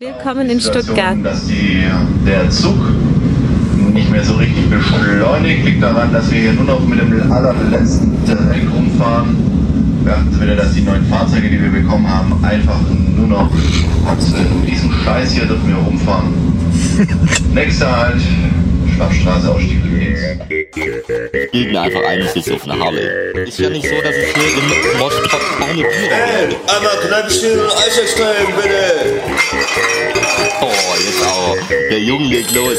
Willkommen 0.00 0.48
in 0.48 0.60
Stuttgart. 0.60 1.16
Dass 1.24 1.48
die, 1.48 1.82
der 2.24 2.48
Zug 2.50 2.78
nicht 3.92 4.08
mehr 4.12 4.22
so 4.22 4.34
richtig 4.36 4.70
beschleunigt, 4.70 5.64
liegt 5.64 5.82
daran, 5.82 6.12
dass 6.12 6.30
wir 6.30 6.38
hier 6.38 6.52
nur 6.52 6.66
noch 6.66 6.86
mit 6.86 7.00
dem 7.00 7.32
allerletzten 7.32 8.12
Dreck 8.24 8.62
rumfahren. 8.72 9.36
Beachten 10.04 10.30
Sie 10.32 10.38
bitte, 10.38 10.54
dass 10.54 10.72
die 10.72 10.82
neuen 10.82 11.04
Fahrzeuge, 11.06 11.50
die 11.50 11.60
wir 11.60 11.70
bekommen 11.70 12.08
haben, 12.08 12.32
einfach 12.44 12.78
nur 13.16 13.26
noch 13.26 13.50
in 13.52 14.66
diesem 14.70 14.92
Scheiß 15.04 15.32
hier 15.32 15.46
dürfen 15.46 15.66
wir 15.66 15.78
rumfahren. 15.78 16.28
Nächster 17.52 17.90
Halt, 17.90 18.22
Schwarzstraße, 18.98 19.48
Ausstieg 19.52 19.84
links. 19.84 20.20
Gegen 21.52 21.76
einfach 21.76 22.02
einen 22.02 22.28
Sitz 22.28 22.50
auf 22.50 22.68
eine 22.68 22.82
Harley. 22.82 23.44
Ist 23.46 23.58
ja 23.60 23.70
nicht 23.70 23.86
so, 23.86 23.94
dass 24.02 24.16
ich 24.16 24.34
hier 24.34 24.92
im 24.92 24.98
Moschpot 24.98 25.40
keine 25.58 25.74
Biere 25.74 25.90
Hey, 25.92 26.56
einmal 26.66 26.96
Kneipenstiel 27.06 27.60
und 27.60 27.70
Eis 27.76 27.96
extrem, 27.96 28.46
bitte. 28.56 29.20
Oh, 30.60 30.66
jetzt 30.98 31.24
auch. 31.24 31.56
Der 31.90 32.00
Junge 32.00 32.26
legt 32.26 32.52
los. 32.52 32.78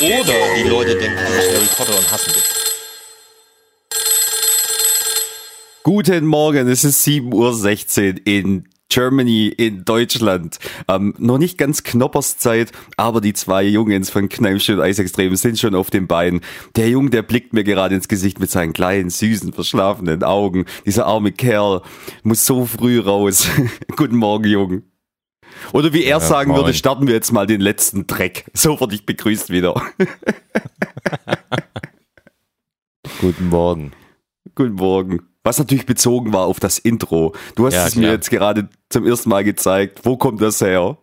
Oder 0.00 0.34
die 0.56 0.68
Leute 0.68 0.94
denken, 0.94 1.16
du 1.16 1.32
bist 1.36 1.50
Harry 1.50 1.66
Potter 1.76 1.98
und 1.98 2.12
hassen 2.12 2.32
dich. 2.32 2.44
Guten 5.82 6.26
Morgen, 6.26 6.68
es 6.68 6.84
ist 6.84 7.04
7.16 7.04 7.32
Uhr 7.32 8.20
in 8.24 8.68
Germany, 8.88 9.48
in 9.48 9.84
Deutschland. 9.84 10.58
Ähm, 10.88 11.14
noch 11.18 11.38
nicht 11.38 11.58
ganz 11.58 11.82
Knopperszeit, 11.82 12.72
aber 12.96 13.20
die 13.20 13.32
zwei 13.32 13.64
Jungens 13.64 14.10
von 14.10 14.28
Kneipstiel 14.28 14.76
und 14.76 14.82
Eisextrem 14.82 15.34
sind 15.36 15.58
schon 15.58 15.74
auf 15.74 15.90
dem 15.90 16.06
Bein. 16.06 16.40
Der 16.76 16.88
Junge, 16.88 17.10
der 17.10 17.22
blickt 17.22 17.52
mir 17.52 17.64
gerade 17.64 17.94
ins 17.94 18.08
Gesicht 18.08 18.40
mit 18.40 18.50
seinen 18.50 18.72
kleinen, 18.72 19.10
süßen, 19.10 19.52
verschlafenen 19.52 20.22
Augen. 20.22 20.66
Dieser 20.84 21.06
arme 21.06 21.32
Kerl 21.32 21.82
muss 22.22 22.46
so 22.46 22.64
früh 22.66 23.00
raus. 23.00 23.48
Guten 23.96 24.16
Morgen, 24.16 24.44
Jung. 24.44 24.82
Oder 25.72 25.92
wie 25.92 26.04
er 26.04 26.20
sagen 26.20 26.50
moin. 26.50 26.60
würde, 26.60 26.74
starten 26.74 27.06
wir 27.06 27.14
jetzt 27.14 27.32
mal 27.32 27.46
den 27.46 27.60
letzten 27.60 28.06
Dreck. 28.06 28.44
So 28.54 28.80
wurde 28.80 28.94
ich 28.94 29.06
begrüßt 29.06 29.50
wieder. 29.50 29.80
Guten 33.20 33.48
Morgen. 33.48 33.92
Guten 34.54 34.74
Morgen. 34.74 35.20
Was 35.46 35.58
natürlich 35.58 35.86
bezogen 35.86 36.32
war 36.32 36.46
auf 36.46 36.58
das 36.58 36.78
Intro. 36.78 37.32
Du 37.54 37.66
hast 37.66 37.74
Ja, 37.74 37.86
es 37.86 37.94
mir 37.94 38.02
klar. 38.02 38.12
jetzt 38.14 38.30
gerade 38.30 38.68
zum 38.88 39.06
ersten 39.06 39.28
Mal 39.28 39.44
gezeigt. 39.44 40.00
Wo 40.04 40.16
kommt 40.16 40.40
das 40.42 40.60
her? 40.60 40.98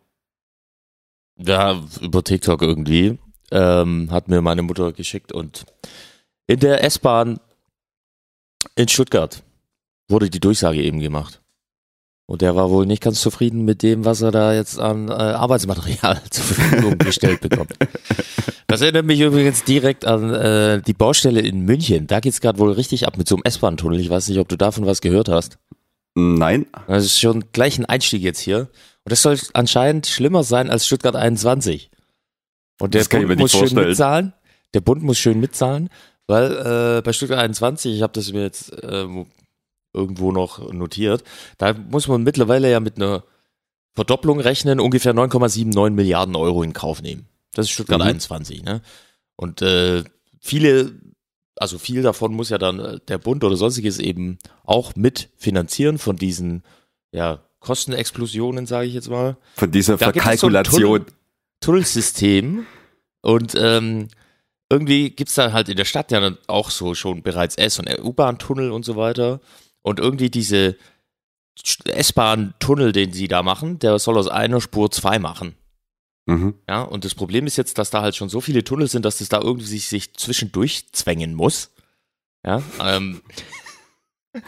Ja, 1.38 1.82
über 2.02 2.24
TikTok 2.24 2.62
irgendwie. 2.62 3.18
Ähm, 3.52 4.10
hat 4.12 4.28
mir 4.28 4.42
meine 4.42 4.62
Mutter 4.62 4.92
geschickt 4.92 5.32
und 5.32 5.66
in 6.48 6.60
der 6.60 6.84
S-Bahn 6.84 7.40
in 8.76 8.88
Stuttgart 8.88 9.44
wurde 10.10 10.30
die 10.30 10.40
Durchsage 10.40 10.82
eben 10.82 11.00
gemacht. 11.00 11.42
Und 12.26 12.42
der 12.42 12.56
war 12.56 12.70
wohl 12.70 12.86
nicht 12.86 13.04
ganz 13.04 13.20
zufrieden 13.20 13.66
mit 13.66 13.84
dem, 13.84 14.06
was 14.06 14.22
er 14.22 14.32
da 14.32 14.54
jetzt 14.54 14.80
an 14.80 15.10
äh, 15.10 15.12
Arbeitsmaterial 15.12 16.22
zur 16.30 16.44
Verfügung 16.46 16.98
gestellt 16.98 17.42
bekommt. 17.42 17.74
Das 18.68 18.82
erinnert 18.82 19.06
mich 19.06 19.20
übrigens 19.20 19.64
direkt 19.66 20.06
an 20.06 20.34
äh, 20.34 20.82
die 20.82 20.94
Baustelle 20.94 21.42
in 21.42 21.62
München. 21.62 22.08
Da 22.08 22.22
geht's 22.22 22.40
gerade 22.40 22.60
wohl 22.60 22.72
richtig 22.72 23.06
ab 23.08 23.18
mit 23.18 23.28
so 23.28 23.36
einem 23.36 23.44
S-Bahn-Tunnel. 23.44 24.00
Ich 24.00 24.10
weiß 24.10 24.30
nicht, 24.30 24.40
ob 24.40 24.48
du 24.48 24.56
davon 24.56 24.86
was 24.86 25.02
gehört 25.02 25.28
hast. 25.28 25.58
Nein. 26.16 26.66
Das 26.88 27.04
ist 27.04 27.20
schon 27.20 27.46
gleich 27.52 27.78
ein 27.78 27.86
Einstieg 27.86 28.22
jetzt 28.22 28.40
hier. 28.40 28.70
Und 29.04 29.12
das 29.12 29.22
soll 29.22 29.38
anscheinend 29.54 30.08
schlimmer 30.08 30.44
sein 30.44 30.70
als 30.70 30.88
Stuttgart 30.88 31.16
21. 31.16 31.92
Und 32.80 32.94
der 32.94 33.04
Bund 33.04 33.28
muss 33.28 33.38
nicht 33.38 33.52
schön 33.52 33.60
vorstellen. 33.60 33.88
mitzahlen. 33.90 34.34
Der 34.74 34.82
Bund 34.82 35.04
muss 35.04 35.18
schön 35.18 35.40
mitzahlen, 35.40 35.90
weil 36.26 36.52
äh, 36.98 37.02
bei 37.02 37.14
Stuttgart 37.14 37.40
21, 37.40 37.96
ich 37.96 38.02
habe 38.02 38.14
das 38.14 38.32
mir 38.32 38.42
jetzt 38.42 38.72
äh, 38.82 39.06
irgendwo 39.94 40.32
noch 40.32 40.72
notiert, 40.72 41.24
da 41.58 41.74
muss 41.74 42.08
man 42.08 42.24
mittlerweile 42.24 42.70
ja 42.72 42.80
mit 42.80 42.98
einer 42.98 43.24
Verdopplung 43.96 44.40
rechnen, 44.40 44.80
ungefähr 44.80 45.14
9,79 45.14 45.92
Milliarden 45.92 46.36
Euro 46.36 46.64
in 46.64 46.74
Kauf 46.74 47.02
nehmen. 47.02 47.28
Das 47.54 47.68
ist 47.68 47.72
Stuttgart 47.72 48.00
Mhm. 48.02 48.08
21. 48.08 48.64
Ne? 48.64 48.82
Und 49.36 49.62
äh, 49.62 50.04
viele, 50.42 50.94
also 51.56 51.78
viel 51.78 52.02
davon 52.02 52.34
muss 52.34 52.50
ja 52.50 52.58
dann 52.58 52.80
äh, 52.80 53.00
der 53.08 53.20
Bund 53.20 53.44
oder 53.44 53.56
sonstiges 53.56 54.00
eben 54.00 54.40
auch 54.64 54.96
mitfinanzieren 54.96 56.00
von 56.00 56.16
diesen 56.16 56.64
ja, 57.12 57.40
Kostenexplosionen, 57.60 58.66
sage 58.66 58.88
ich 58.88 58.96
jetzt 58.96 59.10
mal. 59.10 59.38
Von 59.56 59.72
dieser 59.72 59.98
Da 59.98 60.08
gibt 60.08 60.18
es 60.18 60.42
Verkalkulation. 60.42 61.06
Tunnelsystem 61.62 62.66
und 63.22 63.56
ähm, 63.56 64.08
irgendwie 64.70 65.12
gibt's 65.12 65.36
da 65.36 65.54
halt 65.54 65.70
in 65.70 65.78
der 65.78 65.86
Stadt 65.86 66.12
ja 66.12 66.20
dann 66.20 66.38
auch 66.48 66.70
so 66.72 66.94
schon 66.94 67.22
bereits 67.24 67.56
S- 67.56 67.80
und 67.80 67.88
U-Bahn-Tunnel 68.04 68.72
und 68.72 68.84
so 68.84 68.96
weiter. 68.96 69.40
Und 69.84 70.00
irgendwie 70.00 70.32
diese 70.32 70.78
S-Bahn-Tunnel, 71.86 72.92
den 72.92 73.14
sie 73.14 73.28
da 73.28 73.44
machen, 73.44 73.78
der 73.78 74.00
soll 74.00 74.18
aus 74.18 74.28
einer 74.28 74.60
Spur 74.60 74.90
zwei 74.90 75.20
machen. 75.20 75.56
Mhm. 76.26 76.56
Ja, 76.68 76.82
und 76.82 77.06
das 77.06 77.16
Problem 77.16 77.46
ist 77.46 77.58
jetzt, 77.58 77.78
dass 77.78 77.90
da 77.90 78.02
halt 78.02 78.16
schon 78.16 78.30
so 78.30 78.42
viele 78.42 78.64
Tunnel 78.64 78.88
sind, 78.88 79.06
dass 79.06 79.20
das 79.20 79.30
da 79.30 79.42
irgendwie 79.42 79.68
sich, 79.68 79.88
sich 79.88 80.14
zwischendurch 80.16 80.92
zwängen 80.94 81.36
muss. 81.36 81.72
Ja, 82.46 82.64
ähm, 82.82 83.22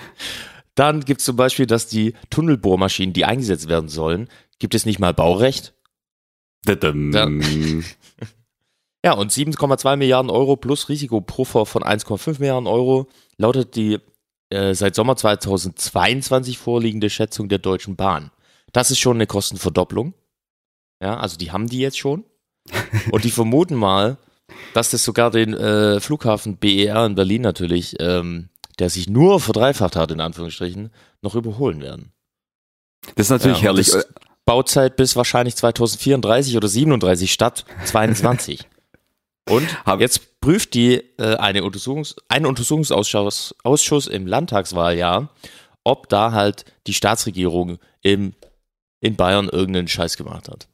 dann 0.76 1.02
gibt 1.02 1.20
es 1.20 1.26
zum 1.26 1.36
Beispiel, 1.36 1.68
dass 1.68 1.88
die 1.88 2.14
Tunnelbohrmaschinen, 2.30 3.14
die 3.14 3.26
eingesetzt 3.26 3.68
werden 3.68 3.90
sollen, 3.90 4.30
gibt 4.58 4.74
es 4.74 4.86
nicht 4.86 5.00
mal 5.00 5.14
Baurecht. 5.14 5.74
Ja. 7.14 7.30
Ja, 9.06 9.14
und 9.14 9.32
7,2 9.32 9.98
Milliarden 9.98 10.32
Euro 10.32 10.56
plus 10.56 10.90
Risikopuffer 10.90 11.68
von 11.68 11.84
1,5 11.84 12.40
Milliarden 12.40 12.66
Euro 12.66 13.08
lautet 13.38 13.76
die 13.76 14.00
äh, 14.50 14.74
seit 14.74 14.96
Sommer 14.96 15.16
2022 15.16 16.58
vorliegende 16.58 17.10
Schätzung 17.10 17.50
der 17.50 17.60
Deutschen 17.60 17.96
Bahn. 17.96 18.32
Das 18.72 18.92
ist 18.92 19.00
schon 19.00 19.18
eine 19.18 19.28
Kostenverdopplung. 19.28 20.14
Ja, 21.02 21.18
also 21.18 21.38
die 21.38 21.52
haben 21.52 21.68
die 21.68 21.80
jetzt 21.80 21.98
schon. 21.98 22.24
Und 23.12 23.24
die 23.24 23.32
vermuten 23.32 23.76
mal, 23.76 24.18
dass 24.74 24.92
das 24.92 25.04
sogar 25.04 25.32
den 25.32 25.54
äh, 25.54 26.00
Flughafen 26.00 26.58
BER 26.58 27.06
in 27.06 27.16
Berlin 27.16 27.42
natürlich, 27.42 27.96
ähm, 28.00 28.50
der 28.80 28.90
sich 28.90 29.10
nur 29.10 29.40
verdreifacht 29.40 29.96
hat, 29.96 30.12
in 30.12 30.20
Anführungsstrichen, 30.20 30.92
noch 31.22 31.36
überholen 31.36 31.82
werden. 31.82 32.12
Das 33.16 33.28
ist 33.28 33.32
natürlich 33.32 33.58
Ja, 33.58 33.66
herrlich. 33.66 33.92
Bauzeit 34.46 34.96
bis 34.96 35.16
wahrscheinlich 35.16 35.56
2034 35.56 36.56
oder 36.56 36.68
37 36.68 37.34
statt 37.34 37.66
22. 37.86 38.68
Und 39.50 39.68
jetzt 40.00 40.35
prüft 40.46 40.76
die 40.76 41.02
äh, 41.18 41.38
eine 41.38 41.64
Untersuchungs 41.64 42.16
ein 42.30 42.46
Untersuchungsausschuss 42.46 43.56
Ausschuss 43.64 44.06
im 44.06 44.28
Landtagswahljahr, 44.28 45.30
ob 45.84 46.08
da 46.08 46.34
halt 46.34 46.66
die 46.86 46.94
Staatsregierung 46.94 47.80
im, 48.04 48.34
in 49.02 49.16
Bayern 49.16 49.50
irgendeinen 49.50 49.88
Scheiß 49.88 50.18
gemacht 50.18 50.48
hat. 50.48 50.68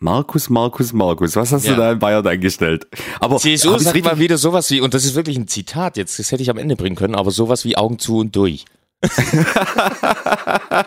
Markus, 0.00 0.48
Markus, 0.48 0.94
Markus, 0.94 1.36
was 1.36 1.52
hast 1.52 1.66
Ja. 1.66 1.72
du 1.74 1.80
da 1.80 1.92
in 1.92 1.98
Bayern 1.98 2.26
eingestellt? 2.26 2.86
Aber 3.20 3.36
CSU 3.36 3.76
sagt 3.78 4.02
mal 4.04 4.18
wieder 4.18 4.38
sowas 4.38 4.70
wie, 4.70 4.80
und 4.80 4.94
das 4.94 5.04
ist 5.04 5.14
wirklich 5.14 5.36
ein 5.36 5.48
Zitat 5.48 5.98
jetzt, 5.98 6.18
das 6.18 6.32
hätte 6.32 6.42
ich 6.42 6.48
am 6.48 6.56
Ende 6.58 6.74
bringen 6.74 6.96
können, 6.96 7.14
aber 7.14 7.30
sowas 7.30 7.66
wie 7.66 7.76
Augen 7.76 7.98
zu 7.98 8.16
und 8.18 8.34
durch. 8.34 8.64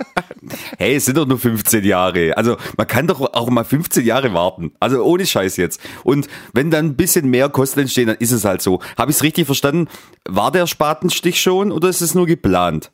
hey, 0.78 0.96
es 0.96 1.06
sind 1.06 1.18
doch 1.18 1.26
nur 1.26 1.40
15 1.40 1.84
Jahre. 1.84 2.36
Also 2.38 2.58
man 2.78 2.88
kann 2.88 3.08
doch 3.08 3.22
auch 3.22 3.50
mal 3.50 3.64
15 3.64 4.06
Jahre 4.06 4.34
warten. 4.34 4.72
Also 4.80 5.04
ohne 5.04 5.26
Scheiß 5.26 5.58
jetzt. 5.58 5.82
Und 6.04 6.28
wenn 6.54 6.72
dann 6.72 6.86
ein 6.88 6.96
bisschen 6.96 7.30
mehr 7.30 7.50
Kosten 7.50 7.82
entstehen, 7.82 8.08
dann 8.08 8.18
ist 8.18 8.32
es 8.32 8.46
halt 8.46 8.62
so. 8.62 8.82
Habe 8.98 9.12
ich 9.12 9.18
es 9.18 9.24
richtig 9.24 9.46
verstanden? 9.46 9.88
War 10.28 10.52
der 10.52 10.68
Spatenstich 10.68 11.42
schon 11.42 11.72
oder 11.72 11.90
ist 11.90 12.02
es 12.02 12.16
nur 12.16 12.26
geplant? 12.26 12.92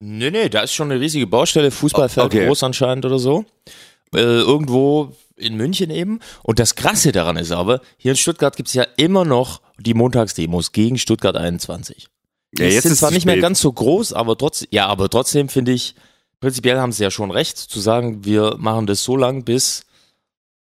Nee, 0.00 0.30
nee, 0.30 0.48
da 0.48 0.62
ist 0.62 0.72
schon 0.74 0.90
eine 0.90 1.00
riesige 1.00 1.28
Baustelle, 1.28 1.70
Fußballfeld 1.70 2.26
Okay. 2.26 2.46
groß 2.46 2.64
anscheinend 2.64 3.04
oder 3.04 3.20
so. 3.20 3.44
Äh, 4.14 4.18
irgendwo 4.18 5.12
in 5.36 5.56
München 5.56 5.90
eben. 5.90 6.18
Und 6.42 6.58
das 6.58 6.74
Krasse 6.74 7.12
daran 7.12 7.36
ist 7.36 7.52
aber, 7.52 7.80
hier 7.98 8.12
in 8.12 8.16
Stuttgart 8.16 8.56
gibt's 8.56 8.74
ja 8.74 8.84
immer 8.96 9.24
noch 9.24 9.60
die 9.78 9.94
Montagsdemos 9.94 10.72
gegen 10.72 10.98
Stuttgart 10.98 11.36
21. 11.36 12.08
Die 12.52 12.62
Ja, 12.62 12.68
jetzt 12.68 12.82
sind 12.84 12.92
ist 12.92 12.98
zwar 12.98 13.10
nicht 13.10 13.24
mehr 13.26 13.34
spät. 13.34 13.42
ganz 13.42 13.60
so 13.60 13.72
groß, 13.72 14.12
aber 14.12 14.36
trotzdem, 14.36 14.68
ja, 14.70 14.86
aber 14.86 15.08
trotzdem 15.08 15.48
finde 15.48 15.72
ich, 15.72 15.94
prinzipiell 16.40 16.78
haben 16.78 16.92
sie 16.92 17.02
ja 17.02 17.10
schon 17.10 17.30
recht, 17.30 17.56
zu 17.58 17.80
sagen, 17.80 18.24
wir 18.24 18.56
machen 18.58 18.86
das 18.86 19.02
so 19.04 19.16
lang, 19.16 19.44
bis 19.44 19.84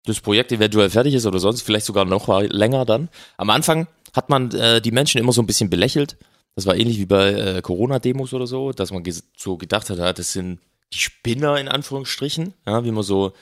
das 0.06 0.20
Projekt 0.20 0.52
eventuell 0.52 0.90
fertig 0.90 1.14
ist 1.14 1.26
oder 1.26 1.40
sonst, 1.40 1.62
vielleicht 1.62 1.86
sogar 1.86 2.06
noch 2.06 2.28
mal 2.28 2.48
länger 2.48 2.86
dann. 2.86 3.10
Am 3.38 3.50
Anfang 3.50 3.88
hat 4.16 4.30
man 4.30 4.52
äh, 4.52 4.82
die 4.82 4.92
Menschen 4.92 5.20
immer 5.20 5.32
so 5.32 5.42
ein 5.42 5.48
bisschen 5.48 5.70
belächelt. 5.70 6.18
Das 6.56 6.66
war 6.66 6.76
ähnlich 6.76 6.98
wie 6.98 7.06
bei 7.06 7.32
äh, 7.34 7.62
Corona-Demos 7.62 8.34
oder 8.34 8.48
so, 8.48 8.72
dass 8.72 8.92
man 8.92 9.04
ges- 9.04 9.24
so 9.38 9.58
gedacht 9.58 9.90
hat, 9.90 10.00
ja, 10.00 10.12
das 10.12 10.34
sind 10.34 10.60
die 10.94 10.98
Spinner 11.00 11.58
in 11.58 11.68
Anführungsstrichen, 11.70 12.54
ja, 12.66 12.84
wie 12.84 12.92
man 12.92 13.04
so 13.04 13.34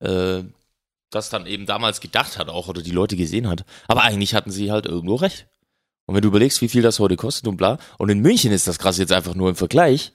äh, 0.00 0.42
das 1.10 1.28
dann 1.30 1.46
eben 1.46 1.66
damals 1.66 2.00
gedacht 2.00 2.38
hat 2.38 2.48
auch 2.48 2.68
oder 2.68 2.82
die 2.82 2.90
Leute 2.92 3.16
gesehen 3.16 3.48
hat. 3.48 3.64
Aber 3.88 4.02
eigentlich 4.02 4.34
hatten 4.34 4.50
sie 4.50 4.70
halt 4.70 4.86
irgendwo 4.86 5.14
recht. 5.16 5.46
Und 6.06 6.14
wenn 6.14 6.22
du 6.22 6.28
überlegst, 6.28 6.60
wie 6.60 6.68
viel 6.68 6.82
das 6.82 6.98
heute 6.98 7.16
kostet 7.16 7.46
und 7.46 7.56
bla, 7.56 7.78
und 7.98 8.08
in 8.08 8.20
München 8.20 8.52
ist 8.52 8.66
das 8.66 8.78
krass 8.78 8.98
jetzt 8.98 9.12
einfach 9.12 9.34
nur 9.34 9.48
im 9.48 9.54
Vergleich, 9.56 10.12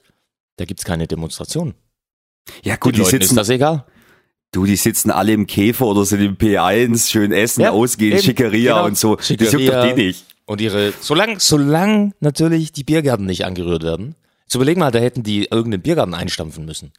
da 0.56 0.64
gibt's 0.64 0.84
keine 0.84 1.06
Demonstration. 1.06 1.74
Ja 2.62 2.76
gut, 2.76 2.92
Den 2.92 2.96
die 2.96 3.00
Leuten 3.02 3.16
ist 3.16 3.22
sitzen, 3.22 3.36
das 3.36 3.48
egal. 3.48 3.84
du, 4.52 4.64
die 4.66 4.76
sitzen 4.76 5.10
alle 5.10 5.32
im 5.32 5.46
Käfer 5.46 5.86
oder 5.86 6.04
sind 6.04 6.20
im 6.20 6.36
P1, 6.36 7.10
schön 7.10 7.32
essen, 7.32 7.62
Ja, 7.62 7.70
ausgehen, 7.70 8.12
eben, 8.14 8.22
Schickeria 8.22 8.74
genau. 8.74 8.86
und 8.86 8.98
so. 8.98 9.16
Das 9.16 9.28
juckt 9.28 9.40
doch 9.42 9.50
Schickeria. 9.50 9.92
die 9.94 10.02
nicht. 10.06 10.24
Und 10.44 10.60
ihre, 10.60 10.92
solange, 11.00 11.40
solange 11.40 12.12
natürlich 12.20 12.72
die 12.72 12.84
Biergärten 12.84 13.26
nicht 13.26 13.44
angerührt 13.44 13.82
werden. 13.82 14.14
Jetzt 14.42 14.54
überleg 14.54 14.76
mal, 14.78 14.92
da 14.92 15.00
hätten 15.00 15.24
die 15.24 15.46
irgendeinen 15.46 15.82
Biergarten 15.82 16.14
einstampfen 16.14 16.64
müssen. 16.64 16.92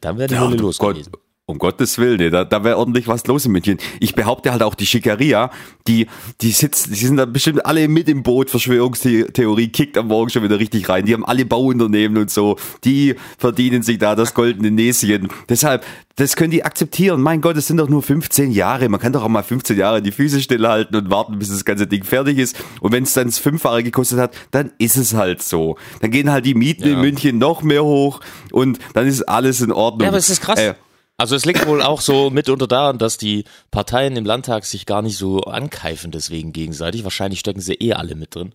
Dann 0.00 0.18
wäre 0.18 0.26
die 0.28 0.34
Ja, 0.34 0.40
Hölle 0.40 0.56
los 0.56 0.78
Gott. 0.78 0.94
gewesen. 0.94 1.12
Um 1.44 1.58
Gottes 1.58 1.98
Willen, 1.98 2.18
nee, 2.18 2.30
da, 2.30 2.44
da 2.44 2.62
wäre 2.62 2.78
ordentlich 2.78 3.08
was 3.08 3.26
los 3.26 3.44
in 3.44 3.50
München. 3.52 3.76
Ich 3.98 4.14
behaupte 4.14 4.52
halt 4.52 4.62
auch 4.62 4.76
die 4.76 4.86
Schickeria, 4.86 5.50
die, 5.88 6.06
die 6.40 6.52
sitzen, 6.52 6.90
die 6.92 7.04
sind 7.04 7.16
da 7.16 7.24
bestimmt 7.24 7.66
alle 7.66 7.88
mit 7.88 8.08
im 8.08 8.22
Boot, 8.22 8.48
Verschwörungstheorie 8.48 9.68
kickt 9.68 9.98
am 9.98 10.06
Morgen 10.06 10.30
schon 10.30 10.44
wieder 10.44 10.60
richtig 10.60 10.88
rein. 10.88 11.04
Die 11.04 11.12
haben 11.14 11.24
alle 11.24 11.44
Bauunternehmen 11.44 12.16
und 12.16 12.30
so, 12.30 12.56
die 12.84 13.16
verdienen 13.38 13.82
sich 13.82 13.98
da 13.98 14.14
das 14.14 14.34
goldene 14.34 14.70
Näschen. 14.70 15.28
Deshalb, 15.48 15.84
das 16.14 16.36
können 16.36 16.52
die 16.52 16.64
akzeptieren. 16.64 17.20
Mein 17.20 17.40
Gott, 17.40 17.56
es 17.56 17.66
sind 17.66 17.78
doch 17.78 17.88
nur 17.88 18.02
15 18.04 18.52
Jahre. 18.52 18.88
Man 18.88 19.00
kann 19.00 19.12
doch 19.12 19.24
auch 19.24 19.28
mal 19.28 19.42
15 19.42 19.76
Jahre 19.76 20.00
die 20.00 20.12
Füße 20.12 20.40
stillhalten 20.40 20.94
und 20.96 21.10
warten, 21.10 21.40
bis 21.40 21.48
das 21.48 21.64
ganze 21.64 21.88
Ding 21.88 22.04
fertig 22.04 22.38
ist. 22.38 22.56
Und 22.80 22.92
wenn 22.92 23.02
es 23.02 23.14
dann 23.14 23.26
das 23.26 23.38
Fünffache 23.38 23.82
gekostet 23.82 24.20
hat, 24.20 24.32
dann 24.52 24.70
ist 24.78 24.96
es 24.96 25.14
halt 25.14 25.42
so. 25.42 25.76
Dann 26.00 26.12
gehen 26.12 26.30
halt 26.30 26.46
die 26.46 26.54
Mieten 26.54 26.86
Ja. 26.86 26.94
in 26.94 27.00
München 27.00 27.38
noch 27.38 27.62
mehr 27.62 27.82
hoch 27.82 28.20
und 28.52 28.78
dann 28.94 29.08
ist 29.08 29.22
alles 29.22 29.60
in 29.60 29.72
Ordnung. 29.72 30.02
Ja, 30.02 30.08
aber 30.08 30.18
es 30.18 30.30
ist 30.30 30.40
krass. 30.40 30.60
Äh, 30.60 30.74
Also 31.18 31.36
es 31.36 31.44
liegt 31.44 31.66
wohl 31.66 31.82
auch 31.82 32.00
so 32.00 32.30
mitunter 32.30 32.66
daran, 32.66 32.98
dass 32.98 33.16
die 33.18 33.44
Parteien 33.70 34.16
im 34.16 34.24
Landtag 34.24 34.64
sich 34.64 34.86
gar 34.86 35.02
nicht 35.02 35.16
so 35.16 35.42
ankeifen 35.42 36.10
deswegen 36.10 36.52
gegenseitig. 36.52 37.04
Wahrscheinlich 37.04 37.40
stecken 37.40 37.60
sie 37.60 37.74
eh 37.74 37.92
alle 37.92 38.14
mit 38.16 38.34
drin. 38.34 38.54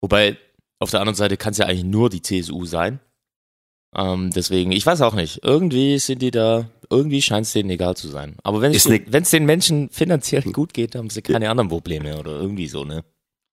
Wobei 0.00 0.36
auf 0.80 0.90
der 0.90 1.00
anderen 1.00 1.14
Seite 1.16 1.36
kann 1.36 1.52
es 1.52 1.58
ja 1.58 1.66
eigentlich 1.66 1.84
nur 1.84 2.10
die 2.10 2.22
CSU 2.22 2.64
sein. 2.64 2.98
Ähm, 3.94 4.30
deswegen, 4.34 4.72
ich 4.72 4.84
weiß 4.84 5.00
auch 5.02 5.14
nicht. 5.14 5.40
Irgendwie 5.44 5.98
sind 5.98 6.22
die 6.22 6.30
da, 6.30 6.66
irgendwie 6.90 7.22
scheint 7.22 7.46
es 7.46 7.52
denen 7.52 7.70
egal 7.70 7.96
zu 7.96 8.08
sein. 8.08 8.36
Aber 8.42 8.60
wenn 8.62 8.72
es 8.78 8.88
ne- 8.88 9.04
wenn 9.06 9.22
es 9.22 9.30
den 9.30 9.44
Menschen 9.44 9.90
finanziell 9.90 10.42
gut 10.42 10.72
geht, 10.74 10.94
haben 10.96 11.10
sie 11.10 11.22
keine 11.22 11.50
anderen 11.50 11.68
Probleme 11.68 12.18
oder 12.18 12.32
irgendwie 12.32 12.68
so, 12.68 12.84
ne? 12.84 13.04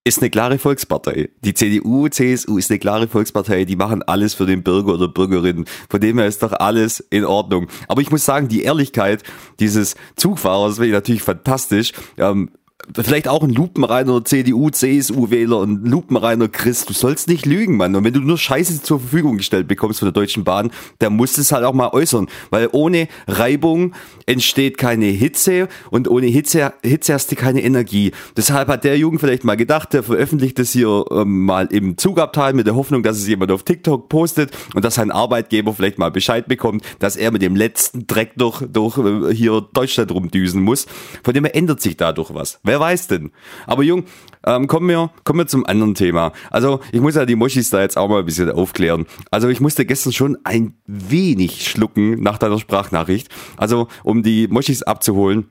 Ist 0.04 0.19
eine 0.19 0.30
klare 0.30 0.57
Volkspartei. 0.57 1.30
Die 1.44 1.54
CDU, 1.54 2.07
CSU 2.07 2.57
ist 2.57 2.72
eine 2.72 2.80
klare 2.80 3.07
Volkspartei. 3.07 3.66
Die 3.66 3.75
machen 3.75 4.01
alles 4.04 4.34
für 4.34 4.46
den 4.46 4.63
Bürger 4.63 4.94
oder 4.94 5.07
Bürgerin. 5.07 5.66
Von 5.90 6.00
dem 6.00 6.18
her 6.18 6.28
ist 6.28 6.42
doch 6.42 6.54
alles 6.54 7.00
in 7.00 7.25
Ordnung. 7.25 7.68
Aber 7.88 8.01
ich 8.01 8.10
muss 8.10 8.25
sagen, 8.25 8.48
die 8.48 8.63
Ehrlichkeit 8.63 9.24
dieses 9.60 9.96
Zugfahrers 10.16 10.75
finde 10.75 10.88
ich 10.88 10.94
natürlich 10.94 11.22
fantastisch. 11.22 11.92
Ähm, 12.18 12.50
Vielleicht 12.96 13.28
auch 13.28 13.44
ein 13.44 13.52
lupenreiner 13.52 14.26
CDU, 14.26 14.70
CSU-Wähler, 14.72 15.62
ein 15.62 15.86
lupenreiner 15.86 16.48
Christ. 16.48 16.90
Du 16.90 16.94
sollst 16.94 17.28
nicht 17.28 17.46
lügen, 17.46 17.78
Mann. 17.78 17.96
Und 17.96 18.04
wenn 18.04 18.14
du 18.14 18.20
nur 18.20 18.38
Scheiße 18.38 18.81
zur 18.81 19.00
Verfügung 19.00 19.38
gestellt 19.38 19.68
bekommst 19.68 20.00
von 20.00 20.08
der 20.08 20.14
Deutschen 20.14 20.44
Bahn, 20.44 20.72
dann 20.98 21.16
musst 21.16 21.38
du 21.38 21.42
es 21.42 21.52
halt 21.52 21.66
auch 21.66 21.74
mal 21.74 21.90
äußern. 21.90 22.28
Weil 22.50 22.70
ohne 22.72 23.08
Reibung 23.28 23.94
entsteht 24.26 24.78
keine 24.80 25.06
Hitze 25.06 25.68
und 25.92 26.08
ohne 26.08 26.28
Hitze, 26.28 26.74
Hitze 26.81 27.14
hast 27.14 27.31
du 27.31 27.36
keine 27.36 27.62
Energie. 27.62 28.12
Deshalb 28.36 28.70
hat 28.70 28.84
der 28.84 28.98
Jugend 28.98 29.22
vielleicht 29.22 29.44
mal 29.44 29.58
gedacht, 29.58 29.94
der 29.94 30.02
veröffentlicht 30.02 30.58
das 30.58 30.72
hier 30.72 31.06
ähm, 31.12 31.46
mal 31.46 31.68
im 31.68 31.98
Zugabteil 31.98 32.54
mit 32.54 32.66
der 32.66 32.76
Hoffnung, 32.76 33.04
dass 33.04 33.18
es 33.18 33.28
jemand 33.28 33.52
auf 33.52 33.64
TikTok 33.64 34.10
postet 34.10 34.52
und 34.74 34.84
dass 34.84 34.96
sein 34.96 35.12
Arbeitgeber 35.12 35.74
vielleicht 35.74 36.00
mal 36.00 36.10
Bescheid 36.10 36.48
bekommt, 36.48 36.84
dass 36.98 37.18
er 37.18 37.31
mit 37.31 37.44
dem 37.44 37.56
letzten 37.56 38.08
Dreck 38.08 38.31
durch, 38.36 38.64
durch 38.72 38.98
äh, 38.98 39.34
hier 39.36 39.62
Deutschland 39.74 40.12
rumdüsen 40.12 40.62
muss. 40.62 40.88
Von 41.24 41.36
dem 41.36 41.44
her 41.44 41.56
ändert 41.56 41.81
sich 41.81 41.96
dadurch 41.96 42.34
was. 42.34 42.60
Wer 42.69 42.80
weiß 42.80 43.07
denn? 43.07 43.31
Aber 43.66 43.81
Jung, 43.81 44.04
ähm, 44.45 44.68
kommen, 44.68 44.88
wir, 44.88 45.10
kommen 45.24 45.39
wir 45.39 45.48
zum 45.48 45.66
anderen 45.66 45.95
Thema. 45.95 46.33
Also 46.51 46.81
ich 46.92 47.01
muss 47.01 47.16
ja 47.16 47.25
die 47.25 47.36
Moschis 47.36 47.71
da 47.71 47.81
jetzt 47.81 47.98
auch 47.98 48.07
mal 48.07 48.19
ein 48.19 48.25
bisschen 48.25 48.51
aufklären. 48.51 49.07
Also 49.31 49.48
ich 49.48 49.60
musste 49.60 49.88
gestern 49.88 50.13
schon 50.13 50.38
ein 50.44 50.75
wenig 50.86 51.68
schlucken 51.68 52.21
nach 52.21 52.38
deiner 52.38 52.60
Sprachnachricht. 52.60 53.30
Also 53.57 53.88
um 54.04 54.21
die 54.21 54.48
Moschis 54.48 54.83
abzuholen. 54.83 55.48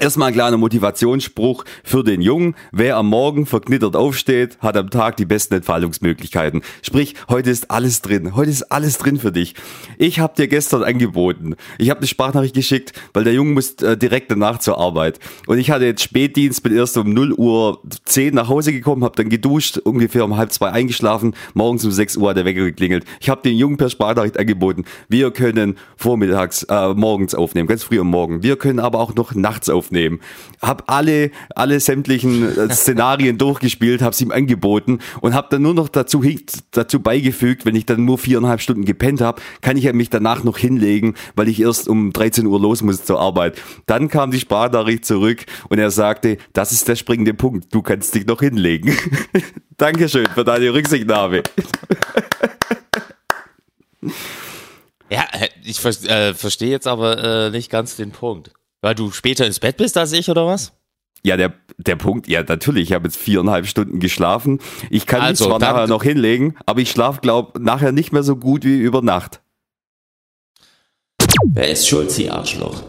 Erstmal 0.00 0.28
ein 0.28 0.34
kleiner 0.34 0.58
Motivationsspruch 0.58 1.64
für 1.82 2.04
den 2.04 2.22
Jungen. 2.22 2.54
Wer 2.70 2.96
am 2.98 3.08
Morgen 3.08 3.46
verknittert 3.46 3.96
aufsteht, 3.96 4.56
hat 4.60 4.76
am 4.76 4.90
Tag 4.90 5.16
die 5.16 5.24
besten 5.24 5.54
Entfaltungsmöglichkeiten. 5.54 6.62
Sprich, 6.82 7.16
heute 7.28 7.50
ist 7.50 7.72
alles 7.72 8.00
drin. 8.00 8.36
Heute 8.36 8.52
ist 8.52 8.70
alles 8.70 8.98
drin 8.98 9.18
für 9.18 9.32
dich. 9.32 9.56
Ich 9.96 10.20
habe 10.20 10.36
dir 10.36 10.46
gestern 10.46 10.84
angeboten. 10.84 11.56
Ich 11.78 11.90
habe 11.90 11.98
eine 11.98 12.06
Sprachnachricht 12.06 12.54
geschickt, 12.54 12.92
weil 13.12 13.24
der 13.24 13.32
Junge 13.32 13.54
muss 13.54 13.72
äh, 13.82 13.96
direkt 13.96 14.30
danach 14.30 14.60
zur 14.60 14.78
Arbeit. 14.78 15.18
Und 15.48 15.58
ich 15.58 15.72
hatte 15.72 15.86
jetzt 15.86 16.04
Spätdienst, 16.04 16.62
bin 16.62 16.76
erst 16.76 16.96
um 16.96 17.12
0 17.12 17.32
Uhr 17.32 17.82
10 18.04 18.36
nach 18.36 18.48
Hause 18.48 18.72
gekommen, 18.72 19.02
habe 19.02 19.16
dann 19.16 19.30
geduscht, 19.30 19.78
ungefähr 19.78 20.24
um 20.24 20.36
halb 20.36 20.52
zwei 20.52 20.70
eingeschlafen. 20.70 21.34
Morgens 21.54 21.84
um 21.84 21.90
6 21.90 22.18
Uhr 22.18 22.30
hat 22.30 22.36
der 22.36 22.44
Wecker 22.44 22.64
geklingelt. 22.64 23.04
Ich 23.18 23.30
habe 23.30 23.42
den 23.42 23.56
Jungen 23.56 23.78
per 23.78 23.90
Sprachnachricht 23.90 24.38
angeboten. 24.38 24.84
Wir 25.08 25.32
können 25.32 25.76
vormittags, 25.96 26.62
äh, 26.62 26.94
morgens 26.94 27.34
aufnehmen, 27.34 27.66
ganz 27.66 27.82
früh 27.82 27.98
am 27.98 28.06
Morgen. 28.06 28.44
Wir 28.44 28.54
können 28.54 28.78
aber 28.78 29.00
auch 29.00 29.16
noch 29.16 29.34
nachts 29.34 29.68
aufnehmen. 29.68 29.87
Hab 30.60 30.90
alle, 30.90 31.30
alle 31.54 31.80
sämtlichen 31.80 32.56
äh, 32.56 32.70
Szenarien 32.74 33.38
durchgespielt, 33.38 34.02
hab's 34.02 34.20
ihm 34.20 34.30
angeboten 34.30 34.98
und 35.20 35.34
hab 35.34 35.50
dann 35.50 35.62
nur 35.62 35.74
noch 35.74 35.88
dazu, 35.88 36.22
dazu 36.72 37.00
beigefügt, 37.00 37.64
wenn 37.64 37.76
ich 37.76 37.86
dann 37.86 38.04
nur 38.04 38.18
viereinhalb 38.18 38.60
Stunden 38.60 38.84
gepennt 38.84 39.20
habe, 39.20 39.40
kann 39.60 39.76
ich 39.76 39.84
ja 39.84 39.92
mich 39.92 40.10
danach 40.10 40.44
noch 40.44 40.58
hinlegen, 40.58 41.14
weil 41.36 41.48
ich 41.48 41.60
erst 41.60 41.88
um 41.88 42.12
13 42.12 42.46
Uhr 42.46 42.60
los 42.60 42.82
muss 42.82 43.04
zur 43.04 43.20
Arbeit. 43.20 43.60
Dann 43.86 44.08
kam 44.08 44.30
die 44.30 44.40
Sprachnachricht 44.40 45.04
zurück 45.04 45.46
und 45.68 45.78
er 45.78 45.90
sagte, 45.90 46.38
das 46.52 46.72
ist 46.72 46.88
der 46.88 46.96
springende 46.96 47.34
Punkt, 47.34 47.74
du 47.74 47.82
kannst 47.82 48.14
dich 48.14 48.26
noch 48.26 48.40
hinlegen. 48.40 48.96
Dankeschön 49.76 50.26
für 50.34 50.44
deine 50.44 50.72
Rücksichtnahme. 50.72 51.42
Ja, 55.10 55.26
ich 55.64 55.82
äh, 55.84 56.34
verstehe 56.34 56.70
jetzt 56.70 56.86
aber 56.86 57.46
äh, 57.46 57.50
nicht 57.50 57.70
ganz 57.70 57.96
den 57.96 58.10
Punkt. 58.10 58.50
Weil 58.80 58.94
du 58.94 59.10
später 59.10 59.46
ins 59.46 59.60
Bett 59.60 59.76
bist 59.76 59.96
als 59.96 60.12
ich 60.12 60.28
oder 60.30 60.46
was? 60.46 60.72
Ja, 61.24 61.36
der, 61.36 61.52
der 61.78 61.96
Punkt, 61.96 62.28
ja, 62.28 62.44
natürlich, 62.44 62.90
ich 62.90 62.92
habe 62.94 63.08
jetzt 63.08 63.16
viereinhalb 63.16 63.66
Stunden 63.66 63.98
geschlafen. 63.98 64.60
Ich 64.88 65.04
kann 65.06 65.20
Also, 65.20 65.44
mich 65.44 65.50
zwar 65.50 65.58
nachher 65.58 65.86
noch 65.88 66.04
hinlegen, 66.04 66.56
aber 66.64 66.80
ich 66.80 66.90
schlafe, 66.90 67.20
glaub, 67.20 67.58
nachher 67.58 67.90
nicht 67.92 68.12
mehr 68.12 68.22
so 68.22 68.36
gut 68.36 68.64
wie 68.64 68.78
über 68.78 69.02
Nacht. 69.02 69.40
Wer 71.44 71.70
ist 71.70 71.88
schuld, 71.88 72.10
Sie 72.10 72.30
Arschloch? 72.30 72.82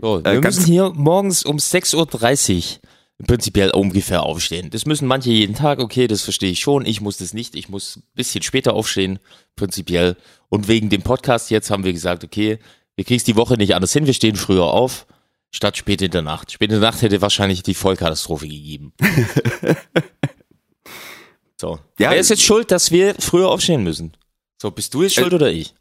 So, 0.00 0.22
wir 0.24 0.32
Äh, 0.32 0.40
müssen 0.40 0.64
hier 0.66 0.92
morgens 0.94 1.44
um 1.44 1.56
6.30 1.56 1.96
Uhr 1.96 2.80
prinzipiell 3.26 3.70
ungefähr 3.70 4.22
aufstehen. 4.22 4.70
Das 4.70 4.86
müssen 4.86 5.06
manche 5.08 5.30
jeden 5.30 5.54
Tag, 5.54 5.78
okay, 5.80 6.06
das 6.06 6.22
verstehe 6.22 6.50
ich 6.50 6.60
schon. 6.60 6.84
Ich 6.86 7.00
muss 7.00 7.16
das 7.18 7.32
nicht. 7.32 7.54
Ich 7.54 7.68
muss 7.68 7.96
ein 7.96 8.02
bisschen 8.14 8.42
später 8.42 8.74
aufstehen, 8.74 9.18
prinzipiell. 9.56 10.16
Und 10.48 10.68
wegen 10.68 10.90
dem 10.90 11.02
Podcast 11.02 11.50
jetzt 11.50 11.70
haben 11.70 11.84
wir 11.84 11.92
gesagt, 11.92 12.24
okay, 12.24 12.58
wir 12.96 13.04
kriegen 13.04 13.18
es 13.18 13.24
die 13.24 13.36
Woche 13.36 13.54
nicht 13.54 13.74
anders 13.74 13.92
hin. 13.92 14.06
Wir 14.06 14.14
stehen 14.14 14.36
früher 14.36 14.64
auf, 14.64 15.06
statt 15.54 15.76
spät 15.76 16.02
in 16.02 16.10
der 16.10 16.22
Nacht. 16.22 16.52
Spät 16.52 16.70
in 16.70 16.80
der 16.80 16.90
Nacht 16.90 17.02
hätte 17.02 17.22
wahrscheinlich 17.22 17.62
die 17.62 17.74
Vollkatastrophe 17.74 18.48
gegeben. 18.48 18.92
so. 21.60 21.78
Ja, 21.98 22.10
Wer 22.10 22.18
ist 22.18 22.30
jetzt 22.30 22.42
schuld, 22.42 22.70
dass 22.70 22.90
wir 22.90 23.14
früher 23.18 23.48
aufstehen 23.48 23.84
müssen? 23.84 24.16
So, 24.60 24.70
bist 24.70 24.92
du 24.94 25.02
jetzt 25.02 25.14
schuld 25.14 25.32
oder 25.32 25.50
ich? 25.50 25.74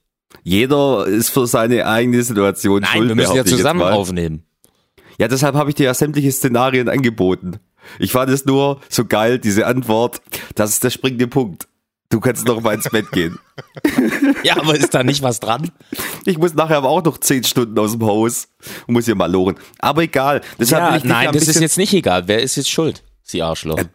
Jeder 0.44 1.06
ist 1.08 1.30
für 1.30 1.48
seine 1.48 1.86
eigene 1.88 2.22
Situation 2.24 2.82
Nein, 2.82 2.92
schuld. 2.92 3.10
wir 3.10 3.16
müssen 3.16 3.36
ja 3.36 3.46
zusammen 3.46 3.82
aufnehmen. 3.82 4.46
Ja, 5.20 5.28
deshalb 5.28 5.56
habe 5.56 5.70
ich 5.70 5.76
dir 5.76 5.86
ja 5.86 5.94
sämtliche 5.94 6.32
Szenarien 6.32 6.90
angeboten. 6.90 7.60
Ich 8.00 8.12
fand 8.12 8.30
es 8.32 8.46
nur 8.46 8.80
so 8.90 9.06
geil, 9.06 9.40
diese 9.40 9.68
Antwort, 9.68 10.22
das 10.56 10.72
ist 10.72 10.84
der 10.84 10.90
springende 10.90 11.28
Punkt. 11.28 11.68
Du 12.14 12.20
kannst 12.20 12.46
noch 12.46 12.62
mal 12.62 12.76
ins 12.76 12.88
Bett 12.90 13.12
gehen. 13.12 13.40
Ja, 14.44 14.58
aber 14.58 14.76
ist 14.76 14.94
da 14.94 15.04
nicht 15.04 15.24
was 15.24 15.40
dran? 15.40 15.72
Ich 16.26 16.38
muss 16.38 16.54
nachher 16.54 16.78
aber 16.78 16.90
auch 16.90 17.04
noch 17.04 17.18
zehn 17.18 17.44
Stunden 17.44 17.78
aus 17.80 17.94
dem 17.94 18.04
Haus 18.04 18.50
und 18.88 18.94
muss 18.94 19.06
hier 19.06 19.16
mal 19.16 19.32
loren. 19.32 19.56
Aber 19.80 20.04
egal. 20.04 20.42
Deshalb 20.60 20.84
Ja, 20.84 21.08
nein, 21.08 21.28
ein 21.28 21.34
das 21.34 21.48
ist 21.48 21.60
jetzt 21.60 21.78
nicht 21.78 21.94
egal. 21.94 22.28
Wer 22.28 22.42
ist 22.42 22.56
jetzt 22.56 22.70
schuld? 22.70 23.04
Sie 23.24 23.42
Arschloch. 23.42 23.80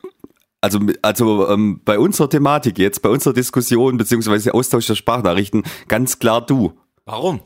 Also, 0.60 0.80
also 1.02 1.48
ähm, 1.50 1.82
bei 1.84 2.00
unserer 2.00 2.28
Thematik 2.28 2.80
jetzt, 2.80 3.00
bei 3.00 3.08
unserer 3.08 3.32
Diskussion 3.32 3.96
beziehungsweise 3.96 4.52
Austausch 4.54 4.86
der 4.86 4.96
Sprachnachrichten, 4.96 5.62
ganz 5.86 6.18
klar 6.18 6.44
du. 6.44 6.72
Warum? 7.04 7.42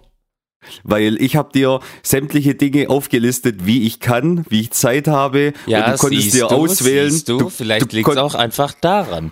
Weil 0.83 1.21
ich 1.21 1.37
habe 1.37 1.53
dir 1.53 1.81
sämtliche 2.03 2.55
Dinge 2.55 2.89
aufgelistet, 2.89 3.67
wie 3.67 3.83
ich 3.83 4.01
kann, 4.01 4.47
wie 4.49 4.63
ich 4.63 4.71
Zeit 4.71 5.09
habe 5.09 5.53
und 5.67 5.75
du 5.75 5.97
konntest 5.99 6.33
dir 6.33 6.47
du, 6.47 6.55
auswählen. 6.55 7.11
Siehst 7.11 7.29
du, 7.29 7.51
vielleicht 7.51 7.93
du, 7.93 7.97
liegt 7.97 8.09
es 8.09 8.17
auch 8.17 8.35
einfach 8.35 8.73
daran. 8.81 9.31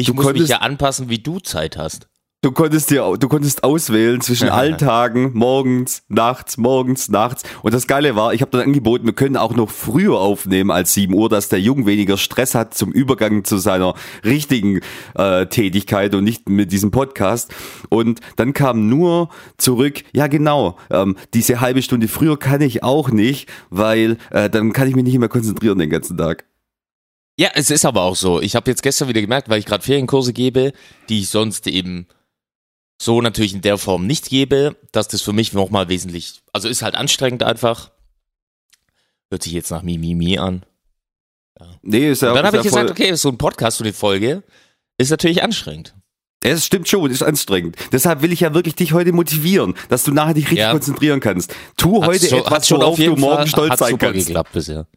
Ich 0.00 0.06
Du 0.06 0.14
muss 0.14 0.24
mich 0.26 0.32
konntest- 0.32 0.50
ja 0.50 0.58
anpassen, 0.58 1.08
wie 1.10 1.18
du 1.18 1.40
Zeit 1.40 1.76
hast. 1.76 2.06
du 2.40 2.52
konntest 2.52 2.90
dir, 2.90 3.16
du 3.18 3.26
konntest 3.28 3.64
auswählen 3.64 4.20
zwischen 4.20 4.48
allen 4.58 4.78
Tagen, 4.78 5.32
morgens, 5.34 6.04
nachts, 6.06 6.56
morgens, 6.56 7.08
nachts. 7.08 7.42
Und 7.62 7.74
das 7.74 7.88
Geile 7.88 8.14
war, 8.14 8.32
ich 8.32 8.42
habe 8.42 8.52
dann 8.52 8.60
angeboten, 8.60 9.06
wir 9.06 9.12
können 9.12 9.36
auch 9.36 9.56
noch 9.56 9.68
früher 9.70 10.20
aufnehmen 10.20 10.70
als 10.70 10.94
7 10.94 11.12
Uhr, 11.14 11.28
dass 11.28 11.48
der 11.48 11.60
Jung 11.60 11.84
weniger 11.84 12.16
Stress 12.16 12.54
hat 12.54 12.74
zum 12.74 12.92
Übergang 12.92 13.42
zu 13.42 13.58
seiner 13.58 13.94
richtigen 14.24 14.78
äh, 15.16 15.46
Tätigkeit 15.46 16.14
und 16.14 16.22
nicht 16.22 16.48
mit 16.48 16.70
diesem 16.70 16.92
Podcast. 16.92 17.52
Und 17.88 18.20
dann 18.36 18.52
kam 18.52 18.88
nur 18.88 19.30
zurück, 19.56 20.04
ja 20.12 20.28
genau, 20.28 20.76
ähm, 20.90 21.16
diese 21.34 21.60
halbe 21.60 21.82
Stunde 21.82 22.06
früher 22.06 22.38
kann 22.38 22.60
ich 22.60 22.84
auch 22.84 23.10
nicht, 23.10 23.48
weil 23.70 24.16
äh, 24.30 24.48
dann 24.48 24.72
kann 24.72 24.86
ich 24.86 24.94
mich 24.94 25.02
nicht 25.04 25.18
mehr 25.18 25.28
konzentrieren 25.28 25.78
den 25.80 25.90
ganzen 25.90 26.16
Tag. 26.16 26.44
Ja, 27.38 27.50
es 27.54 27.70
ist 27.70 27.84
aber 27.84 28.02
auch 28.02 28.16
so. 28.16 28.40
Ich 28.40 28.56
habe 28.56 28.70
jetzt 28.70 28.82
gestern 28.82 29.08
wieder 29.08 29.20
gemerkt, 29.20 29.48
weil 29.48 29.60
ich 29.60 29.66
gerade 29.66 29.84
Ferienkurse 29.84 30.32
gebe, 30.32 30.72
die 31.08 31.20
ich 31.20 31.28
sonst 31.28 31.66
eben 31.68 32.08
so 33.00 33.20
natürlich 33.22 33.54
in 33.54 33.60
der 33.60 33.78
Form 33.78 34.06
nicht 34.06 34.28
gebe, 34.28 34.76
dass 34.90 35.06
das 35.08 35.22
für 35.22 35.32
mich 35.32 35.52
nochmal 35.52 35.88
wesentlich, 35.88 36.40
also 36.52 36.68
ist 36.68 36.82
halt 36.82 36.96
anstrengend 36.96 37.44
einfach. 37.44 37.92
Hört 39.30 39.42
sich 39.44 39.52
jetzt 39.52 39.70
nach 39.70 39.82
Mimimi 39.82 40.38
an. 40.38 40.64
Nee, 41.82 42.10
ist 42.10 42.22
ja, 42.22 42.30
Und 42.30 42.36
dann 42.36 42.46
habe 42.46 42.56
ja 42.56 42.62
ich 42.62 42.68
gesagt, 42.68 42.88
voll- 42.88 43.06
okay, 43.06 43.14
so 43.14 43.28
ein 43.28 43.38
Podcast, 43.38 43.78
so 43.78 43.84
eine 43.84 43.92
Folge, 43.92 44.42
ist 44.96 45.10
natürlich 45.10 45.42
anstrengend. 45.42 45.94
Es 46.40 46.64
stimmt 46.64 46.88
schon, 46.88 47.10
ist 47.10 47.22
anstrengend. 47.22 47.76
Deshalb 47.90 48.22
will 48.22 48.32
ich 48.32 48.40
ja 48.40 48.54
wirklich 48.54 48.76
dich 48.76 48.92
heute 48.92 49.12
motivieren, 49.12 49.74
dass 49.88 50.04
du 50.04 50.12
nachher 50.12 50.34
dich 50.34 50.44
richtig 50.44 50.58
Ja. 50.60 50.70
konzentrieren 50.70 51.18
kannst. 51.18 51.52
Tu 51.76 51.96
Hat's 52.00 52.06
heute 52.06 52.28
schon- 52.28 52.38
etwas, 52.40 52.68
schon 52.68 52.78
worauf 52.80 52.92
auf 52.92 52.98
jeden 53.00 53.14
du 53.16 53.20
morgen 53.20 53.36
Fall- 53.38 53.46
stolz 53.48 53.78
sein 53.80 53.98
kannst. 53.98 54.26
geklappt 54.28 54.52
bisher. 54.52 54.86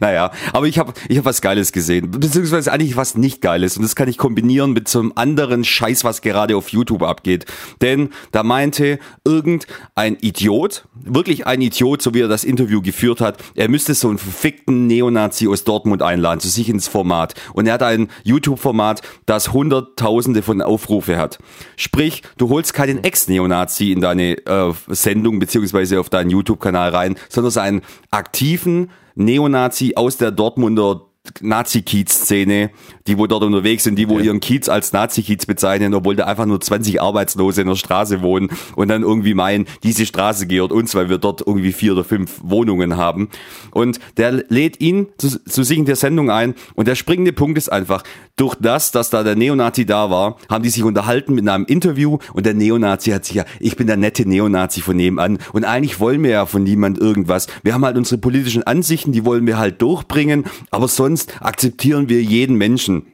Naja, 0.00 0.30
aber 0.52 0.66
ich 0.66 0.78
habe 0.78 0.92
ich 1.08 1.18
hab 1.18 1.24
was 1.24 1.40
Geiles 1.40 1.72
gesehen, 1.72 2.10
beziehungsweise 2.10 2.72
eigentlich 2.72 2.96
was 2.96 3.16
nicht 3.16 3.40
Geiles 3.40 3.76
und 3.76 3.82
das 3.82 3.96
kann 3.96 4.08
ich 4.08 4.18
kombinieren 4.18 4.72
mit 4.72 4.88
so 4.88 5.00
einem 5.00 5.12
anderen 5.14 5.64
Scheiß, 5.64 6.04
was 6.04 6.22
gerade 6.22 6.56
auf 6.56 6.70
YouTube 6.70 7.02
abgeht. 7.02 7.46
Denn 7.80 8.10
da 8.32 8.42
meinte 8.42 8.98
irgendein 9.24 10.16
Idiot, 10.20 10.86
wirklich 10.94 11.46
ein 11.46 11.60
Idiot, 11.60 12.02
so 12.02 12.14
wie 12.14 12.20
er 12.20 12.28
das 12.28 12.44
Interview 12.44 12.82
geführt 12.82 13.20
hat, 13.20 13.38
er 13.54 13.68
müsste 13.68 13.94
so 13.94 14.08
einen 14.08 14.18
verfickten 14.18 14.86
Neonazi 14.86 15.48
aus 15.48 15.64
Dortmund 15.64 16.02
einladen, 16.02 16.40
zu 16.40 16.48
sich 16.48 16.68
ins 16.68 16.88
Format. 16.88 17.34
Und 17.52 17.66
er 17.66 17.74
hat 17.74 17.82
ein 17.82 18.08
YouTube-Format, 18.24 19.02
das 19.26 19.52
hunderttausende 19.52 20.42
von 20.42 20.62
Aufrufe 20.62 21.16
hat. 21.16 21.38
Sprich, 21.76 22.22
du 22.36 22.48
holst 22.48 22.74
keinen 22.74 23.02
Ex-Neonazi 23.04 23.92
in 23.92 24.00
deine 24.00 24.38
äh, 24.46 24.72
Sendung 24.88 25.38
beziehungsweise 25.38 26.00
auf 26.00 26.10
deinen 26.10 26.30
YouTube-Kanal 26.30 26.90
rein, 26.90 27.16
sondern 27.28 27.50
so 27.50 27.60
einen 27.60 27.82
aktiven 28.10 28.90
Neonazi 29.18 29.94
aus 29.96 30.16
der 30.16 30.30
Dortmunder 30.30 31.07
Nazi-Kiez-Szene, 31.40 32.70
die 33.06 33.18
wo 33.18 33.26
dort 33.26 33.42
unterwegs 33.42 33.84
sind, 33.84 33.96
die 33.96 34.08
wo 34.08 34.18
ihren 34.18 34.40
Kiez 34.40 34.68
als 34.68 34.92
Nazi-Kiez 34.92 35.46
bezeichnen, 35.46 35.94
obwohl 35.94 36.16
da 36.16 36.24
einfach 36.24 36.46
nur 36.46 36.60
20 36.60 37.00
Arbeitslose 37.00 37.62
in 37.62 37.68
der 37.68 37.76
Straße 37.76 38.22
wohnen 38.22 38.50
und 38.76 38.88
dann 38.88 39.02
irgendwie 39.02 39.34
meinen, 39.34 39.66
diese 39.82 40.06
Straße 40.06 40.46
gehört 40.46 40.72
uns, 40.72 40.94
weil 40.94 41.08
wir 41.08 41.18
dort 41.18 41.40
irgendwie 41.46 41.72
vier 41.72 41.92
oder 41.92 42.04
fünf 42.04 42.40
Wohnungen 42.42 42.96
haben. 42.96 43.28
Und 43.70 43.98
der 44.16 44.32
lädt 44.48 44.80
ihn 44.80 45.08
zu, 45.18 45.42
zu 45.44 45.62
sich 45.62 45.78
in 45.78 45.84
der 45.84 45.96
Sendung 45.96 46.30
ein 46.30 46.54
und 46.74 46.88
der 46.88 46.94
springende 46.94 47.32
Punkt 47.32 47.58
ist 47.58 47.70
einfach, 47.70 48.02
durch 48.36 48.54
das, 48.54 48.92
dass 48.92 49.10
da 49.10 49.22
der 49.22 49.36
Neonazi 49.36 49.84
da 49.84 50.10
war, 50.10 50.36
haben 50.48 50.62
die 50.62 50.70
sich 50.70 50.84
unterhalten 50.84 51.34
mit 51.34 51.48
einem 51.48 51.64
Interview 51.66 52.18
und 52.32 52.46
der 52.46 52.54
Neonazi 52.54 53.10
hat 53.10 53.24
sich 53.24 53.36
ja, 53.36 53.44
ich 53.58 53.76
bin 53.76 53.86
der 53.86 53.96
nette 53.96 54.28
Neonazi 54.28 54.80
von 54.80 54.96
nebenan 54.96 55.38
und 55.52 55.64
eigentlich 55.64 55.98
wollen 56.00 56.22
wir 56.22 56.30
ja 56.30 56.46
von 56.46 56.62
niemand 56.62 56.98
irgendwas. 56.98 57.48
Wir 57.62 57.74
haben 57.74 57.84
halt 57.84 57.96
unsere 57.96 58.18
politischen 58.18 58.62
Ansichten, 58.62 59.12
die 59.12 59.24
wollen 59.24 59.46
wir 59.46 59.58
halt 59.58 59.82
durchbringen, 59.82 60.44
aber 60.70 60.88
sonst 60.88 61.17
akzeptieren 61.40 62.08
wir 62.08 62.22
jeden 62.22 62.56
Menschen. 62.56 63.06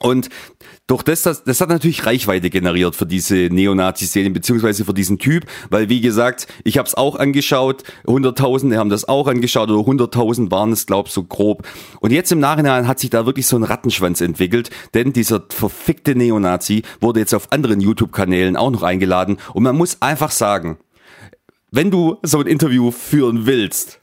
Und 0.00 0.28
durch 0.86 1.02
das, 1.02 1.22
das, 1.22 1.44
das 1.44 1.60
hat 1.60 1.68
natürlich 1.70 2.04
Reichweite 2.04 2.50
generiert 2.50 2.94
für 2.94 3.06
diese 3.06 3.34
Neonazi-Szene, 3.34 4.30
beziehungsweise 4.30 4.84
für 4.84 4.92
diesen 4.92 5.18
Typ, 5.18 5.46
weil 5.70 5.88
wie 5.88 6.00
gesagt, 6.00 6.46
ich 6.64 6.76
habe 6.76 6.86
es 6.86 6.94
auch 6.94 7.16
angeschaut, 7.16 7.84
Hunderttausende 8.06 8.76
haben 8.76 8.90
das 8.90 9.08
auch 9.08 9.28
angeschaut, 9.28 9.70
oder 9.70 9.86
Hunderttausend 9.86 10.50
waren 10.50 10.72
es, 10.72 10.86
glaub 10.86 11.08
so 11.08 11.22
grob. 11.22 11.66
Und 12.00 12.10
jetzt 12.10 12.32
im 12.32 12.40
Nachhinein 12.40 12.86
hat 12.86 12.98
sich 12.98 13.10
da 13.10 13.24
wirklich 13.24 13.46
so 13.46 13.56
ein 13.56 13.62
Rattenschwanz 13.62 14.20
entwickelt, 14.20 14.68
denn 14.92 15.12
dieser 15.12 15.42
verfickte 15.48 16.14
Neonazi 16.14 16.82
wurde 17.00 17.20
jetzt 17.20 17.34
auf 17.34 17.50
anderen 17.52 17.80
YouTube-Kanälen 17.80 18.56
auch 18.56 18.70
noch 18.70 18.82
eingeladen. 18.82 19.38
Und 19.54 19.62
man 19.62 19.76
muss 19.76 20.02
einfach 20.02 20.32
sagen, 20.32 20.76
wenn 21.70 21.90
du 21.90 22.18
so 22.22 22.40
ein 22.40 22.46
Interview 22.46 22.90
führen 22.90 23.46
willst, 23.46 24.00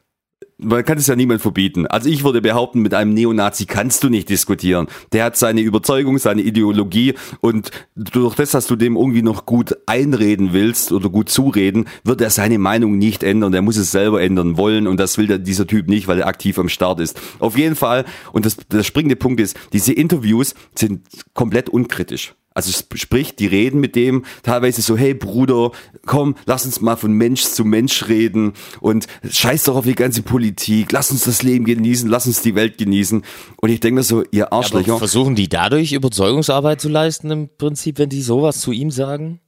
man 0.62 0.86
kann 0.86 0.98
es 0.98 1.08
ja 1.08 1.16
niemand 1.16 1.42
verbieten. 1.42 1.88
Also 1.88 2.10
ich 2.10 2.24
würde 2.24 2.42
behaupten, 2.42 2.82
mit 2.82 2.94
einem 2.94 3.14
Neonazi 3.14 3.66
kannst 3.66 4.04
du 4.04 4.10
nicht 4.10 4.30
diskutieren. 4.30 4.88
Der 5.12 5.26
hat 5.26 5.38
seine 5.38 5.62
Überzeugung, 5.62 6.18
seine 6.18 6.42
Ideologie 6.42 7.16
und 7.42 7.72
durch 7.96 8.36
das, 8.36 8.52
dass 8.52 8.68
du 8.68 8.76
dem 8.76 8.96
irgendwie 8.96 9.22
noch 9.22 9.46
gut 9.46 9.78
einreden 9.86 10.54
willst 10.54 10.92
oder 10.92 11.10
gut 11.10 11.30
zureden, 11.30 11.86
wird 12.04 12.22
er 12.22 12.30
seine 12.30 12.60
Meinung 12.60 12.98
nicht 12.98 13.24
ändern. 13.24 13.52
Der 13.52 13.62
muss 13.62 13.78
es 13.78 13.92
selber 13.92 14.22
ändern 14.22 14.58
wollen 14.58 14.88
und 14.88 15.00
das 15.00 15.18
will 15.18 15.28
der, 15.28 15.40
dieser 15.40 15.68
Typ 15.68 15.88
nicht, 15.88 16.08
weil 16.08 16.20
er 16.20 16.28
aktiv 16.28 16.58
am 16.60 16.70
Start 16.70 17.00
ist. 17.00 17.20
Auf 17.40 17.58
jeden 17.58 17.76
Fall, 17.76 18.06
und 18.32 18.46
das, 18.46 18.58
der 18.58 18.84
springende 18.84 19.16
Punkt 19.16 19.40
ist, 19.42 19.58
diese 19.74 19.94
Interviews 19.94 20.54
sind 20.76 21.02
komplett 21.34 21.70
unkritisch. 21.70 22.34
Also 22.54 22.70
sp- 22.76 22.98
sprich, 22.98 23.36
die 23.36 23.48
reden 23.48 23.80
mit 23.80 23.96
dem 23.96 24.26
teilweise 24.44 24.82
so, 24.82 24.98
hey 24.98 25.14
Bruder, 25.14 25.72
komm, 26.06 26.36
lass 26.46 26.66
uns 26.66 26.82
mal 26.82 26.98
von 26.98 27.14
Mensch 27.14 27.44
zu 27.44 27.64
Mensch 27.64 28.08
reden 28.10 28.54
und 28.82 29.08
scheiß 29.30 29.64
doch 29.64 29.76
auf 29.76 29.86
die 29.86 29.96
ganze 29.96 30.22
Politik, 30.22 30.92
lass 30.92 31.12
uns 31.12 31.24
das 31.24 31.44
Leben 31.44 31.64
genießen, 31.66 32.10
lass 32.10 32.28
uns 32.28 32.42
die 32.42 32.56
Welt 32.56 32.78
genießen. 32.78 33.24
Und 33.56 33.70
ich 33.70 33.80
denke 33.80 33.96
mir 33.96 34.04
so, 34.04 34.24
ihr 34.32 34.52
Arschlöcher, 34.52 34.98
versuchen 34.98 35.36
die 35.36 35.48
dadurch 35.48 35.94
Überzeugungsarbeit 35.94 36.82
zu 36.82 36.90
leisten 36.90 37.32
im 37.32 37.50
Prinzip, 37.58 38.00
wenn 38.00 38.10
die 38.10 38.22
sowas 38.22 38.60
zu 38.60 38.72
ihm 38.72 38.92
sagen? 38.92 39.40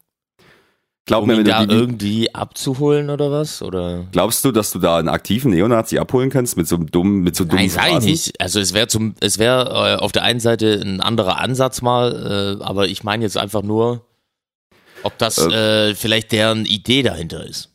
Glaub 1.05 1.23
Um 1.23 1.27
mir, 1.27 1.37
wenn 1.37 1.45
da 1.45 1.61
du 1.61 1.67
die, 1.67 1.75
irgendwie 1.75 2.35
abzuholen 2.35 3.09
oder 3.09 3.31
was? 3.31 3.61
Oder? 3.61 4.05
glaubst 4.11 4.43
du, 4.45 4.51
dass 4.51 4.71
du 4.71 4.79
da 4.79 4.97
einen 4.97 5.09
aktiven 5.09 5.51
Neonazi 5.51 5.97
abholen 5.97 6.29
kannst 6.29 6.57
mit 6.57 6.67
so 6.67 6.75
einem 6.75 6.91
dummen, 6.91 7.21
mit 7.21 7.35
so 7.35 7.43
dummen 7.43 7.57
Nein, 7.57 7.69
sag 7.69 7.85
ich 7.85 7.91
Phrasen? 7.93 8.09
nicht. 8.09 8.41
Also 8.41 8.59
es 8.59 8.73
wäre 8.73 8.87
zum, 8.87 9.15
es 9.19 9.39
wäre 9.39 9.95
äh, 9.97 10.01
auf 10.01 10.11
der 10.11 10.23
einen 10.23 10.39
Seite 10.39 10.79
ein 10.81 11.01
anderer 11.01 11.39
Ansatz 11.39 11.81
mal, 11.81 12.57
äh, 12.59 12.63
aber 12.63 12.87
ich 12.87 13.03
meine 13.03 13.23
jetzt 13.23 13.37
einfach 13.37 13.63
nur, 13.63 14.05
ob 15.03 15.17
das 15.17 15.37
äh, 15.37 15.95
vielleicht 15.95 16.31
deren 16.31 16.65
Idee 16.65 17.03
dahinter 17.03 17.45
ist. 17.45 17.69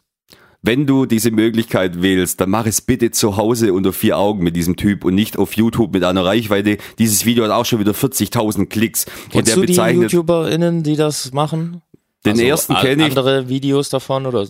Wenn 0.61 0.87
du 0.87 1.07
diese 1.07 1.31
Möglichkeit 1.31 2.03
wählst, 2.03 2.41
dann 2.41 2.51
mach 2.51 2.67
es 2.67 2.81
bitte 2.81 3.13
zu 3.13 3.37
Hause 3.37 3.73
unter 3.73 3.93
vier 3.93 4.19
Augen 4.19 4.43
mit 4.43 4.57
diesem 4.57 4.75
Typ 4.75 5.05
und 5.05 5.15
nicht 5.15 5.39
auf 5.39 5.55
YouTube 5.55 5.93
mit 5.93 6.03
einer 6.03 6.25
Reichweite. 6.25 6.79
Dieses 6.99 7.25
Video 7.25 7.45
hat 7.45 7.53
auch 7.53 7.65
schon 7.65 7.79
wieder 7.79 7.93
40.000 7.93 8.67
Klicks. 8.67 9.05
und 9.05 9.31
Kennst 9.31 9.49
der 9.49 9.55
du 9.55 9.61
die 9.63 9.67
bezeichnet 9.69 10.13
YouTuberInnen, 10.13 10.83
die 10.83 10.97
das 10.97 11.33
machen? 11.33 11.83
Den 12.25 12.33
Also 12.33 12.43
ersten 12.45 12.75
kenne 12.75 13.03
ich. 13.03 13.09
Andere 13.11 13.49
Videos 13.49 13.89
davon 13.89 14.27
oder? 14.27 14.47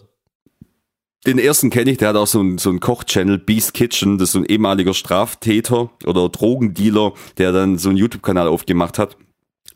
Den 1.26 1.38
ersten 1.38 1.70
kenne 1.70 1.90
ich, 1.90 1.98
der 1.98 2.10
hat 2.10 2.16
auch 2.16 2.26
so 2.26 2.40
einen 2.40 2.58
so 2.58 2.70
einen 2.70 2.80
Koch-Channel, 2.80 3.38
Beast 3.38 3.74
Kitchen, 3.74 4.18
das 4.18 4.28
ist 4.28 4.32
so 4.32 4.38
ein 4.38 4.44
ehemaliger 4.44 4.94
Straftäter 4.94 5.90
oder 6.06 6.28
Drogendealer, 6.28 7.12
der 7.38 7.52
dann 7.52 7.76
so 7.76 7.88
einen 7.88 7.98
YouTube-Kanal 7.98 8.46
aufgemacht 8.46 8.98
hat. 8.98 9.16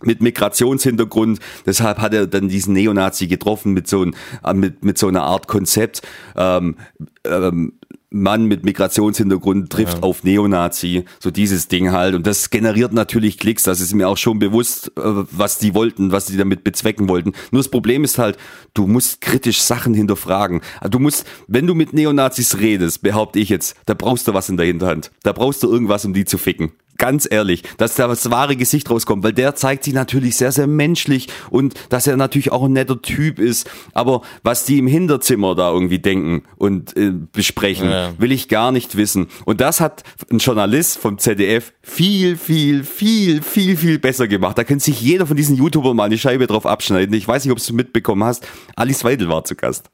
Mit 0.04 0.20
Migrationshintergrund, 0.20 1.40
deshalb 1.66 1.98
hat 1.98 2.14
er 2.14 2.26
dann 2.26 2.48
diesen 2.48 2.74
Neonazi 2.74 3.28
getroffen 3.28 3.72
mit 3.72 3.86
so, 3.86 4.02
ein, 4.02 4.16
äh, 4.44 4.54
mit, 4.54 4.84
mit 4.84 4.98
so 4.98 5.08
einer 5.08 5.22
Art 5.22 5.46
Konzept. 5.46 6.02
Ähm, 6.36 6.76
ähm, 7.24 7.78
Mann 8.12 8.46
mit 8.46 8.64
Migrationshintergrund 8.64 9.70
trifft 9.70 10.02
auf 10.02 10.24
Neonazi, 10.24 11.04
so 11.20 11.30
dieses 11.30 11.68
Ding 11.68 11.92
halt. 11.92 12.14
Und 12.14 12.26
das 12.26 12.50
generiert 12.50 12.92
natürlich 12.92 13.38
Klicks, 13.38 13.64
das 13.64 13.80
ist 13.80 13.94
mir 13.94 14.08
auch 14.08 14.16
schon 14.16 14.38
bewusst, 14.38 14.92
äh, 14.96 15.00
was 15.02 15.58
die 15.58 15.74
wollten, 15.74 16.12
was 16.12 16.26
die 16.26 16.36
damit 16.36 16.64
bezwecken 16.64 17.08
wollten. 17.08 17.32
Nur 17.50 17.60
das 17.60 17.68
Problem 17.68 18.04
ist 18.04 18.18
halt, 18.18 18.36
du 18.74 18.86
musst 18.86 19.20
kritisch 19.20 19.62
Sachen 19.62 19.94
hinterfragen. 19.94 20.60
Du 20.90 20.98
musst, 20.98 21.26
wenn 21.46 21.66
du 21.66 21.74
mit 21.74 21.92
Neonazis 21.92 22.58
redest, 22.58 23.02
behaupte 23.02 23.38
ich 23.38 23.48
jetzt, 23.48 23.76
da 23.86 23.94
brauchst 23.94 24.28
du 24.28 24.34
was 24.34 24.48
in 24.48 24.56
der 24.56 24.66
Hinterhand. 24.66 25.10
Da 25.22 25.32
brauchst 25.32 25.62
du 25.62 25.70
irgendwas, 25.70 26.04
um 26.04 26.14
die 26.14 26.24
zu 26.24 26.38
ficken. 26.38 26.72
Ganz 26.98 27.26
ehrlich, 27.30 27.62
dass 27.78 27.96
da 27.96 28.06
das 28.06 28.30
wahre 28.30 28.54
Gesicht 28.56 28.88
rauskommt, 28.90 29.24
weil 29.24 29.32
der 29.32 29.54
zeigt 29.54 29.84
sich 29.84 29.94
natürlich 29.94 30.36
sehr, 30.36 30.52
sehr 30.52 30.66
menschlich 30.66 31.28
und 31.50 31.74
dass 31.88 32.06
er 32.06 32.16
natürlich 32.16 32.52
auch 32.52 32.62
ein 32.64 32.72
netter 32.72 33.00
Typ 33.02 33.38
ist. 33.38 33.68
Aber 33.92 34.22
was 34.44 34.64
die 34.64 34.78
im 34.78 34.86
Hinterzimmer 34.86 35.54
da 35.54 35.70
irgendwie 35.72 35.98
denken 35.98 36.42
und 36.56 36.96
äh, 36.96 37.10
besprechen, 37.32 37.90
Ja. 37.90 38.12
will 38.18 38.30
ich 38.30 38.48
gar 38.48 38.70
nicht 38.72 38.96
wissen. 38.96 39.26
Und 39.44 39.60
das 39.60 39.80
hat 39.80 40.04
ein 40.30 40.38
Journalist 40.38 40.98
vom 40.98 41.18
ZDF 41.18 41.72
viel, 41.82 42.36
viel, 42.36 42.84
viel, 42.84 43.42
viel, 43.42 43.76
viel 43.76 43.98
besser 43.98 44.28
gemacht. 44.28 44.56
Da 44.58 44.64
könnte 44.64 44.84
sich 44.84 45.00
jeder 45.00 45.26
von 45.26 45.36
diesen 45.36 45.56
YouTubern 45.56 45.96
mal 45.96 46.04
eine 46.04 46.18
Scheibe 46.18 46.46
drauf 46.46 46.66
abschneiden. 46.66 47.14
Ich 47.16 47.26
weiß 47.26 47.44
nicht, 47.44 47.52
ob 47.52 47.58
du 47.64 47.72
mitbekommen 47.74 48.22
hast. 48.24 48.46
Alice 48.76 49.02
Weidel 49.02 49.28
war 49.28 49.44
zu 49.44 49.56
Gast. 49.56 49.90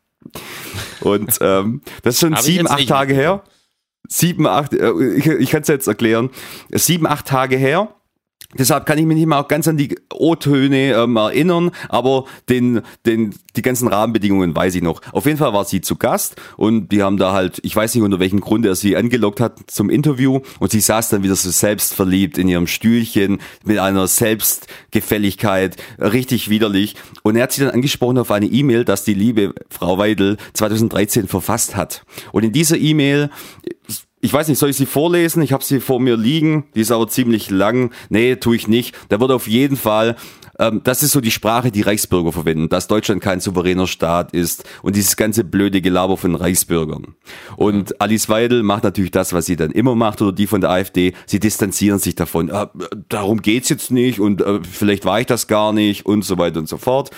Und 1.00 1.38
ähm, 1.40 1.80
das 2.02 2.14
ist 2.16 2.20
schon 2.20 2.34
Hab 2.34 2.42
sieben, 2.42 2.68
acht 2.68 2.86
Tage 2.88 3.14
her. 3.14 3.42
Sieben, 4.08 4.46
acht, 4.46 4.72
äh, 4.72 4.90
ich, 5.14 5.26
ich 5.26 5.50
kann 5.50 5.62
es 5.62 5.68
jetzt 5.68 5.86
erklären. 5.86 6.30
Sieben, 6.70 7.06
acht 7.06 7.26
Tage 7.26 7.56
her. 7.56 7.94
Deshalb 8.56 8.86
kann 8.86 8.96
ich 8.96 9.04
mich 9.04 9.18
nicht 9.18 9.26
mehr 9.26 9.38
auch 9.38 9.48
ganz 9.48 9.68
an 9.68 9.76
die 9.76 9.94
O-Töne 10.10 10.94
ähm, 10.94 11.16
erinnern, 11.16 11.70
aber 11.90 12.24
den, 12.48 12.80
den, 13.04 13.34
die 13.56 13.60
ganzen 13.60 13.88
Rahmenbedingungen 13.88 14.56
weiß 14.56 14.74
ich 14.74 14.80
noch. 14.80 15.02
Auf 15.12 15.26
jeden 15.26 15.36
Fall 15.36 15.52
war 15.52 15.66
sie 15.66 15.82
zu 15.82 15.96
Gast 15.96 16.36
und 16.56 16.88
die 16.88 17.02
haben 17.02 17.18
da 17.18 17.34
halt, 17.34 17.60
ich 17.62 17.76
weiß 17.76 17.94
nicht 17.94 18.02
unter 18.02 18.20
welchem 18.20 18.40
Grund 18.40 18.64
er 18.64 18.74
sie 18.74 18.96
angelockt 18.96 19.40
hat 19.40 19.58
zum 19.66 19.90
Interview 19.90 20.40
und 20.60 20.70
sie 20.70 20.80
saß 20.80 21.10
dann 21.10 21.22
wieder 21.22 21.36
so 21.36 21.50
selbstverliebt 21.50 22.38
in 22.38 22.48
ihrem 22.48 22.66
Stühlchen 22.66 23.38
mit 23.64 23.78
einer 23.78 24.06
Selbstgefälligkeit, 24.06 25.76
richtig 25.98 26.48
widerlich. 26.48 26.96
Und 27.22 27.36
er 27.36 27.42
hat 27.42 27.52
sie 27.52 27.60
dann 27.60 27.74
angesprochen 27.74 28.16
auf 28.16 28.30
eine 28.30 28.46
E-Mail, 28.46 28.86
dass 28.86 29.04
die 29.04 29.12
liebe 29.12 29.52
Frau 29.68 29.98
Weidel 29.98 30.38
2013 30.54 31.28
verfasst 31.28 31.76
hat. 31.76 32.02
Und 32.32 32.44
in 32.44 32.52
dieser 32.52 32.78
E-Mail 32.78 33.28
ich 34.20 34.32
weiß 34.32 34.48
nicht, 34.48 34.58
soll 34.58 34.70
ich 34.70 34.76
sie 34.76 34.86
vorlesen? 34.86 35.42
Ich 35.42 35.52
habe 35.52 35.62
sie 35.62 35.80
vor 35.80 36.00
mir 36.00 36.16
liegen. 36.16 36.64
Die 36.74 36.80
ist 36.80 36.90
aber 36.90 37.08
ziemlich 37.08 37.50
lang. 37.50 37.92
Nee, 38.08 38.36
tue 38.36 38.56
ich 38.56 38.66
nicht. 38.66 38.96
Da 39.08 39.20
wird 39.20 39.30
auf 39.30 39.46
jeden 39.46 39.76
Fall, 39.76 40.16
ähm, 40.58 40.80
das 40.82 41.02
ist 41.02 41.12
so 41.12 41.20
die 41.20 41.30
Sprache, 41.30 41.70
die 41.70 41.82
Reichsbürger 41.82 42.32
verwenden, 42.32 42.68
dass 42.68 42.88
Deutschland 42.88 43.22
kein 43.22 43.40
souveräner 43.40 43.86
Staat 43.86 44.32
ist 44.32 44.64
und 44.82 44.96
dieses 44.96 45.16
ganze 45.16 45.44
blöde 45.44 45.80
Gelaber 45.80 46.16
von 46.16 46.34
Reichsbürgern. 46.34 47.14
Und 47.56 48.00
Alice 48.00 48.28
Weidel 48.28 48.64
macht 48.64 48.82
natürlich 48.82 49.12
das, 49.12 49.32
was 49.32 49.46
sie 49.46 49.56
dann 49.56 49.70
immer 49.70 49.94
macht, 49.94 50.20
oder 50.20 50.32
die 50.32 50.48
von 50.48 50.60
der 50.60 50.70
AfD. 50.70 51.14
Sie 51.26 51.38
distanzieren 51.38 52.00
sich 52.00 52.16
davon. 52.16 52.48
Äh, 52.48 52.66
darum 53.08 53.40
geht's 53.40 53.68
jetzt 53.68 53.92
nicht 53.92 54.18
und 54.18 54.40
äh, 54.40 54.60
vielleicht 54.62 55.04
war 55.04 55.20
ich 55.20 55.26
das 55.26 55.46
gar 55.46 55.72
nicht 55.72 56.06
und 56.06 56.24
so 56.24 56.38
weiter 56.38 56.58
und 56.58 56.68
so 56.68 56.76
fort. 56.76 57.10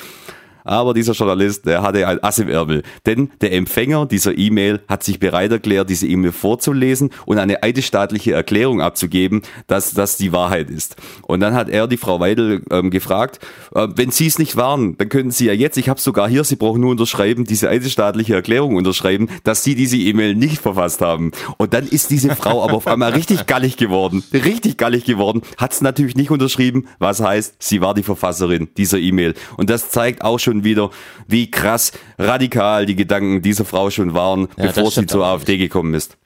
Aber 0.64 0.94
dieser 0.94 1.12
Journalist, 1.12 1.66
der 1.66 1.82
hatte 1.82 2.06
ein 2.06 2.22
Ass 2.22 2.38
im 2.38 2.48
Ärmel. 2.48 2.82
Denn 3.06 3.30
der 3.40 3.52
Empfänger 3.52 4.06
dieser 4.06 4.36
E-Mail 4.36 4.80
hat 4.88 5.02
sich 5.02 5.18
bereit 5.18 5.52
erklärt, 5.52 5.90
diese 5.90 6.06
E-Mail 6.06 6.32
vorzulesen 6.32 7.10
und 7.26 7.38
eine 7.38 7.62
eidesstaatliche 7.62 8.32
Erklärung 8.32 8.80
abzugeben, 8.80 9.42
dass 9.66 9.92
das 9.92 10.16
die 10.16 10.32
Wahrheit 10.32 10.70
ist. 10.70 10.96
Und 11.26 11.40
dann 11.40 11.54
hat 11.54 11.68
er 11.68 11.86
die 11.86 11.96
Frau 11.96 12.20
Weidel 12.20 12.62
ähm, 12.70 12.90
gefragt, 12.90 13.40
äh, 13.74 13.88
wenn 13.94 14.10
Sie 14.10 14.26
es 14.26 14.38
nicht 14.38 14.56
waren, 14.56 14.96
dann 14.98 15.08
können 15.08 15.30
Sie 15.30 15.46
ja 15.46 15.52
jetzt, 15.52 15.76
ich 15.76 15.88
habe 15.88 16.00
sogar 16.00 16.28
hier, 16.28 16.44
Sie 16.44 16.56
brauchen 16.56 16.80
nur 16.80 16.90
unterschreiben, 16.90 17.44
diese 17.44 17.68
eidesstaatliche 17.68 18.34
Erklärung 18.34 18.76
unterschreiben, 18.76 19.28
dass 19.44 19.64
Sie 19.64 19.74
diese 19.74 19.96
E-Mail 19.96 20.34
nicht 20.34 20.60
verfasst 20.60 21.00
haben. 21.00 21.32
Und 21.56 21.74
dann 21.74 21.86
ist 21.86 22.10
diese 22.10 22.34
Frau 22.36 22.62
aber 22.62 22.74
auf 22.74 22.86
einmal 22.86 23.12
richtig 23.12 23.46
gallig 23.46 23.76
geworden. 23.76 24.22
Richtig 24.32 24.76
gallig 24.76 25.04
geworden. 25.04 25.42
Hat 25.56 25.72
es 25.72 25.80
natürlich 25.80 26.16
nicht 26.16 26.30
unterschrieben, 26.30 26.86
was 26.98 27.20
heißt, 27.20 27.56
sie 27.58 27.80
war 27.80 27.94
die 27.94 28.02
Verfasserin 28.02 28.68
dieser 28.76 28.98
E-Mail. 28.98 29.34
Und 29.56 29.70
das 29.70 29.90
zeigt 29.90 30.22
auch 30.22 30.38
schon 30.38 30.59
wieder, 30.64 30.90
wie 31.26 31.50
krass 31.50 31.92
radikal 32.18 32.86
die 32.86 32.96
Gedanken 32.96 33.42
dieser 33.42 33.64
Frau 33.64 33.90
schon 33.90 34.14
waren, 34.14 34.48
Ja, 34.56 34.66
bevor 34.66 34.90
sie 34.90 35.06
zur 35.06 35.24
AfD 35.24 35.58
gekommen 35.58 35.94
ist. 35.94 36.16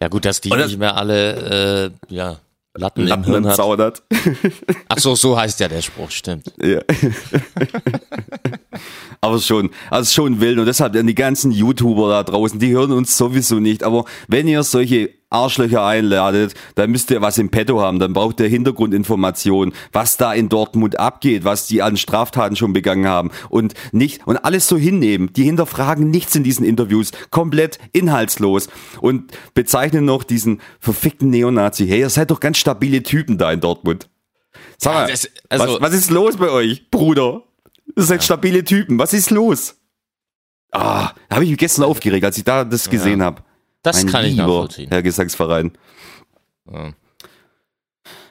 Ja 0.00 0.08
gut, 0.08 0.24
dass 0.24 0.40
die 0.40 0.50
das- 0.50 0.68
nicht 0.68 0.78
mehr 0.78 0.96
alle, 0.96 1.92
äh, 2.08 2.14
ja, 2.14 2.38
Latten, 2.74 3.06
Latten 3.06 3.24
im 3.24 3.30
Hirn 3.30 3.46
hat. 3.46 3.56
Zaun 3.56 3.78
hat. 3.80 4.02
Ach 4.88 4.98
so, 4.98 5.14
so 5.14 5.36
heißt 5.36 5.60
ja 5.60 5.68
der 5.68 5.82
Spruch, 5.82 6.10
stimmt. 6.10 6.50
Ja. 6.58 6.80
aber 9.20 9.38
schon, 9.40 9.70
also 9.90 10.10
schon 10.10 10.40
wild 10.40 10.58
und 10.58 10.66
deshalb 10.66 10.94
die 10.94 11.14
ganzen 11.14 11.52
YouTuber 11.52 12.08
da 12.08 12.22
draußen, 12.22 12.58
die 12.58 12.72
hören 12.72 12.92
uns 12.92 13.16
sowieso 13.16 13.60
nicht. 13.60 13.84
Aber 13.84 14.04
wenn 14.26 14.48
ihr 14.48 14.62
solche 14.62 15.10
Arschlöcher 15.32 15.84
einladet, 15.84 16.54
dann 16.74 16.90
müsst 16.90 17.10
ihr 17.10 17.20
was 17.22 17.38
im 17.38 17.50
Petto 17.50 17.80
haben, 17.80 17.98
dann 17.98 18.12
braucht 18.12 18.40
ihr 18.40 18.48
Hintergrundinformationen, 18.48 19.74
was 19.92 20.16
da 20.16 20.32
in 20.32 20.48
Dortmund 20.48 20.98
abgeht, 20.98 21.44
was 21.44 21.66
die 21.66 21.82
an 21.82 21.96
Straftaten 21.96 22.56
schon 22.56 22.72
begangen 22.72 23.06
haben 23.06 23.30
und 23.48 23.74
nicht 23.92 24.26
und 24.26 24.36
alles 24.38 24.68
so 24.68 24.76
hinnehmen. 24.76 25.32
Die 25.32 25.44
hinterfragen 25.44 26.10
nichts 26.10 26.34
in 26.34 26.44
diesen 26.44 26.64
Interviews, 26.64 27.10
komplett 27.30 27.78
inhaltslos 27.92 28.68
und 29.00 29.32
bezeichnen 29.54 30.04
noch 30.04 30.24
diesen 30.24 30.60
verfickten 30.80 31.30
Neonazi. 31.30 31.86
Hey, 31.86 32.00
ihr 32.00 32.10
seid 32.10 32.30
doch 32.30 32.40
ganz 32.40 32.58
stabile 32.58 33.02
Typen 33.02 33.38
da 33.38 33.50
in 33.52 33.60
Dortmund. 33.60 34.08
Sag 34.78 34.94
mal, 34.94 35.06
das- 35.08 35.28
also- 35.48 35.74
was, 35.74 35.80
was 35.80 35.94
ist 35.94 36.10
los 36.10 36.36
bei 36.36 36.50
euch, 36.50 36.90
Bruder? 36.90 37.42
Ihr 37.96 38.02
seid 38.04 38.22
stabile 38.24 38.64
Typen. 38.64 38.98
Was 38.98 39.12
ist 39.12 39.30
los? 39.30 39.76
Ah, 40.70 41.12
da 41.28 41.36
habe 41.36 41.44
ich 41.44 41.50
mich 41.50 41.58
gestern 41.58 41.84
aufgeregt, 41.84 42.24
als 42.24 42.38
ich 42.38 42.44
da 42.44 42.64
das 42.64 42.88
gesehen 42.88 43.22
habe. 43.22 43.42
Das 43.82 44.04
Mein 44.04 44.12
kann 44.12 44.24
ich 44.24 44.30
lieber 44.32 44.46
nachvollziehen. 44.46 44.88
Herr 44.90 45.02
Gesangsverein. 45.02 45.72
Ja. 46.70 46.92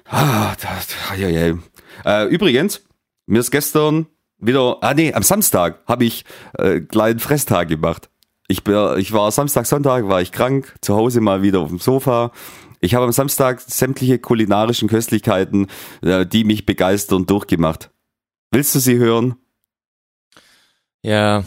Ah, 0.05 0.55
das, 0.61 0.87
ja, 1.17 1.27
ja. 1.27 1.57
Äh, 2.05 2.25
übrigens, 2.27 2.81
mir 3.25 3.39
ist 3.39 3.51
gestern 3.51 4.07
wieder, 4.37 4.77
ah 4.81 4.93
nee, 4.93 5.13
am 5.13 5.23
Samstag 5.23 5.79
habe 5.87 6.05
ich 6.05 6.25
äh, 6.57 6.81
kleinen 6.81 7.19
Fresstag 7.19 7.67
gemacht. 7.69 8.09
Ich, 8.47 8.63
bin, 8.63 8.75
ich 8.97 9.13
war 9.13 9.31
Samstag, 9.31 9.65
Sonntag, 9.65 10.07
war 10.07 10.21
ich 10.21 10.31
krank, 10.31 10.75
zu 10.81 10.95
Hause 10.95 11.21
mal 11.21 11.41
wieder 11.41 11.59
auf 11.59 11.69
dem 11.69 11.79
Sofa. 11.79 12.31
Ich 12.81 12.95
habe 12.95 13.05
am 13.05 13.11
Samstag 13.11 13.61
sämtliche 13.61 14.19
kulinarischen 14.19 14.89
Köstlichkeiten, 14.89 15.67
äh, 16.01 16.25
die 16.25 16.43
mich 16.43 16.65
begeistern, 16.65 17.25
durchgemacht. 17.25 17.91
Willst 18.51 18.75
du 18.75 18.79
sie 18.79 18.97
hören? 18.97 19.35
Ja, 21.03 21.43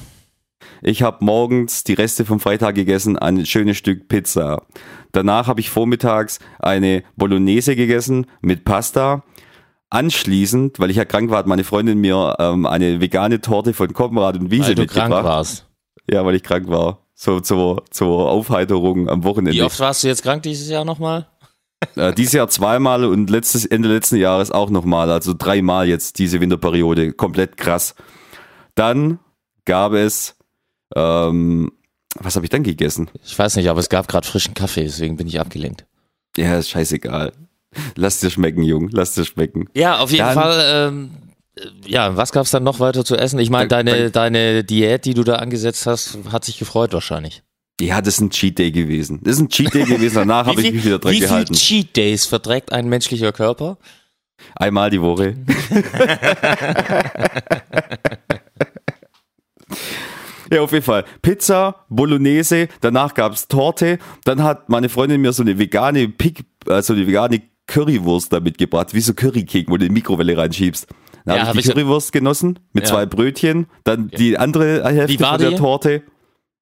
Ich 0.87 1.03
habe 1.03 1.25
morgens 1.25 1.83
die 1.83 1.95
Reste 1.95 2.27
vom 2.27 2.41
Freitag 2.41 2.75
gegessen, 2.75 3.19
ein 3.19 3.47
schönes 3.47 3.79
Stück 3.79 4.07
Pizza. 4.07 4.67
Danach 5.13 5.47
habe 5.47 5.61
ich 5.61 5.71
vormittags 5.71 6.41
eine 6.59 7.03
Bolognese 7.17 7.75
gegessen 7.75 8.27
mit 8.43 8.67
Pasta. 8.67 9.25
Anschließend, 9.89 10.79
weil 10.79 10.91
ich 10.91 10.99
ja 10.99 11.07
krank 11.07 11.31
war, 11.31 11.39
hat 11.39 11.47
meine 11.47 11.65
Freundin 11.65 12.03
mir 12.03 12.37
ähm, 12.39 12.67
eine 12.67 13.01
vegane 13.01 13.41
Torte 13.41 13.73
von 13.73 13.95
Konrad 13.95 14.37
und 14.37 14.51
Wiese 14.51 14.69
weil 14.69 14.75
du 14.75 14.83
mitgebracht. 14.83 15.11
krank 15.11 15.25
warst. 15.25 15.67
Ja, 16.11 16.27
weil 16.27 16.35
ich 16.35 16.43
krank 16.43 16.69
war. 16.69 16.99
So 17.15 17.41
zur, 17.41 17.85
zur 17.91 18.31
Aufheiterung 18.31 19.09
am 19.09 19.25
Wochenende. 19.25 19.57
Wie 19.57 19.63
oft 19.63 19.81
warst 19.81 20.05
du 20.05 20.09
jetzt 20.09 20.23
krank 20.23 20.43
dieses 20.43 20.69
Jahr 20.69 20.85
nochmal? 20.85 21.29
Äh, 21.97 22.15
dieses 22.15 22.33
Jahr 22.33 22.49
zweimal 22.49 23.05
und 23.05 23.29
letztes 23.29 23.67
Ende 23.67 23.91
letzten 23.91 24.17
Jahres 24.17 24.51
auch 24.51 24.71
nochmal. 24.71 25.11
Also 25.11 25.35
dreimal 25.37 25.87
jetzt 25.87 26.19
diese 26.19 26.41
Winterperiode. 26.41 27.13
Komplett 27.13 27.59
krass. 27.59 27.95
Dann 28.75 29.19
gab 29.67 29.93
es, 29.93 30.35
ähm, 30.95 31.73
was 32.17 32.37
habe 32.37 32.47
ich 32.47 32.51
dann 32.51 32.63
gegessen? 32.63 33.11
Ich 33.25 33.39
weiß 33.39 33.57
nicht, 33.57 33.69
aber 33.69 33.81
es 33.81 33.89
gab 33.89 34.09
gerade 34.09 34.27
frischen 34.27 34.55
Kaffee, 34.55 34.85
deswegen 34.85 35.17
bin 35.17 35.27
ich 35.27 35.41
abgelenkt. 35.41 35.85
Ja, 36.37 36.59
ist 36.59 36.71
scheißegal. 36.71 37.33
Lass 37.97 38.21
dir 38.21 38.31
schmecken, 38.31 38.63
Jung. 38.63 38.89
Lass 38.93 39.15
dir 39.15 39.25
schmecken. 39.25 39.69
Ja, 39.75 39.99
auf 39.99 40.11
jeden 40.11 40.25
Dann- 40.25 40.35
Fall. 40.35 40.65
Ähm, 40.89 41.11
äh, 41.57 41.63
ja, 41.87 42.17
was 42.17 42.33
gab's 42.33 42.51
dann 42.51 42.63
noch 42.63 42.81
weiter 42.81 43.05
zu 43.05 43.17
essen? 43.17 43.39
Ich 43.39 43.51
meine, 43.51 43.69
deine, 43.69 44.11
deine 44.11 44.65
Diät, 44.65 45.05
die 45.05 45.15
du 45.15 45.25
da 45.25 45.37
angesetzt 45.37 45.87
hast, 45.87 46.19
hat 46.31 46.45
sich 46.45 46.59
gefreut 46.59 46.93
wahrscheinlich. 46.93 47.43
Ja, 47.81 48.01
das 48.01 48.15
ist 48.15 48.21
ein 48.21 48.31
Cheat 48.31 48.59
Day 48.59 48.71
gewesen. 48.71 49.21
Das 49.25 49.35
ist 49.35 49.41
ein 49.41 49.49
Cheat 49.49 49.75
Day 49.75 49.85
gewesen. 49.85 50.15
Danach 50.15 50.47
habe 50.49 50.61
ich 50.61 50.73
mich 50.73 50.85
wieder 50.85 51.01
dran 51.01 51.13
wie 51.13 51.19
viel 51.19 51.27
gehalten. 51.27 51.55
Cheat 51.55 51.97
Days 51.97 52.27
verträgt 52.27 52.73
ein 52.73 52.89
menschlicher 52.89 53.33
Körper? 53.33 53.79
Einmal 54.55 54.91
die 54.91 55.01
Woche. 55.01 55.35
ja, 60.55 60.63
auf 60.63 60.73
jeden 60.73 60.85
Fall. 60.85 61.05
Pizza, 61.23 61.85
Bolognese, 61.89 62.69
danach 62.81 63.15
gab's 63.15 63.49
Torte. 63.49 63.99
Dann 64.25 64.43
hat 64.43 64.69
meine 64.69 64.89
Freundin 64.89 65.21
mir 65.21 65.33
so 65.33 65.43
eine 65.43 65.59
vegane 65.59 66.09
Pick, 66.09 66.45
also 66.69 66.93
eine 66.95 67.07
vegane 67.07 67.43
Currywurst 67.67 68.33
da 68.33 68.41
mitgebracht, 68.41 68.95
wie 68.95 69.01
so 69.01 69.15
Curry 69.15 69.45
King, 69.45 69.65
wo 69.69 69.77
du 69.77 69.85
in 69.87 69.91
die 69.91 69.95
Mikrowelle 69.95 70.37
reinschiebst. 70.37 70.87
Dann 71.25 71.37
Ja, 71.37 71.41
habe 71.43 71.51
hab 71.51 71.57
ich 71.57 71.63
die 71.65 71.71
Currywurst 71.73 72.13
genossen 72.13 72.59
mit 72.73 72.85
Ja. 72.85 72.91
zwei 72.91 73.07
Brötchen, 73.07 73.67
dann 73.85 74.09
die 74.09 74.37
andere 74.39 74.85
Hälfte 74.85 75.25
von 75.25 75.39
der 75.39 75.51
die? 75.51 75.57
Torte. 75.57 76.03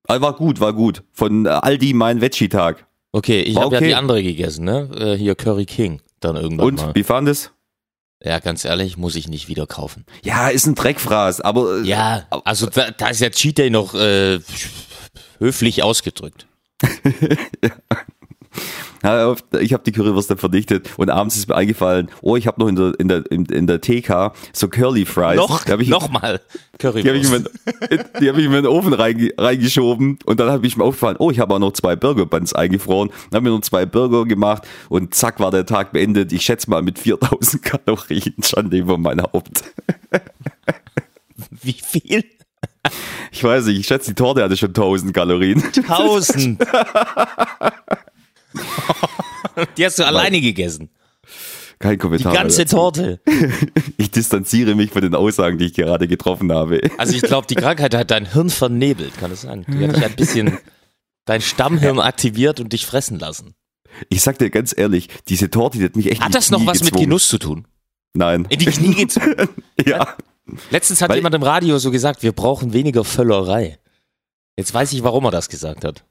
Ah, 0.09 0.21
War 0.21 0.35
gut, 0.35 0.61
war 0.61 0.73
gut. 0.73 1.03
Von 1.13 1.47
äh, 1.47 1.49
Aldi 1.49 1.95
mein 1.95 2.21
Veggie-Tag. 2.21 2.87
Okay, 3.13 3.41
ich 3.43 3.57
habe 3.57 3.67
okay. 3.67 3.75
ja 3.77 3.81
die 3.89 3.95
andere 3.95 4.23
gegessen, 4.23 4.65
ne? 4.65 4.89
Äh, 4.97 5.17
hier 5.17 5.35
Curry 5.35 5.65
King. 5.67 6.01
Dann 6.21 6.37
irgendwann 6.37 6.67
Und, 6.67 6.77
mal. 6.79 6.95
wie 6.95 7.03
fand 7.03 7.29
es? 7.29 7.53
Ja, 8.25 8.39
ganz 8.39 8.65
ehrlich, 8.65 8.97
muss 8.97 9.17
ich 9.17 9.29
nicht 9.29 9.49
wieder 9.49 9.67
kaufen. 9.67 10.07
Ja, 10.23 10.49
ist 10.49 10.67
ein 10.67 10.75
Dreckfraß, 10.75 11.41
aber 11.41 11.79
äh, 11.81 11.87
Ja, 11.87 12.27
also 12.45 12.67
da, 12.67 12.91
da 12.91 13.09
ist 13.09 13.21
ja 13.21 13.31
Cheat 13.31 13.59
Day 13.59 13.71
noch 13.71 13.95
äh, 13.95 14.39
höflich 15.39 15.83
ausgedrückt. 15.83 16.47
Ja, 16.83 17.71
ich 19.61 19.73
habe 19.73 19.83
die 19.85 19.93
Currywurst 19.93 20.31
dann 20.31 20.39
verdichtet 20.39 20.91
und 20.97 21.11
abends 21.11 21.37
ist 21.37 21.49
mir 21.49 21.57
eingefallen, 21.57 22.09
oh, 22.21 22.37
ich 22.37 22.47
habe 22.47 22.61
noch 22.61 22.69
in 22.69 22.77
der, 22.77 22.99
in 22.99 23.09
der, 23.09 23.31
in, 23.31 23.47
in 23.47 23.67
der 23.67 23.81
TK 23.81 24.33
so 24.53 24.69
Curly 24.69 25.05
Fries. 25.05 25.37
Noch, 25.37 25.65
die 25.65 25.73
habe 25.73 25.83
ich, 25.83 25.89
nochmal 25.89 26.41
die 26.81 26.87
hab 26.87 26.97
ich, 26.97 27.05
in 27.05 27.13
Currywurst. 27.13 27.51
die 28.21 28.29
hab 28.29 28.39
ich 28.39 28.45
in 28.45 28.53
meinen 28.53 28.67
Ofen 28.67 28.93
reinge, 28.93 29.31
reingeschoben 29.37 30.19
und 30.25 30.41
dann 30.41 30.51
habe 30.51 30.67
ich 30.67 30.77
mir 30.77 30.85
aufgefallen, 30.85 31.17
oh, 31.19 31.31
ich 31.31 31.41
habe 31.41 31.55
auch 31.55 31.59
noch 31.59 31.73
zwei 31.73 31.97
Burger 31.97 32.27
Buns 32.27 32.53
eingefroren. 32.53 33.11
Dann 33.31 33.39
habe 33.39 33.51
mir 33.51 33.57
noch 33.57 33.63
zwei 33.63 33.87
Burger 33.87 34.25
gemacht 34.25 34.67
und 34.89 35.15
zack 35.15 35.41
war 35.41 35.51
der 35.51 35.67
Tag 35.67 35.93
beendet. 35.93 36.33
Ich 36.33 36.43
schätze 36.43 36.71
mal 36.71 36.83
mit 36.83 36.99
4000 36.99 37.63
Kalorien 37.63 38.35
Schande 38.43 38.79
über 38.79 38.99
mein 38.99 39.21
Haupt. 39.23 39.65
Wie 41.51 41.73
viel? 41.73 42.25
Ich 43.31 43.43
weiß 43.43 43.67
nicht, 43.67 43.81
ich 43.81 43.87
schätze, 43.87 44.11
die 44.11 44.15
Torte 44.15 44.43
hatte 44.43 44.57
schon 44.57 44.71
1000 44.71 45.15
Kalorien. 45.15 45.63
Tausend. 45.87 46.65
Die 49.77 49.85
hast 49.85 49.99
du 49.99 50.07
alleine 50.07 50.41
gegessen. 50.41 50.89
Kein 51.79 51.93
Die 51.93 51.99
Kommentar. 51.99 52.33
ganze 52.33 52.63
dazu. 52.65 52.77
Torte. 52.77 53.21
Ich 53.97 54.11
distanziere 54.11 54.75
mich 54.75 54.91
von 54.91 55.03
den 55.03 55.15
Aussagen, 55.15 55.59
die 55.59 55.67
ich 55.67 55.75
gerade 55.75 56.07
getroffen 56.09 56.53
habe. 56.53 56.81
Also 56.99 57.15
ich 57.15 57.23
glaube, 57.23 57.47
die 57.47 57.55
Krankheit 57.55 57.95
hat 57.95 58.11
dein 58.11 58.31
Hirn 58.33 58.51
vernebelt, 58.51 59.17
kann 59.19 59.31
es 59.31 59.43
sein? 59.43 59.65
Die 59.69 59.87
hat 59.87 59.97
dich 59.97 60.05
ein 60.05 60.17
bisschen 60.17 60.59
dein 61.25 61.41
Stammhirn 61.41 61.99
aktiviert 62.01 62.61
und 62.61 62.73
dich 62.73 62.85
fressen 62.87 63.19
lassen. 63.19 63.55
Ich 64.09 64.23
sag 64.23 64.39
dir 64.39 64.51
ganz 64.51 64.75
ehrlich, 64.77 65.09
diese 65.29 65.51
Torte, 65.51 65.79
die 65.79 65.85
hat 65.85 65.97
mich 65.97 66.11
echt 66.11 66.21
Hat 66.21 66.29
die 66.29 66.33
das 66.33 66.51
noch 66.51 66.65
was 66.67 66.81
mit 66.81 66.91
gezwungen. 66.91 67.05
Genuss 67.05 67.29
zu 67.29 67.39
tun? 67.39 67.67
Nein. 68.15 68.47
In 68.49 68.59
die 68.59 68.67
Knie 68.67 68.95
gezwungen. 68.95 69.49
Ja. 69.87 70.17
Letztens 70.71 71.01
hat 71.03 71.09
Weil- 71.11 71.17
jemand 71.17 71.35
im 71.35 71.43
Radio 71.43 71.79
so 71.79 71.91
gesagt, 71.91 72.23
wir 72.23 72.33
brauchen 72.33 72.73
weniger 72.73 73.05
Völlerei. 73.05 73.79
Jetzt 74.57 74.75
weiß 74.75 74.93
ich, 74.93 75.03
warum 75.03 75.25
er 75.25 75.31
das 75.31 75.49
gesagt 75.49 75.85
hat. 75.85 76.05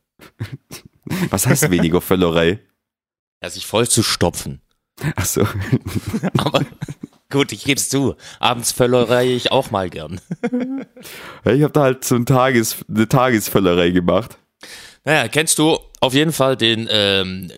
Was 1.29 1.47
heißt 1.47 1.69
weniger 1.69 2.01
Völlerei? 2.01 2.59
Ja, 3.41 3.49
sich 3.49 3.65
voll 3.65 3.87
zu 3.87 4.03
stopfen. 4.03 4.61
Ach 5.15 5.25
so. 5.25 5.41
Aber 6.37 6.65
gut, 7.29 7.51
ich 7.51 7.63
geb's 7.63 7.89
zu. 7.89 8.15
Abends 8.39 8.71
Völlerei 8.71 9.27
ich 9.33 9.51
auch 9.51 9.71
mal 9.71 9.89
gern. 9.89 10.21
Ich 11.45 11.63
habe 11.63 11.73
da 11.73 11.81
halt 11.81 12.05
so 12.05 12.15
ein 12.15 12.25
Tages, 12.25 12.77
eine 12.87 13.07
Tagesvöllerei 13.07 13.89
gemacht. 13.89 14.37
Naja, 15.03 15.27
kennst 15.27 15.57
du 15.57 15.79
auf 15.99 16.13
jeden 16.13 16.31
Fall 16.31 16.55
den 16.55 16.87
ähm, 16.91 17.51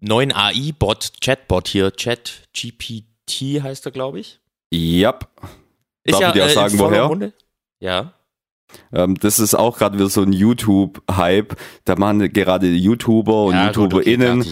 neuen 0.00 0.32
AI-Bot, 0.32 1.20
Chatbot 1.20 1.68
hier, 1.68 1.90
ChatGPT 1.90 3.62
heißt 3.62 3.84
er, 3.86 3.92
glaube 3.92 4.20
ich. 4.20 4.40
Yep. 4.72 5.28
Darf 6.04 6.20
ich 6.20 6.32
dir 6.32 6.44
auch 6.44 6.48
in 6.48 6.54
sagen, 6.54 6.78
woher? 6.78 7.08
Munde. 7.08 7.32
Ja. 7.80 8.14
Ähm, 8.92 9.16
das 9.20 9.38
ist 9.38 9.54
auch 9.54 9.78
gerade 9.78 9.98
wieder 9.98 10.08
so 10.08 10.22
ein 10.22 10.32
YouTube-Hype. 10.32 11.56
Da 11.84 11.96
machen 11.96 12.32
gerade 12.32 12.68
YouTuber 12.68 13.44
und 13.44 13.54
ja, 13.54 13.72
gut, 13.72 13.94
okay, 13.94 14.10
YouTuberInnen, 14.12 14.46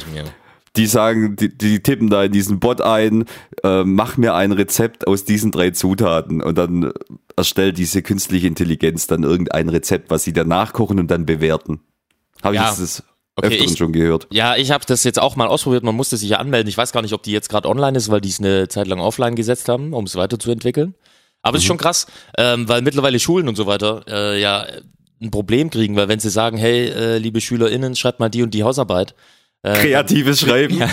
die 0.76 0.86
sagen, 0.86 1.36
die, 1.36 1.56
die 1.56 1.80
tippen 1.82 2.10
da 2.10 2.24
in 2.24 2.32
diesen 2.32 2.60
Bot 2.60 2.80
ein, 2.82 3.24
äh, 3.64 3.82
mach 3.84 4.16
mir 4.16 4.34
ein 4.34 4.52
Rezept 4.52 5.06
aus 5.06 5.24
diesen 5.24 5.50
drei 5.50 5.70
Zutaten 5.70 6.42
und 6.42 6.58
dann 6.58 6.92
erstellt 7.36 7.78
diese 7.78 8.02
künstliche 8.02 8.46
Intelligenz 8.46 9.06
dann 9.06 9.22
irgendein 9.22 9.68
Rezept, 9.68 10.10
was 10.10 10.24
sie 10.24 10.32
dann 10.32 10.48
nachkochen 10.48 10.98
und 10.98 11.10
dann 11.10 11.24
bewerten. 11.26 11.80
Habe 12.42 12.56
ich 12.56 12.60
Ja. 12.60 12.68
das 12.78 13.02
Okay, 13.38 13.48
Öfteren 13.48 13.70
ich- 13.70 13.76
schon 13.78 13.92
gehört. 13.92 14.26
Ja, 14.30 14.56
ich 14.56 14.70
habe 14.70 14.84
das 14.86 15.04
jetzt 15.04 15.20
auch 15.20 15.36
mal 15.36 15.46
ausprobiert. 15.46 15.82
Man 15.84 15.94
musste 15.94 16.16
sich 16.16 16.30
ja 16.30 16.38
anmelden. 16.38 16.70
Ich 16.70 16.78
weiß 16.78 16.92
gar 16.92 17.02
nicht, 17.02 17.12
ob 17.12 17.22
die 17.22 17.32
jetzt 17.32 17.50
gerade 17.50 17.68
online 17.68 17.94
ist, 17.98 18.10
weil 18.10 18.22
die 18.22 18.30
es 18.30 18.38
eine 18.40 18.66
Zeit 18.68 18.86
lang 18.86 18.98
offline 18.98 19.34
gesetzt 19.34 19.68
haben, 19.68 19.92
um 19.92 20.04
es 20.04 20.16
weiterzuentwickeln. 20.16 20.94
Aber 21.46 21.56
es 21.56 21.62
ist 21.62 21.66
schon 21.68 21.78
krass, 21.78 22.06
ähm, 22.38 22.68
weil 22.68 22.82
mittlerweile 22.82 23.18
Schulen 23.20 23.48
und 23.48 23.56
so 23.56 23.66
weiter 23.66 24.04
äh, 24.08 24.40
ja 24.40 24.66
ein 25.20 25.30
Problem 25.30 25.70
kriegen, 25.70 25.96
weil 25.96 26.08
wenn 26.08 26.20
sie 26.20 26.28
sagen, 26.30 26.56
hey, 26.58 26.88
äh, 26.88 27.18
liebe 27.18 27.40
SchülerInnen, 27.40 27.96
schreibt 27.96 28.20
mal 28.20 28.28
die 28.28 28.42
und 28.42 28.52
die 28.52 28.62
Hausarbeit. 28.64 29.14
Äh, 29.62 29.74
Kreatives 29.74 30.40
Schreiben. 30.40 30.78
ja, 30.78 30.90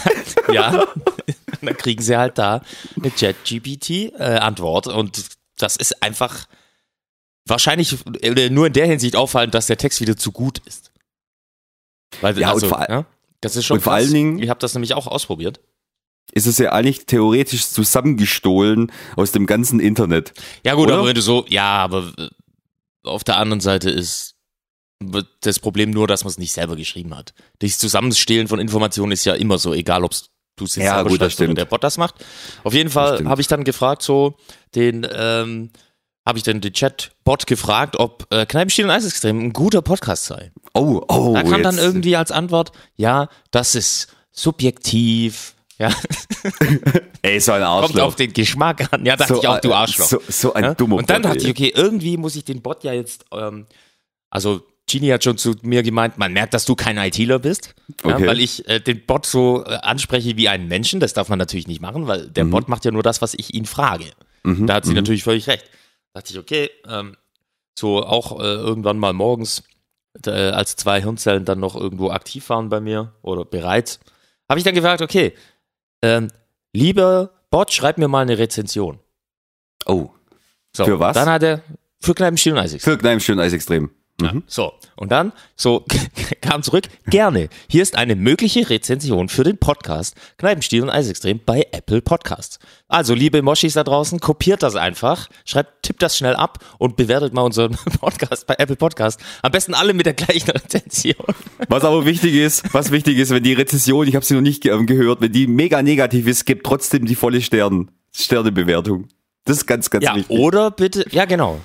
ja, 0.53 0.87
dann 1.61 1.77
kriegen 1.77 2.01
sie 2.01 2.15
halt 2.17 2.37
da 2.37 2.61
eine 2.97 3.13
Chat-GPT-Antwort 3.13 4.87
und 4.87 5.25
das 5.57 5.75
ist 5.75 6.01
einfach 6.01 6.45
wahrscheinlich 7.45 7.97
äh, 8.21 8.49
nur 8.49 8.67
in 8.67 8.73
der 8.73 8.85
Hinsicht 8.87 9.15
auffallend, 9.15 9.53
dass 9.53 9.67
der 9.67 9.77
Text 9.77 9.99
wieder 10.01 10.15
zu 10.17 10.31
gut 10.31 10.59
ist. 10.65 10.91
Weil, 12.21 12.37
Ja, 12.39 12.49
und 12.49 12.53
also, 12.55 12.69
vor 12.69 12.79
all- 12.79 12.89
ja, 12.89 13.05
das 13.41 13.55
ist 13.55 13.65
schon 13.65 13.77
und 13.77 13.81
vor 13.83 13.93
krass. 13.93 14.03
allen 14.03 14.13
Dingen- 14.13 14.39
ich 14.39 14.49
habe 14.49 14.59
das 14.59 14.73
nämlich 14.73 14.93
auch 14.93 15.07
ausprobiert. 15.07 15.59
Ist 16.31 16.47
es 16.47 16.57
ja 16.57 16.71
eigentlich 16.71 17.05
theoretisch 17.05 17.67
zusammengestohlen 17.67 18.91
aus 19.15 19.31
dem 19.31 19.45
ganzen 19.45 19.79
Internet. 19.79 20.33
Ja 20.65 20.73
gut, 20.75 20.87
Oder? 20.87 20.95
aber 20.99 21.07
wenn 21.07 21.15
du 21.15 21.21
so, 21.21 21.45
ja, 21.47 21.77
aber 21.83 22.11
äh, 22.17 22.29
auf 23.03 23.23
der 23.23 23.37
anderen 23.37 23.59
Seite 23.59 23.89
ist 23.89 24.35
das 25.41 25.59
Problem 25.59 25.91
nur, 25.91 26.07
dass 26.07 26.23
man 26.23 26.31
es 26.31 26.37
nicht 26.37 26.53
selber 26.53 26.75
geschrieben 26.75 27.15
hat. 27.15 27.33
Das 27.59 27.77
Zusammenstehlen 27.77 28.47
von 28.47 28.59
Informationen 28.59 29.11
ist 29.11 29.25
ja 29.25 29.33
immer 29.35 29.57
so, 29.57 29.73
egal 29.73 30.03
ob 30.05 30.11
du 30.55 30.63
es 30.65 30.75
jetzt 30.75 30.85
Ja, 30.85 30.95
selber 30.95 31.09
gut, 31.09 31.19
schreibst 31.19 31.41
oder 31.41 31.53
der 31.53 31.65
Bot 31.65 31.83
das 31.83 31.97
macht. 31.97 32.15
Auf 32.63 32.73
jeden 32.73 32.89
Fall 32.89 33.25
habe 33.25 33.41
ich 33.41 33.47
dann 33.47 33.63
gefragt, 33.65 34.01
so 34.01 34.37
den, 34.75 35.05
ähm, 35.13 35.71
habe 36.25 36.37
ich 36.37 36.43
dann 36.45 36.61
den 36.61 36.71
Chat-Bot 36.71 37.47
gefragt, 37.47 37.99
ob 37.99 38.25
äh, 38.33 38.45
Kneipenstiel 38.45 38.85
und 38.85 38.91
Eisextrem 38.91 39.37
ein 39.39 39.51
guter 39.53 39.81
Podcast 39.81 40.25
sei. 40.25 40.53
Oh, 40.73 41.01
oh, 41.09 41.33
Da 41.33 41.43
kam 41.43 41.61
dann 41.63 41.75
jetzt- 41.75 41.83
irgendwie 41.83 42.15
als 42.15 42.31
Antwort, 42.31 42.71
ja, 42.95 43.27
das 43.51 43.75
ist 43.75 44.07
subjektiv, 44.31 45.53
ja, 45.83 45.93
Ey, 47.21 47.39
so 47.39 47.51
ein 47.53 47.61
kommt 47.61 47.83
Arschloch. 47.83 48.03
auf 48.03 48.15
den 48.15 48.33
Geschmack 48.33 48.91
an. 48.93 49.05
Ja, 49.05 49.15
dachte 49.15 49.35
so, 49.35 49.39
ich 49.41 49.47
auch, 49.47 49.59
du 49.59 49.69
äh, 49.69 49.73
Arschloch. 49.73 50.05
So, 50.07 50.21
so 50.27 50.53
ein 50.53 50.63
Ja? 50.63 50.73
dummer 50.73 50.97
Und 50.97 51.09
dann 51.09 51.21
Bot, 51.21 51.31
dachte 51.31 51.43
ich, 51.45 51.49
okay, 51.49 51.71
irgendwie 51.75 52.17
muss 52.17 52.35
ich 52.35 52.43
den 52.45 52.61
Bot 52.61 52.83
ja 52.83 52.93
jetzt, 52.93 53.25
ähm, 53.31 53.65
also 54.29 54.61
Genie 54.89 55.13
hat 55.13 55.23
schon 55.23 55.37
zu 55.37 55.55
mir 55.61 55.81
gemeint, 55.81 56.17
man 56.17 56.33
merkt, 56.33 56.53
dass 56.53 56.65
du 56.65 56.75
kein 56.75 56.97
ITler 56.97 57.39
bist, 57.39 57.73
ja, 58.05 58.15
Okay. 58.15 58.27
weil 58.27 58.39
ich 58.41 58.67
äh, 58.67 58.79
den 58.81 59.05
Bot 59.05 59.25
so 59.25 59.63
äh, 59.65 59.75
anspreche 59.75 60.35
wie 60.35 60.49
einen 60.49 60.67
Menschen. 60.67 60.99
Das 60.99 61.13
darf 61.13 61.29
man 61.29 61.39
natürlich 61.39 61.67
nicht 61.67 61.81
machen, 61.81 62.05
weil 62.07 62.27
Mhm. 62.27 62.33
der 62.33 62.43
Bot 62.45 62.67
macht 62.67 62.83
ja 62.83 62.91
nur 62.91 63.03
das, 63.03 63.21
was 63.21 63.33
ich 63.33 63.53
ihn 63.53 63.65
frage. 63.65 64.05
Da 64.43 64.73
hat 64.73 64.85
sie 64.85 64.93
natürlich 64.93 65.23
völlig 65.23 65.47
recht. 65.47 65.63
Da 66.13 66.19
dachte 66.19 66.33
ich, 66.33 66.39
okay, 66.39 66.69
ähm, 66.89 67.15
so 67.79 68.03
auch 68.03 68.39
äh, 68.41 68.43
irgendwann 68.43 68.99
mal 68.99 69.13
morgens, 69.13 69.63
äh, 70.25 70.31
als 70.31 70.75
zwei 70.75 71.01
Hirnzellen 71.01 71.45
dann 71.45 71.61
noch 71.61 71.75
irgendwo 71.77 72.09
aktiv 72.11 72.49
waren 72.49 72.67
bei 72.67 72.81
mir 72.81 73.13
oder 73.21 73.45
bereit, 73.45 73.99
habe 74.49 74.59
ich 74.59 74.65
dann 74.65 74.75
gefragt, 74.75 75.01
okay, 75.01 75.33
ähm, 76.03 76.27
lieber 76.73 77.31
Bot, 77.49 77.73
schreib 77.73 77.97
mir 77.97 78.07
mal 78.07 78.21
eine 78.21 78.37
Rezension. 78.37 78.99
Oh, 79.85 80.09
So, 80.75 80.85
Für 80.85 80.99
was? 80.99 81.13
Dann 81.15 81.29
hat 81.29 81.41
er 81.43 81.61
für 81.99 82.13
Kneipenstiel 82.13 82.53
und 82.53 82.59
Eisig. 82.59 82.81
für 82.81 82.97
Kneipenstiel 82.97 83.35
und 83.35 83.41
Eisextrem. 83.41 83.89
Mhm. 84.23 84.43
So, 84.47 84.73
und 84.95 85.11
dann 85.11 85.31
so 85.55 85.85
kam 86.41 86.63
zurück, 86.63 86.85
gerne. 87.07 87.49
Hier 87.69 87.81
ist 87.83 87.97
eine 87.97 88.15
mögliche 88.15 88.69
Rezension 88.69 89.29
für 89.29 89.43
den 89.43 89.57
Podcast 89.57 90.15
Kneipenstiel 90.37 90.81
und 90.83 90.89
Eisextrem 90.89 91.39
bei 91.45 91.67
Apple 91.71 92.01
Podcasts. 92.01 92.59
Also, 92.87 93.13
liebe 93.13 93.41
Moschis 93.41 93.73
da 93.73 93.83
draußen, 93.83 94.19
kopiert 94.19 94.63
das 94.63 94.75
einfach, 94.75 95.29
schreibt, 95.45 95.83
tippt 95.83 96.01
das 96.01 96.17
schnell 96.17 96.35
ab 96.35 96.59
und 96.77 96.95
bewertet 96.95 97.33
mal 97.33 97.41
unseren 97.41 97.71
Podcast 97.99 98.47
bei 98.47 98.55
Apple 98.57 98.75
Podcast. 98.75 99.19
Am 99.41 99.51
besten 99.51 99.73
alle 99.73 99.93
mit 99.93 100.05
der 100.05 100.13
gleichen 100.13 100.49
Rezension. 100.51 101.15
Was 101.67 101.83
aber 101.83 102.05
wichtig 102.05 102.35
ist, 102.35 102.73
was 102.73 102.91
wichtig 102.91 103.17
ist, 103.17 103.31
wenn 103.31 103.43
die 103.43 103.53
Rezession, 103.53 104.07
ich 104.07 104.15
habe 104.15 104.25
sie 104.25 104.33
noch 104.35 104.41
nicht 104.41 104.65
ähm, 104.65 104.85
gehört, 104.85 105.21
wenn 105.21 105.31
die 105.31 105.47
mega 105.47 105.81
negativ 105.81 106.27
ist, 106.27 106.45
gibt 106.45 106.65
trotzdem 106.65 107.05
die 107.05 107.15
volle 107.15 107.41
Stern, 107.41 107.91
Sternebewertung. 108.15 109.07
Das 109.45 109.57
ist 109.57 109.65
ganz, 109.65 109.89
ganz 109.89 110.05
Ja, 110.05 110.15
wichtig. 110.15 110.37
oder 110.37 110.71
bitte, 110.71 111.05
ja 111.11 111.25
genau. 111.25 111.59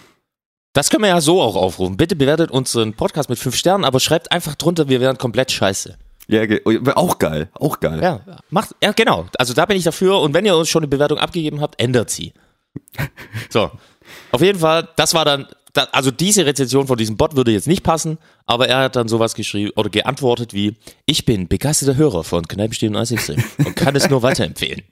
Das 0.73 0.91
können 0.91 1.03
wir 1.03 1.09
ja 1.09 1.21
so 1.21 1.41
auch 1.41 1.57
aufrufen. 1.57 1.97
Bitte 1.97 2.15
bewertet 2.17 2.51
unseren 2.51 2.95
Podcast 2.95 3.29
mit 3.29 3.39
fünf 3.39 3.57
Sternen, 3.57 3.85
aber 3.85 4.01
schreibt 4.01 4.31
einfach 4.33 4.55
drunter, 4.55 4.89
wir 4.89 5.01
wären 5.01 5.19
komplett 5.19 5.51
scheiße. 5.51 5.97
Ja, 6.29 6.43
oh, 6.67 6.73
auch 6.95 7.19
geil, 7.19 7.49
auch 7.55 7.81
geil. 7.81 8.01
Ja, 8.03 8.21
macht, 8.51 8.75
ja, 8.83 8.93
genau. 8.93 9.27
Also 9.39 9.55
da 9.55 9.65
bin 9.65 9.79
ich 9.79 9.85
dafür. 9.85 10.21
Und 10.21 10.35
wenn 10.35 10.45
ihr 10.45 10.57
uns 10.57 10.69
schon 10.69 10.83
eine 10.83 10.89
Bewertung 10.89 11.19
abgegeben 11.19 11.61
habt, 11.61 11.81
ändert 11.81 12.11
sie. 12.11 12.33
So. 13.51 13.71
Auf 14.31 14.41
jeden 14.41 14.59
Fall, 14.59 14.89
das 14.97 15.15
war 15.15 15.25
dann, 15.25 15.47
da, 15.73 15.87
also 15.93 16.11
diese 16.11 16.47
Rezension 16.47 16.87
von 16.87 16.97
diesem 16.97 17.17
Bot 17.17 17.37
würde 17.37 17.51
jetzt 17.53 17.67
nicht 17.67 17.83
passen, 17.83 18.19
aber 18.47 18.69
er 18.69 18.85
hat 18.85 18.97
dann 18.97 19.09
sowas 19.09 19.35
geschrieben 19.35 19.73
oder 19.77 19.91
geantwortet 19.91 20.55
wie, 20.55 20.77
ich 21.05 21.25
bin 21.25 21.49
begeisterter 21.49 21.97
Hörer 21.97 22.25
von 22.25 22.47
Kneipenstehen 22.47 22.95
und 22.95 23.01
Eisextrem 23.01 23.43
und 23.59 23.77
kann 23.77 23.97
es 23.97 24.09
nur 24.09 24.23
weiterempfehlen. 24.23 24.83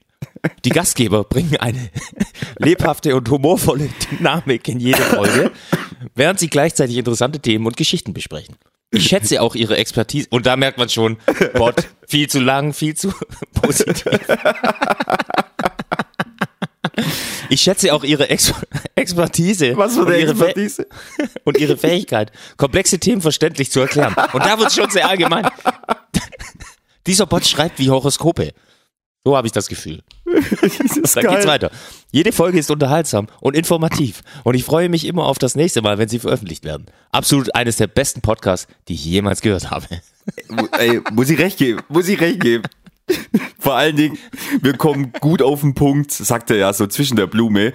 Die 0.65 0.71
Gastgeber 0.71 1.25
bringen 1.25 1.57
eine 1.57 1.91
lebhafte 2.59 3.17
und 3.17 3.29
humorvolle 3.29 3.89
Dynamik 4.11 4.69
in 4.69 4.81
jede 4.81 5.03
Folge, 5.03 5.53
während 6.15 6.39
sie 6.39 6.49
gleichzeitig 6.49 6.97
interessante 6.97 7.41
Themen 7.41 7.67
und 7.67 7.77
Geschichten 7.77 8.13
besprechen. 8.13 8.57
Ich 8.93 9.09
schätze 9.09 9.43
auch 9.43 9.55
ihre 9.55 9.77
Expertise. 9.77 10.29
Und 10.31 10.47
da 10.47 10.57
merkt 10.57 10.79
man 10.79 10.89
schon, 10.89 11.19
Bot, 11.55 11.89
viel 12.07 12.29
zu 12.29 12.41
lang, 12.41 12.73
viel 12.73 12.95
zu 12.95 13.13
positiv. 13.61 14.21
Ich 17.49 17.61
schätze 17.61 17.93
auch 17.93 18.05
ihre 18.05 18.31
Ex 18.31 18.53
Expertise. 18.95 19.77
Was 19.77 19.95
für 19.95 20.07
eine 20.07 20.17
Expertise. 20.17 20.87
und 21.45 21.59
ihre 21.59 21.77
Fähigkeit, 21.77 22.33
komplexe 22.57 22.99
Themen 22.99 23.21
verständlich 23.21 23.71
zu 23.71 23.81
erklären. 23.81 24.15
Und 24.33 24.45
da 24.45 24.59
wird 24.59 24.69
es 24.69 24.75
schon 24.75 24.91
sehr 24.91 25.09
allgemein. 25.09 25.49
Dieser 27.07 27.27
Bot 27.27 27.47
schreibt 27.47 27.79
wie 27.79 27.91
Horoskope. 27.91 28.53
So 29.27 29.37
habe 29.37 29.49
ich 29.49 29.53
das 29.53 29.67
Gefühl. 29.67 30.03
Das 31.03 31.13
Dann 31.15 31.25
geil. 31.25 31.35
geht's 31.35 31.47
weiter. 31.49 31.71
Jede 32.13 32.31
Folge 32.31 32.61
ist 32.61 32.71
unterhaltsam 32.71 33.27
und 33.41 33.57
informativ. 33.57 34.23
Und 34.45 34.55
ich 34.55 34.63
freue 34.63 34.89
mich 34.89 35.05
immer 35.05 35.25
auf 35.27 35.39
das 35.39 35.57
nächste 35.57 35.83
Mal, 35.83 35.99
wenn 35.99 36.09
sie 36.09 36.21
veröffentlicht 36.21 36.65
werden. 36.65 36.87
Absolut 37.11 37.53
eines 37.57 37.77
der 37.77 37.89
besten 37.89 38.21
Podcasts, 38.21 38.69
die 38.87 38.95
ich 38.95 39.05
jemals 39.05 39.41
gehört 39.41 39.71
habe. 39.73 39.87
Ey, 40.79 41.01
muss 41.13 41.29
ich 41.29 41.39
recht 41.41 41.59
geben, 41.59 41.81
muss 41.89 42.07
ich 42.07 42.21
recht 42.21 42.39
geben. 42.39 42.63
Vor 43.59 43.75
allen 43.75 43.97
Dingen, 43.97 44.17
wir 44.63 44.75
kommen 44.77 45.13
gut 45.21 45.43
auf 45.43 45.61
den 45.63 45.75
Punkt, 45.75 46.13
sagt 46.13 46.51
er 46.53 46.57
ja 46.59 46.73
so 46.73 46.87
zwischen 46.87 47.17
der 47.17 47.27
Blume, 47.27 47.73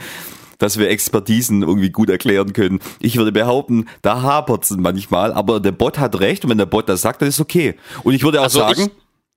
dass 0.57 0.77
wir 0.79 0.89
Expertisen 0.89 1.63
irgendwie 1.63 1.89
gut 1.89 2.09
erklären 2.09 2.53
können. 2.53 2.79
Ich 3.01 3.17
würde 3.17 3.33
behaupten, 3.33 3.87
da 4.03 4.21
hapert's 4.21 4.71
manchmal, 4.71 5.33
aber 5.33 5.59
der 5.59 5.73
Bot 5.73 5.99
hat 5.99 6.19
recht 6.21 6.45
und 6.45 6.51
wenn 6.51 6.57
der 6.57 6.65
Bot 6.65 6.87
das 6.87 7.01
sagt, 7.01 7.21
dann 7.21 7.27
ist 7.29 7.41
okay. 7.41 7.75
Und 8.03 8.13
ich 8.13 8.23
würde 8.23 8.39
auch 8.39 8.45
Also 8.45 8.59
sagen, 8.59 8.83
ich 8.83 8.89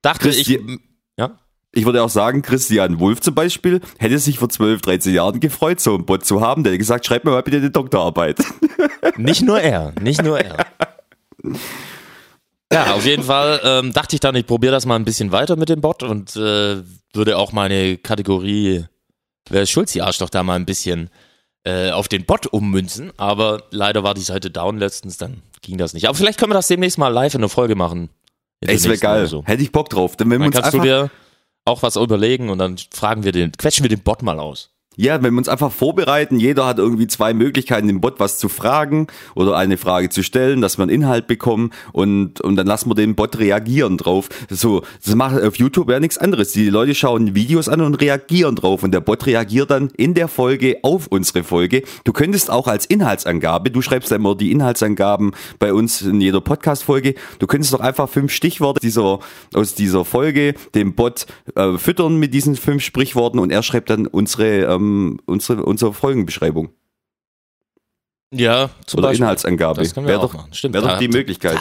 dachte, 0.03 0.29
ich, 0.29 0.47
Christi- 0.47 0.79
ja, 1.19 1.39
ich 1.75 1.85
würde 1.85 2.03
auch 2.03 2.09
sagen, 2.09 2.43
Christian 2.43 3.01
Wulff 3.01 3.21
zum 3.21 3.35
Beispiel 3.35 3.81
hätte 3.99 4.19
sich 4.19 4.39
vor 4.39 4.49
12, 4.49 4.83
13 4.83 5.15
Jahren 5.15 5.41
gefreut, 5.41 5.81
so 5.81 5.95
einen 5.95 6.05
Bot 6.05 6.25
zu 6.25 6.41
haben. 6.41 6.63
Der 6.65 6.73
hätte 6.73 6.79
gesagt, 6.79 7.07
schreib 7.07 7.25
mir 7.25 7.31
mal 7.31 7.43
bitte 7.43 7.59
eine 7.59 7.71
Doktorarbeit. 7.71 8.39
Nicht 9.17 9.43
nur 9.43 9.61
er, 9.61 9.93
nicht 10.01 10.23
nur 10.23 10.41
er. 10.41 10.67
Ja, 12.73 12.95
auf 12.95 13.05
jeden 13.05 13.23
Fall 13.23 13.61
ähm, 13.63 13.93
dachte 13.93 14.17
ich 14.17 14.21
dann, 14.21 14.35
ich 14.35 14.47
probiere 14.47 14.73
das 14.73 14.87
mal 14.87 14.97
ein 14.97 15.05
bisschen 15.05 15.31
weiter 15.31 15.57
mit 15.57 15.69
dem 15.69 15.81
Bot 15.81 16.03
und 16.03 16.35
äh, 16.37 16.83
würde 17.13 17.37
auch 17.37 17.53
meine 17.53 17.97
Kategorie 17.99 18.87
Wer 19.51 19.63
ist 19.63 19.71
Schulz, 19.71 19.93
die 19.93 20.03
Arschloch, 20.03 20.31
da 20.31 20.43
mal 20.43 20.57
ein 20.57 20.65
bisschen 20.65 21.11
äh, 21.65 21.91
auf 21.91 22.09
den 22.09 22.25
Bot 22.25 22.47
ummünzen. 22.47 23.13
Aber 23.17 23.65
leider 23.71 24.03
war 24.03 24.15
die 24.15 24.23
Seite 24.23 24.51
down 24.51 24.79
letztens, 24.79 25.19
dann 25.19 25.43
ging 25.61 25.79
das 25.79 25.93
nicht. 25.93 26.09
Aber 26.09 26.17
vielleicht 26.17 26.39
können 26.39 26.51
wir 26.51 26.57
das 26.57 26.69
demnächst 26.69 26.99
mal 26.99 27.09
live 27.09 27.35
in 27.35 27.41
der 27.41 27.51
Folge 27.51 27.75
machen. 27.75 28.09
Ey, 28.61 28.77
es 28.77 28.85
wäre 28.85 28.97
geil. 28.97 29.27
So. 29.27 29.45
Hätte 29.45 29.63
ich 29.63 29.73
Bock 29.73 29.91
drauf. 29.91 30.17
Dann, 30.17 30.31
wenn 30.31 30.41
wir 30.41 30.51
Dann 30.51 30.55
uns 30.55 30.57
kannst 30.57 30.75
du 30.75 30.81
einfach, 30.81 31.09
dir 31.09 31.24
auch 31.65 31.83
was 31.83 31.97
überlegen 31.97 32.51
und 32.51 32.59
dann 32.59 32.77
fragen 32.91 33.25
wir 33.25 33.33
den, 33.33 33.53
quetschen 33.53 33.85
wir 33.85 33.89
den 33.89 34.03
Bot 34.03 34.23
mal 34.23 34.39
aus. 34.39 34.74
Ja, 34.97 35.21
wenn 35.23 35.35
wir 35.35 35.39
uns 35.39 35.49
einfach 35.49 35.73
vorbereiten, 35.73 36.39
jeder 36.39 36.67
hat 36.67 36.79
irgendwie 36.79 37.09
zwei 37.09 37.35
Möglichkeiten, 37.35 37.89
dem 37.89 38.01
Bot 38.01 38.21
was 38.21 38.39
zu 38.39 38.49
fragen 38.49 39.09
oder 39.35 39.57
eine 39.57 39.77
Frage 39.77 40.09
zu 40.09 40.23
stellen, 40.23 40.61
dass 40.61 40.79
wir 40.79 40.85
einen 40.85 40.93
Inhalt 40.93 41.27
bekommen 41.27 41.71
und, 41.93 42.41
und 42.41 42.55
dann 42.55 42.67
lassen 42.67 42.91
wir 42.91 42.95
den 42.95 43.17
Bot 43.17 43.39
reagieren 43.39 43.99
drauf. 43.99 44.29
So, 44.51 44.83
das 45.05 45.15
macht 45.17 45.43
auf 45.43 45.57
YouTube 45.57 45.91
ja 45.91 45.99
nichts 45.99 46.17
anderes. 46.19 46.53
Die 46.53 46.71
Leute 46.71 46.95
schauen 46.95 47.35
Videos 47.35 47.69
an 47.69 47.81
und 47.81 47.97
reagieren 47.97 48.55
drauf 48.55 48.85
und 48.85 48.93
der 48.93 49.01
Bot 49.01 49.27
reagiert 49.27 49.73
dann 49.73 49.91
in 49.97 50.15
der 50.15 50.29
Folge 50.29 50.79
auf 50.83 51.09
unsere 51.09 51.43
Folge. 51.43 51.83
Du 52.05 52.13
könntest 52.13 52.51
auch 52.51 52.69
als 52.69 52.87
Inhaltsangabe, 52.87 53.71
du 53.73 53.83
schreibst 53.83 54.13
ja 54.13 54.17
immer 54.17 54.37
die 54.37 54.53
Inhaltsangaben 54.53 55.33
bei 55.59 55.73
uns 55.73 56.03
in 56.03 56.21
jeder 56.21 56.41
Podcast-Folge, 56.41 57.15
du 57.41 57.47
könntest 57.49 57.75
doch 57.75 57.81
einfach 57.81 58.09
fünf 58.09 58.33
Stichworte 58.33 58.81
dieser, 58.81 59.19
aus 59.55 59.75
dieser 59.75 60.05
Folge 60.05 60.55
dem 60.75 60.95
Bot 60.95 61.27
äh, 61.57 61.79
füttern 61.79 62.19
mit 62.19 62.33
diesen 62.33 62.55
fünf 62.55 62.85
Sprichworten 62.85 63.41
und 63.41 63.51
er 63.51 63.63
schreibt 63.65 63.91
dann 63.91 64.07
unsere, 64.07 64.67
ähm, 64.67 64.84
unsere, 65.27 65.65
unsere 65.65 65.93
Folgenbeschreibung 65.95 66.71
Ja, 68.33 68.71
zum 68.87 68.99
oder 68.99 69.09
Beispiel. 69.09 69.23
Inhaltsangabe. 69.25 69.83
Das 69.83 69.95
können 69.95 70.07
wir 70.07 70.13
Wäre 70.15 70.23
auch 70.23 70.27
doch, 70.33 70.35
machen. 70.35 70.55
Stimmt. 70.55 70.75
wäre 70.75 70.87
doch 70.89 70.99
die 70.99 71.09
Möglichkeit. 71.09 71.59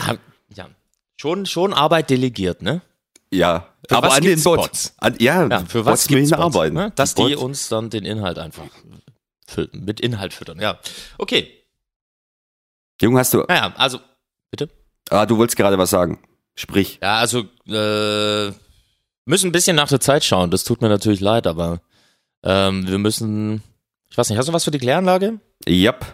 ja, 0.54 0.68
schon, 1.16 1.46
schon 1.46 1.72
Arbeit 1.72 2.10
delegiert, 2.10 2.62
ne? 2.62 2.82
Ja, 3.30 3.68
Für 3.88 3.96
aber 3.96 4.12
an 4.12 4.22
den. 4.22 4.40
Bots? 4.42 4.94
An, 4.98 5.16
ja, 5.18 5.46
Ja, 5.48 5.64
für 5.64 5.84
was 5.84 6.06
gibt's 6.06 6.30
Bots, 6.30 6.40
arbeiten. 6.40 6.74
Ne? 6.76 6.92
Dass 6.94 7.14
Die 7.14 7.26
die 7.26 7.36
uns 7.36 7.68
dann 7.68 7.90
den 7.90 8.04
Inhalt 8.04 8.38
einfach 8.38 8.64
fü- 9.48 9.68
mit 9.76 10.00
Inhalt 10.00 10.32
füttern. 10.32 10.60
Ja, 10.60 10.78
okay. 11.18 11.50
Jung, 13.00 13.18
hast 13.18 13.34
du, 13.34 13.38
Naja, 13.48 13.74
also 13.76 13.98
ah, 15.10 15.26
du 15.26 15.36
wolltest 15.36 15.56
gerade 15.56 15.76
was 15.78 15.90
sagen. 15.90 16.20
Sprich. 16.54 17.00
Ja, 17.02 17.16
also 17.16 17.40
äh, 17.66 18.52
müssen 19.24 19.48
ein 19.48 19.52
bisschen 19.52 19.74
nach 19.74 19.88
der 19.88 19.98
Zeit 20.00 20.24
schauen. 20.24 20.52
Das 20.52 20.62
tut 20.62 20.80
mir 20.80 20.88
natürlich 20.88 21.20
leid, 21.20 21.48
aber 21.48 21.80
ähm, 22.44 22.86
wir 22.88 22.98
müssen. 22.98 23.62
Ich 24.10 24.18
weiß 24.18 24.28
nicht, 24.28 24.38
hast 24.38 24.48
du 24.48 24.52
was 24.52 24.64
für 24.64 24.70
die 24.70 24.78
Kläranlage? 24.78 25.40
Yep, 25.68 26.04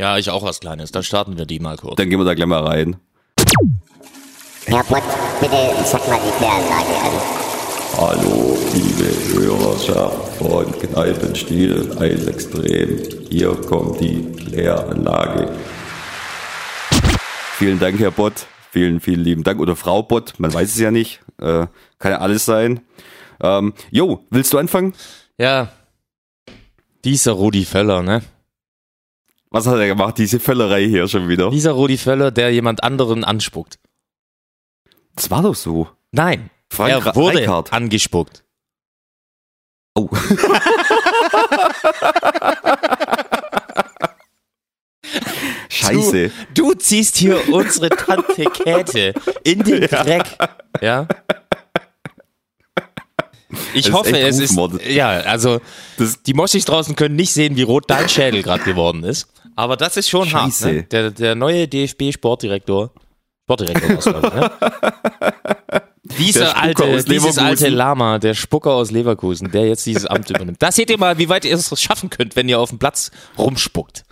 Ja, 0.00 0.18
ich 0.18 0.30
auch 0.30 0.42
was 0.42 0.60
Kleines. 0.60 0.90
Dann 0.92 1.02
starten 1.04 1.38
wir 1.38 1.46
die 1.46 1.60
mal 1.60 1.76
kurz. 1.76 1.96
dann 1.96 2.10
gehen 2.10 2.18
wir 2.18 2.24
da 2.24 2.34
gleich 2.34 2.46
mal 2.48 2.66
rein. 2.66 2.96
Herr 4.66 4.82
Bott, 4.84 5.02
bitte 5.40 5.56
sag 5.84 6.08
mal 6.08 6.18
die 6.18 6.36
Kläranlage 6.38 6.96
an. 7.02 7.12
Hallo, 7.98 8.58
liebe 8.74 9.40
Hörerschaft 9.40 10.36
von 10.36 10.70
Kneipenstiel, 10.80 11.96
Eisextrem. 11.98 12.98
Hier 13.30 13.54
kommt 13.54 14.00
die 14.00 14.32
Kläranlage. 14.32 15.48
Vielen 17.58 17.78
Dank, 17.78 17.98
Herr 18.00 18.10
Bott. 18.10 18.46
Vielen, 18.70 19.00
vielen 19.00 19.20
lieben 19.24 19.44
Dank. 19.44 19.60
Oder 19.60 19.76
Frau 19.76 20.02
Bott, 20.02 20.34
man 20.38 20.52
weiß 20.52 20.68
es 20.74 20.78
ja 20.78 20.90
nicht. 20.90 21.20
Äh, 21.40 21.66
kann 21.98 22.12
ja 22.12 22.18
alles 22.18 22.44
sein. 22.44 22.80
Ähm, 23.40 23.72
jo, 23.90 24.24
willst 24.30 24.52
du 24.52 24.58
anfangen? 24.58 24.92
Ja. 25.38 25.68
Dieser 27.04 27.32
Rudi 27.32 27.64
Völler, 27.64 28.02
ne? 28.02 28.22
Was 29.50 29.66
hat 29.66 29.78
er 29.78 29.86
gemacht? 29.86 30.18
Diese 30.18 30.40
Völlerei 30.40 30.84
hier 30.86 31.06
schon 31.08 31.28
wieder. 31.28 31.50
Dieser 31.50 31.72
Rudi 31.72 31.96
Völler, 31.98 32.30
der 32.30 32.52
jemand 32.52 32.82
anderen 32.82 33.24
anspuckt. 33.24 33.78
Das 35.14 35.30
war 35.30 35.42
doch 35.42 35.54
so. 35.54 35.88
Nein, 36.12 36.50
Frank 36.70 36.90
er 37.06 37.14
wurde 37.14 37.38
Reichardt. 37.38 37.72
angespuckt. 37.72 38.44
Oh. 39.94 40.08
Scheiße. 45.68 46.30
Du 46.54 46.72
ziehst 46.74 47.16
hier 47.16 47.48
unsere 47.52 47.88
Tante 47.90 48.44
Käthe 48.44 49.14
in 49.44 49.62
den 49.62 49.80
Dreck. 49.88 50.24
Ja. 50.80 51.06
Ich 53.74 53.84
Das 53.84 53.86
ist 53.86 53.92
hoffe, 53.92 54.12
echt 54.18 54.28
es 54.28 54.38
ist. 54.40 54.58
Ja, 54.88 55.08
also 55.10 55.60
Das- 55.98 56.22
die 56.22 56.34
Moschis 56.34 56.64
draußen 56.64 56.96
können 56.96 57.14
nicht 57.16 57.32
sehen, 57.32 57.56
wie 57.56 57.62
rot 57.62 57.84
dein 57.88 58.08
Schädel 58.08 58.42
gerade 58.42 58.64
geworden 58.64 59.04
ist. 59.04 59.28
Aber 59.54 59.76
das 59.76 59.96
ist 59.96 60.08
schon 60.08 60.26
Scheiße. 60.28 60.64
hart. 60.66 60.74
Ne? 60.74 60.82
Der, 60.84 61.10
der 61.10 61.34
neue 61.34 61.68
DFB-Sportdirektor. 61.68 62.90
Sportdirektor 63.44 63.98
ich, 63.98 64.04
ne? 64.34 64.50
Dieser 66.18 66.56
alte, 66.56 67.02
dieses 67.04 67.36
alte 67.38 67.68
Lama, 67.68 68.18
der 68.18 68.34
Spucker 68.34 68.70
aus 68.72 68.90
Leverkusen, 68.92 69.50
der 69.50 69.66
jetzt 69.66 69.84
dieses 69.86 70.06
Amt 70.06 70.30
übernimmt. 70.30 70.62
Da 70.62 70.70
seht 70.70 70.88
ihr 70.88 70.98
mal, 70.98 71.18
wie 71.18 71.28
weit 71.28 71.44
ihr 71.44 71.54
es 71.54 71.80
schaffen 71.80 72.10
könnt, 72.10 72.36
wenn 72.36 72.48
ihr 72.48 72.60
auf 72.60 72.70
dem 72.70 72.78
Platz 72.78 73.10
rumspuckt. 73.36 74.04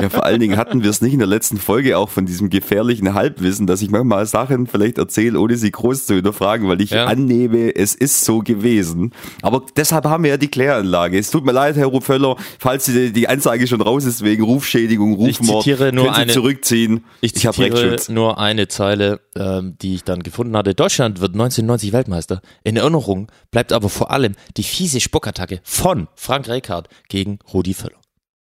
Ja, 0.00 0.08
vor 0.08 0.24
allen 0.24 0.40
Dingen 0.40 0.56
hatten 0.56 0.82
wir 0.82 0.90
es 0.90 1.00
nicht 1.00 1.12
in 1.12 1.18
der 1.18 1.28
letzten 1.28 1.56
Folge 1.58 1.96
auch 1.98 2.08
von 2.10 2.26
diesem 2.26 2.50
gefährlichen 2.50 3.14
Halbwissen, 3.14 3.66
dass 3.66 3.82
ich 3.82 3.90
manchmal 3.90 4.26
Sachen 4.26 4.66
vielleicht 4.66 4.98
erzähle, 4.98 5.40
ohne 5.40 5.56
sie 5.56 5.70
groß 5.70 6.06
zu 6.06 6.14
hinterfragen, 6.14 6.68
weil 6.68 6.80
ich 6.80 6.90
Ja. 6.90 7.06
annehme, 7.06 7.74
es 7.74 7.94
ist 7.94 8.24
so 8.24 8.40
gewesen. 8.40 9.12
Aber 9.42 9.62
deshalb 9.76 10.04
haben 10.04 10.24
wir 10.24 10.30
ja 10.30 10.36
die 10.36 10.48
Kläranlage. 10.48 11.18
Es 11.18 11.30
tut 11.30 11.44
mir 11.44 11.52
leid, 11.52 11.76
Herr 11.76 11.86
Ruföller, 11.86 12.36
falls 12.58 12.84
die, 12.86 13.12
die 13.12 13.28
Ansage 13.28 13.66
schon 13.66 13.80
raus 13.80 14.04
ist 14.04 14.22
wegen 14.22 14.42
Rufschädigung, 14.44 15.12
Ich 15.26 15.40
Rufmord, 15.40 15.64
zitiere 15.64 15.92
nur 15.92 16.14
eine- 16.14 16.32
zurückziehen. 16.32 17.04
Ich 17.20 17.46
habe 17.46 17.54
zitiere 17.56 17.82
Rechtsschutz. 17.82 18.08
nur 18.08 18.38
eine 18.38 18.68
Zeile, 18.68 19.20
ähm, 19.36 19.76
die 19.80 19.94
ich 19.94 20.04
dann 20.04 20.22
gefunden 20.22 20.56
hatte. 20.56 20.74
Deutschland 20.74 21.20
wird 21.20 21.32
1990 21.34 21.92
Weltmeister. 21.92 22.40
In 22.64 22.76
Erinnerung 22.76 23.30
bleibt 23.50 23.72
aber 23.72 23.88
vor 23.88 24.10
allem 24.10 24.34
die 24.56 24.62
fiese 24.62 25.00
Spuckattacke 25.00 25.60
von 25.62 26.08
Frank 26.14 26.48
Reichardt 26.48 26.88
gegen 27.08 27.38
Rudi 27.52 27.74
Völler. 27.74 27.96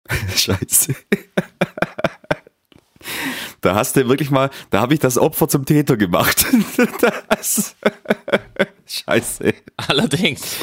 Scheiße. 0.36 0.96
Da 3.62 3.76
hast 3.76 3.96
du 3.96 4.08
wirklich 4.08 4.32
mal, 4.32 4.50
da 4.70 4.82
habe 4.82 4.94
ich 4.94 5.00
das 5.00 5.18
Opfer 5.18 5.48
zum 5.48 5.66
Täter 5.66 5.98
gemacht. 5.98 6.46
Das, 7.30 7.76
scheiße. 8.86 9.54
Allerdings. 9.78 10.58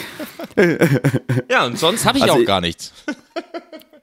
ja, 1.50 1.66
und 1.66 1.78
sonst 1.78 2.04
habe 2.04 2.18
ich 2.18 2.24
Also 2.24 2.36
auch 2.36 2.44
gar 2.44 2.60
nichts. 2.60 2.92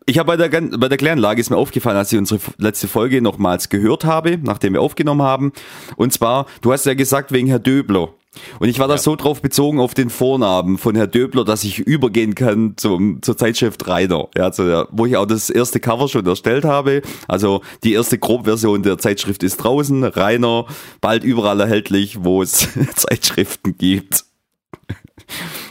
Ich 0.06 0.18
habe 0.18 0.36
bei 0.36 0.48
der, 0.48 0.62
bei 0.62 0.88
der 0.88 0.98
Kläranlage 0.98 1.40
ist 1.40 1.50
mir 1.50 1.58
aufgefallen, 1.58 1.98
als 1.98 2.12
ich 2.12 2.18
unsere 2.18 2.40
letzte 2.58 2.88
Folge 2.88 3.22
nochmals 3.22 3.70
gehört 3.70 4.06
habe, 4.06 4.40
nachdem 4.42 4.74
wir 4.74 4.82
aufgenommen 4.82 5.22
haben. 5.22 5.54
Und 5.98 6.14
zwar, 6.14 6.48
du 6.62 6.74
hast 6.74 6.86
ja 6.86 6.96
gesagt, 6.96 7.32
wegen 7.32 7.48
Herr 7.48 7.60
Döbler. 7.60 8.14
Und 8.60 8.70
ich 8.70 8.78
war 8.78 8.88
da 8.88 8.98
so 8.98 9.16
drauf 9.16 9.42
bezogen 9.42 9.80
auf 9.80 9.94
den 9.94 10.10
Vornamen 10.10 10.78
von 10.78 10.96
Herr 10.96 11.08
Döbler, 11.08 11.46
dass 11.46 11.64
ich 11.64 11.80
übergehen 11.80 12.36
kann 12.36 12.74
zum, 12.78 13.22
zur 13.22 13.38
Zeitschrift 13.38 13.88
Reiter. 13.88 14.30
Ja, 14.38 14.52
zu 14.52 14.66
der, 14.66 14.88
wo 14.92 15.06
ich 15.06 15.18
auch 15.18 15.26
das 15.26 15.50
erste 15.50 15.80
Cover 15.80 16.08
schon 16.08 16.26
erstellt 16.26 16.66
habe. 16.66 17.02
Also 17.28 17.62
die 17.84 17.94
erste 17.94 18.20
Grobversion 18.20 18.84
der 18.84 18.98
Zeitschrift 18.98 19.44
ist 19.44 19.58
draußen. 19.58 20.04
Rainer, 20.04 20.66
bald 21.02 21.24
überall 21.24 21.60
erhältlich, 21.60 22.24
wo 22.24 22.42
es 22.42 22.68
Zeitschriften 22.96 23.78
gibt. 23.78 24.26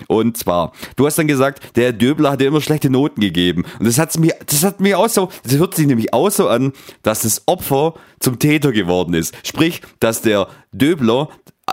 Und 0.07 0.37
zwar, 0.37 0.73
du 0.97 1.07
hast 1.07 1.19
dann 1.19 1.27
gesagt, 1.27 1.77
der 1.77 1.93
Döbler 1.93 2.31
hat 2.31 2.41
dir 2.41 2.49
immer 2.49 2.61
schlechte 2.61 2.91
Noten 2.91 3.21
gegeben. 3.21 3.65
Und 3.79 3.87
das 3.87 3.99
hat's 3.99 4.19
mir, 4.19 4.35
das 4.47 4.65
hat 4.65 4.81
mir 4.81 4.99
auch 4.99 5.09
so, 5.09 5.29
das 5.43 5.55
hört 5.59 5.75
sich 5.75 5.87
nämlich 5.87 6.15
auch 6.15 6.31
so 6.31 6.49
an, 6.49 6.73
dass 7.03 7.23
das 7.23 7.43
Opfer 7.47 7.95
zum 8.21 8.39
Täter 8.39 8.73
geworden 8.73 9.15
ist. 9.15 9.35
Sprich, 9.45 9.83
dass 10.01 10.23
der 10.23 10.49
Döbler, 10.73 11.29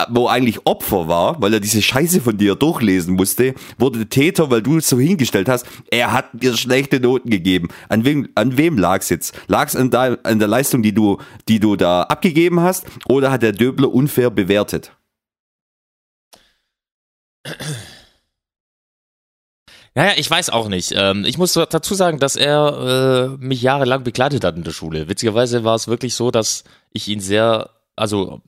wo 0.10 0.28
eigentlich 0.28 0.66
Opfer 0.66 1.08
war, 1.08 1.42
weil 1.42 1.54
er 1.54 1.60
diese 1.60 1.82
Scheiße 1.82 2.22
von 2.22 2.38
dir 2.38 2.56
durchlesen 2.56 3.16
musste, 3.16 3.54
wurde 3.78 4.08
Täter, 4.08 4.50
weil 4.50 4.62
du 4.62 4.78
es 4.78 4.90
so 4.90 5.00
hingestellt 5.00 5.50
hast, 5.50 5.66
er 5.90 6.12
hat 6.12 6.34
mir 6.34 6.56
schlechte 6.56 7.00
Noten 7.00 7.30
gegeben. 7.30 7.70
An 7.90 8.06
wem, 8.06 8.30
an 8.36 8.58
wem 8.58 8.78
lag's 8.78 9.10
jetzt? 9.10 9.36
Lag's 9.48 9.76
an, 9.76 9.94
an 9.94 10.40
der 10.40 10.48
Leistung, 10.48 10.82
die 10.82 10.94
du, 10.94 11.18
die 11.48 11.60
du 11.60 11.76
da 11.76 12.04
abgegeben 12.04 12.62
hast, 12.62 12.86
oder 13.08 13.32
hat 13.32 13.42
der 13.42 13.52
Döbler 13.52 13.94
unfair 13.94 14.30
bewertet? 14.30 14.92
Naja, 19.98 20.14
ich 20.18 20.30
weiß 20.30 20.50
auch 20.50 20.68
nicht. 20.68 20.94
Ähm, 20.94 21.24
ich 21.26 21.38
muss 21.38 21.54
dazu 21.54 21.94
sagen, 21.96 22.20
dass 22.20 22.36
er 22.36 23.38
äh, 23.40 23.44
mich 23.44 23.62
jahrelang 23.62 24.04
begleitet 24.04 24.44
hat 24.44 24.58
in 24.58 24.64
der 24.64 24.72
Schule. 24.72 25.08
Witzigerweise 25.08 25.64
war 25.64 25.76
es 25.76 25.88
wirklich 25.88 26.16
so, 26.16 26.32
dass 26.32 26.66
ich 26.92 27.08
ihn 27.08 27.22
sehr, 27.22 27.70
also 27.96 28.42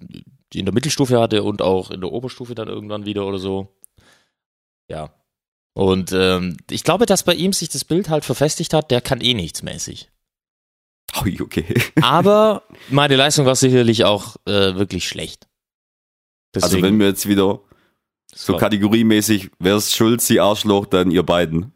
in 0.54 0.66
der 0.66 0.74
Mittelstufe 0.74 1.20
hatte 1.20 1.44
und 1.44 1.62
auch 1.62 1.92
in 1.92 2.02
der 2.02 2.12
Oberstufe 2.12 2.56
dann 2.56 2.68
irgendwann 2.68 3.06
wieder 3.06 3.26
oder 3.26 3.40
so. 3.40 3.76
Ja. 4.90 5.14
Und 5.74 6.12
ähm, 6.12 6.58
ich 6.72 6.84
glaube, 6.84 7.06
dass 7.06 7.24
bei 7.24 7.36
ihm 7.36 7.54
sich 7.54 7.70
das 7.70 7.86
Bild 7.86 8.10
halt 8.10 8.26
verfestigt 8.26 8.74
hat, 8.74 8.90
der 8.90 9.02
kann 9.02 9.22
eh 9.22 9.34
nichts 9.34 9.62
mäßig. 9.62 10.10
Ui, 11.24 11.40
okay. 11.42 11.66
Aber 12.02 12.64
meine 12.90 13.16
Leistung 13.16 13.46
war 13.46 13.56
sicherlich 13.56 14.04
auch 14.06 14.38
äh, 14.46 14.76
wirklich 14.76 15.08
schlecht. 15.08 15.48
Also 16.56 16.82
wenn 16.82 17.00
wir 17.00 17.08
jetzt 17.08 17.28
wieder 17.28 17.60
so 18.34 18.58
kategoriemäßig, 18.58 19.52
wer 19.60 19.76
ist 19.76 19.96
schuld, 19.96 20.22
sie 20.22 20.40
Arschloch, 20.40 20.88
dann 20.88 21.12
ihr 21.12 21.24
beiden. 21.24 21.74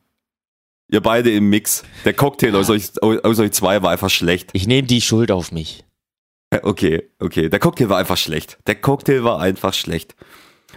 Ihr 0.89 1.01
beide 1.01 1.31
im 1.31 1.49
Mix. 1.49 1.84
Der 2.03 2.13
Cocktail 2.13 2.55
aus 2.55 2.69
euch, 2.69 3.01
aus 3.01 3.39
euch 3.39 3.51
zwei 3.51 3.81
war 3.81 3.91
einfach 3.91 4.10
schlecht. 4.10 4.49
ich 4.53 4.67
nehme 4.67 4.88
die 4.88 5.01
Schuld 5.01 5.31
auf 5.31 5.51
mich. 5.51 5.86
Okay, 6.51 7.09
okay. 7.19 7.49
Der 7.49 7.59
Cocktail 7.59 7.87
war 7.87 7.97
einfach 7.97 8.17
schlecht. 8.17 8.57
Der 8.67 8.75
Cocktail 8.75 9.23
war 9.23 9.39
einfach 9.39 9.73
schlecht. 9.73 10.15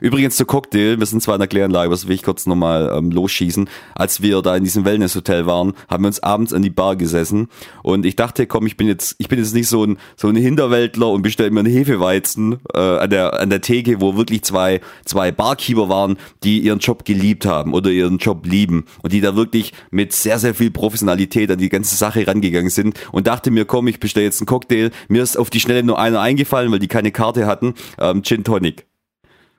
Übrigens 0.01 0.37
zu 0.37 0.45
Cocktail, 0.45 0.99
wir 0.99 1.07
sind 1.07 1.23
zwar 1.23 1.37
in 1.37 1.41
der 1.41 1.49
Kläranlage, 1.49 1.91
das 1.91 2.09
will 2.09 2.15
ich 2.15 2.23
kurz 2.23 2.47
nochmal 2.47 2.93
ähm, 2.97 3.11
losschießen. 3.11 3.69
Als 3.95 4.23
wir 4.23 4.43
da 4.43 4.57
in 4.57 4.65
diesem 4.65 4.85
Wellnesshotel 4.85 5.47
waren, 5.47 5.75
haben 5.89 6.03
wir 6.03 6.09
uns 6.09 6.23
abends 6.23 6.53
an 6.53 6.63
die 6.63 6.71
Bar 6.71 6.97
gesessen 6.97 7.49
und 7.83 8.05
ich 8.05 8.17
dachte, 8.17 8.47
komm, 8.47 8.67
ich 8.67 8.77
bin 8.77 8.89
jetzt, 8.89 9.15
ich 9.19 9.29
bin 9.29 9.39
jetzt 9.39 9.55
nicht 9.55 9.69
so 9.69 9.85
ein 9.85 9.99
so 10.17 10.29
ein 10.29 10.37
Hinterwäldler 10.37 11.09
und 11.09 11.23
bestelle 11.23 11.51
mir 11.51 11.61
einen 11.61 11.73
Hefeweizen 11.73 12.59
äh, 12.75 12.79
an 12.79 13.11
der 13.11 13.41
an 13.41 13.51
der 13.51 13.61
Theke, 13.61 14.01
wo 14.01 14.17
wirklich 14.17 14.43
zwei 14.43 14.81
zwei 15.05 15.31
Barkeeper 15.31 15.89
waren, 15.89 16.17
die 16.43 16.61
ihren 16.61 16.81
Job 16.81 17.05
geliebt 17.05 17.47
haben 17.47 17.73
oder 17.73 17.91
ihren 17.91 18.19
Job 18.19 18.47
lieben 18.47 18.87
und 19.03 19.13
die 19.13 19.21
da 19.21 19.37
wirklich 19.37 19.73
mit 19.91 20.13
sehr 20.13 20.39
sehr 20.39 20.55
viel 20.55 20.71
Professionalität 20.71 21.51
an 21.51 21.59
die 21.59 21.69
ganze 21.69 21.95
Sache 21.97 22.27
rangegangen 22.27 22.71
sind 22.71 22.99
und 23.13 23.27
dachte 23.27 23.51
mir, 23.51 23.65
komm, 23.65 23.87
ich 23.87 24.01
bestelle 24.01 24.27
jetzt 24.27 24.41
einen 24.41 24.47
Cocktail. 24.47 24.91
Mir 25.09 25.23
ist 25.23 25.37
auf 25.37 25.51
die 25.51 25.61
Schnelle 25.61 25.83
nur 25.83 25.99
einer 25.99 26.21
eingefallen, 26.21 26.73
weil 26.73 26.79
die 26.79 26.89
keine 26.89 27.13
Karte 27.13 27.47
hatten, 27.47 27.75
ähm, 27.99 28.23
Gin 28.23 28.45
Tonic. 28.45 28.87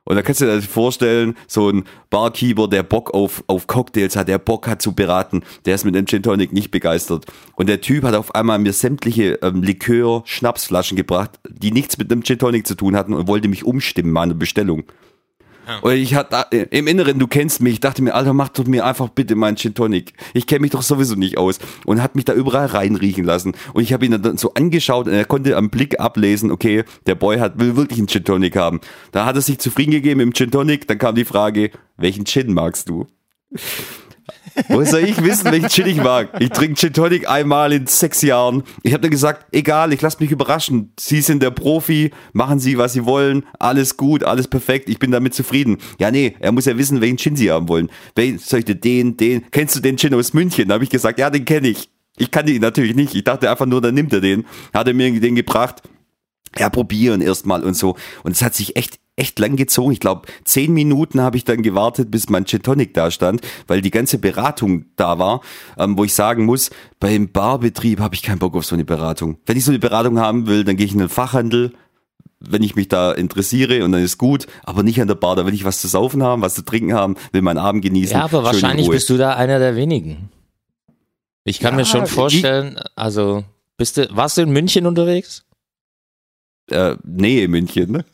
Und 0.08 0.16
da 0.16 0.22
kannst 0.22 0.40
du 0.40 0.46
dir 0.46 0.56
das 0.56 0.66
vorstellen, 0.66 1.36
so 1.48 1.70
ein 1.70 1.84
Barkeeper, 2.12 2.68
der 2.68 2.84
Bock 2.84 3.14
auf, 3.16 3.44
auf 3.48 3.66
Cocktails 3.66 4.16
hat, 4.16 4.28
der 4.28 4.38
Bock 4.38 4.68
hat 4.68 4.82
zu 4.82 4.94
beraten, 4.94 5.42
der 5.66 5.74
ist 5.74 5.84
mit 5.84 5.96
dem 5.96 6.06
Gin 6.06 6.22
Tonic 6.22 6.54
nicht 6.54 6.70
begeistert. 6.70 7.26
Und 7.56 7.68
der 7.68 7.82
Typ 7.82 8.04
hat 8.04 8.14
auf 8.14 8.36
einmal 8.36 8.60
mir 8.60 8.72
sämtliche 8.72 9.40
ähm, 9.42 9.64
Likör, 9.64 10.22
Schnapsflaschen 10.26 10.96
gebracht, 10.96 11.40
die 11.50 11.72
nichts 11.72 11.98
mit 11.98 12.12
einem 12.12 12.24
Gin 12.24 12.38
Tonic 12.38 12.68
zu 12.68 12.76
tun 12.76 12.96
hatten 12.96 13.14
und 13.14 13.28
wollte 13.28 13.48
mich 13.48 13.66
umstimmen, 13.66 14.12
meine 14.12 14.36
Bestellung. 14.36 14.84
Und 15.82 15.94
ich 15.94 16.16
hatte 16.16 16.46
äh, 16.52 16.68
im 16.72 16.88
Inneren, 16.88 17.20
du 17.20 17.28
kennst 17.28 17.62
mich, 17.62 17.74
ich 17.74 17.80
dachte 17.80 18.02
mir, 18.02 18.14
Alter, 18.14 18.34
mach 18.34 18.50
doch 18.50 18.66
mir 18.66 18.86
einfach 18.86 19.10
bitte 19.10 19.36
mal 19.36 19.48
einen 19.48 19.58
Gin 19.58 19.74
Tonic. 19.74 20.14
Ich 20.34 20.48
kenne 20.48 20.62
mich 20.62 20.72
doch 20.72 20.82
sowieso 20.82 21.16
nicht 21.16 21.38
aus. 21.38 21.60
Und 21.86 22.02
hat 22.02 22.16
mich 22.16 22.26
da 22.26 22.34
überall 22.34 22.68
reinriechen 22.68 23.26
lassen. 23.26 23.54
Und 23.74 23.84
ich 23.84 23.94
habe 23.94 24.06
ihn 24.06 24.22
dann 24.22 24.38
so 24.38 24.54
angeschaut 24.54 25.08
und 25.08 25.14
er 25.14 25.26
konnte 25.26 25.58
am 25.58 25.70
Blick 25.70 26.00
ablesen, 26.00 26.52
okay, 26.52 26.84
der 27.06 27.16
Boy 27.16 27.40
hat, 27.40 27.60
will 27.60 27.76
wirklich 27.76 28.00
einen 28.00 28.08
Gin 28.08 28.24
Tonic 28.24 28.56
haben. 28.56 28.80
Da 29.12 29.26
hat 29.26 29.36
er 29.36 29.42
sich 29.42 29.60
zufrieden 29.60 29.92
gegeben 29.92 30.20
im 30.20 30.34
Gin 30.34 30.52
Tonic, 30.52 30.88
dann 30.88 30.98
kam 30.98 31.16
die 31.16 31.26
Frage, 31.26 31.72
welchen 31.98 32.26
Gin 32.26 32.54
magst 32.54 32.90
du? 32.90 33.08
Wo 34.70 34.84
soll 34.84 35.02
ich 35.02 35.22
wissen, 35.24 35.52
welchen 35.52 35.70
Gin 35.70 35.88
ich 35.88 35.98
mag? 35.98 36.30
Ich 36.40 36.50
trinke 36.50 36.76
Gin 36.76 36.94
Tonic 36.94 37.30
einmal 37.30 37.74
in 37.74 37.88
sechs 37.88 38.22
Jahren. 38.22 38.64
Ich 38.84 38.94
habe 38.94 39.02
dann 39.02 39.12
gesagt, 39.12 39.46
egal, 39.52 39.94
ich 39.94 40.02
lasse 40.02 40.18
mich 40.20 40.32
überraschen. 40.32 40.94
Sie 41.00 41.22
sind 41.22 41.44
der 41.44 41.52
Profi, 41.52 42.12
machen 42.34 42.60
Sie, 42.60 42.78
was 42.78 42.94
Sie 42.94 43.06
wollen. 43.06 43.46
Alles 43.60 43.98
gut, 43.98 44.24
alles 44.24 44.48
perfekt. 44.48 44.90
Ich 44.90 45.00
bin 45.00 45.12
damit 45.12 45.34
zufrieden. 45.34 45.78
Ja, 46.00 46.12
nee, 46.12 46.36
er 46.40 46.52
muss 46.52 46.66
ja 46.66 46.78
wissen, 46.78 47.02
welchen 47.02 47.18
Gin 47.18 47.36
Sie 47.36 47.52
haben 47.52 47.68
wollen. 47.68 47.90
Wel, 48.16 48.40
soll 48.40 48.60
ich 48.60 48.66
den, 48.66 49.18
den? 49.18 49.44
Kennst 49.52 49.76
du 49.76 49.80
den 49.80 49.98
Gin 49.98 50.14
aus 50.14 50.34
München? 50.34 50.68
Da 50.68 50.76
habe 50.76 50.84
ich 50.84 50.90
gesagt, 50.90 51.20
ja, 51.20 51.30
den 51.30 51.46
kenne 51.46 51.68
ich. 51.68 51.90
Ich 52.18 52.32
kannte 52.32 52.52
ihn 52.52 52.62
natürlich 52.62 52.96
nicht. 52.96 53.14
Ich 53.14 53.24
dachte 53.24 53.50
einfach 53.50 53.66
nur, 53.66 53.82
dann 53.82 53.94
nimmt 53.94 54.14
er 54.14 54.22
den. 54.22 54.46
Hat 54.74 54.88
er 54.88 54.94
mir 54.94 55.20
den 55.20 55.36
gebracht. 55.36 55.82
Ja, 56.58 56.70
probieren 56.70 57.22
erstmal 57.22 57.64
und 57.64 57.74
so. 57.74 57.98
Und 58.24 58.32
es 58.32 58.42
hat 58.42 58.56
sich 58.56 58.78
echt 58.78 59.00
echt 59.18 59.40
lang 59.40 59.56
gezogen. 59.56 59.92
Ich 59.92 60.00
glaube, 60.00 60.28
zehn 60.44 60.74
Minuten 60.74 61.22
habe 61.22 61.38
ich 61.38 61.46
dann 61.46 61.62
gewartet, 61.62 62.12
bis 62.12 62.30
mein 62.30 62.46
Gin 62.46 62.62
Tonic 62.64 62.94
da 62.94 63.12
stand, 63.12 63.42
weil 63.68 63.82
die 63.82 63.92
ganze 63.92 64.18
Beratung 64.18 64.86
da 64.98 65.18
war, 65.20 65.42
ähm, 65.78 65.98
wo 65.98 66.04
ich 66.04 66.14
sagen 66.14 66.46
muss, 66.46 66.70
beim 67.00 67.30
Barbetrieb 67.30 68.00
habe 68.00 68.16
ich 68.16 68.22
keinen 68.24 68.40
Bock 68.40 68.56
auf 68.56 68.66
so 68.66 68.76
eine 68.76 68.84
Beratung. 68.86 69.38
Wenn 69.46 69.58
ich 69.58 69.64
so 69.66 69.72
eine 69.72 69.80
Beratung 69.80 70.20
haben 70.20 70.48
will, 70.48 70.64
dann 70.64 70.76
gehe 70.76 70.86
ich 70.86 70.92
in 70.94 71.00
den 71.00 71.10
Fachhandel, 71.10 71.72
wenn 72.42 72.62
ich 72.62 72.76
mich 72.76 72.90
da 72.90 73.14
interessiere 73.14 73.86
und 73.86 73.94
dann 73.94 74.04
ist 74.04 74.18
gut, 74.18 74.48
aber 74.64 74.84
nicht 74.84 75.00
an 75.02 75.08
der 75.08 75.16
Bar, 75.16 75.36
da 75.38 75.46
will 75.46 75.54
ich 75.54 75.64
was 75.64 75.80
zu 75.82 75.88
saufen 75.88 76.22
haben, 76.22 76.42
was 76.42 76.54
zu 76.56 76.64
trinken 76.64 76.94
haben, 76.94 77.16
will 77.32 77.42
meinen 77.42 77.58
Abend 77.58 77.82
genießen. 77.84 78.18
Ja, 78.18 78.26
aber 78.26 78.40
in 78.40 78.44
wahrscheinlich 78.44 78.90
bist 78.90 79.10
du 79.10 79.18
da 79.18 79.36
einer 79.36 79.60
der 79.60 79.76
wenigen. 79.78 80.30
Ich 81.46 81.60
kann 81.60 81.74
Ja, 81.74 81.78
mir 81.78 81.86
schon 81.86 82.04
ich- 82.04 82.12
vorstellen, 82.12 82.80
also 82.96 83.46
bist 83.78 83.96
du, 83.98 84.08
warst 84.16 84.38
du 84.38 84.42
in 84.42 84.52
München 84.52 84.86
unterwegs? 84.86 85.46
äh, 86.70 86.96
Nähe 87.04 87.48
München, 87.48 87.92
ne? 87.92 88.06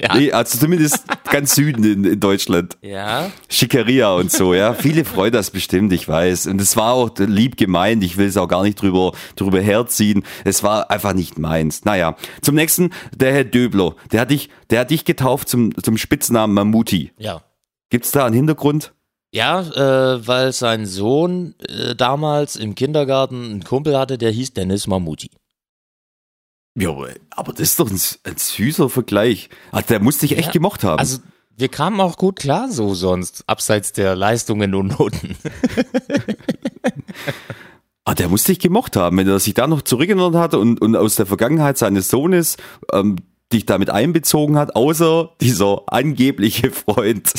Ja. 0.00 0.16
Nee, 0.16 0.32
also 0.32 0.58
zumindest 0.58 1.04
ganz 1.30 1.54
Süden 1.54 1.84
in, 1.84 2.04
in 2.04 2.20
Deutschland. 2.20 2.76
Ja. 2.82 3.30
Schickeria 3.48 4.12
und 4.14 4.30
so, 4.30 4.54
ja. 4.54 4.74
Viele 4.74 5.04
freuen 5.04 5.32
das 5.32 5.50
bestimmt, 5.50 5.92
ich 5.92 6.08
weiß. 6.08 6.46
Und 6.46 6.60
es 6.60 6.76
war 6.76 6.92
auch 6.92 7.10
lieb 7.18 7.56
gemeint, 7.56 8.02
ich 8.02 8.16
will 8.16 8.26
es 8.26 8.36
auch 8.36 8.48
gar 8.48 8.62
nicht 8.62 8.80
drüber, 8.80 9.12
drüber 9.36 9.60
herziehen. 9.60 10.24
Es 10.44 10.62
war 10.62 10.90
einfach 10.90 11.12
nicht 11.12 11.38
meins. 11.38 11.84
Naja, 11.84 12.16
zum 12.42 12.54
nächsten, 12.54 12.90
der 13.14 13.32
Herr 13.32 13.44
Döbler, 13.44 13.94
der 14.12 14.22
hat 14.22 14.30
dich, 14.30 14.50
der 14.70 14.80
hat 14.80 14.90
dich 14.90 15.04
getauft 15.04 15.48
zum, 15.48 15.74
zum 15.82 15.96
Spitznamen 15.96 16.54
Mamuti. 16.54 17.12
Ja. 17.18 17.42
Gibt's 17.90 18.10
da 18.10 18.26
einen 18.26 18.34
Hintergrund? 18.34 18.92
Ja, 19.32 19.60
äh, 19.60 20.26
weil 20.26 20.52
sein 20.52 20.86
Sohn 20.86 21.54
äh, 21.68 21.94
damals 21.94 22.56
im 22.56 22.74
Kindergarten 22.74 23.44
einen 23.44 23.64
Kumpel 23.64 23.98
hatte, 23.98 24.16
der 24.16 24.30
hieß 24.30 24.52
Dennis 24.54 24.86
Mamuti. 24.86 25.30
Ja, 26.76 26.94
aber 27.30 27.52
das 27.52 27.60
ist 27.60 27.80
doch 27.80 27.90
ein, 27.90 28.00
ein 28.24 28.36
süßer 28.36 28.88
Vergleich. 28.88 29.48
Also, 29.70 29.88
der 29.88 30.00
muss 30.00 30.18
dich 30.18 30.32
echt 30.32 30.46
Ja, 30.46 30.52
gemocht 30.52 30.82
haben. 30.84 30.98
Also 30.98 31.20
wir 31.56 31.68
kamen 31.68 32.00
auch 32.00 32.16
gut 32.16 32.40
klar 32.40 32.68
so 32.68 32.94
sonst, 32.94 33.44
abseits 33.46 33.92
der 33.92 34.16
Leistungen 34.16 34.74
und 34.74 34.98
Noten. 34.98 35.36
Ah, 38.06 38.14
der 38.14 38.28
muss 38.28 38.44
dich 38.44 38.58
gemocht 38.58 38.96
haben, 38.96 39.16
wenn 39.16 39.26
er 39.26 39.38
sich 39.38 39.54
da 39.54 39.66
noch 39.66 39.80
zurückerinnert 39.80 40.34
hat 40.34 40.52
und, 40.52 40.78
und 40.82 40.94
aus 40.94 41.16
der 41.16 41.24
Vergangenheit 41.24 41.78
seines 41.78 42.10
Sohnes 42.10 42.58
ähm, 42.92 43.16
dich 43.50 43.64
damit 43.64 43.88
einbezogen 43.88 44.58
hat, 44.58 44.76
außer 44.76 45.30
dieser 45.40 45.84
angebliche 45.86 46.70
Freund 46.70 47.32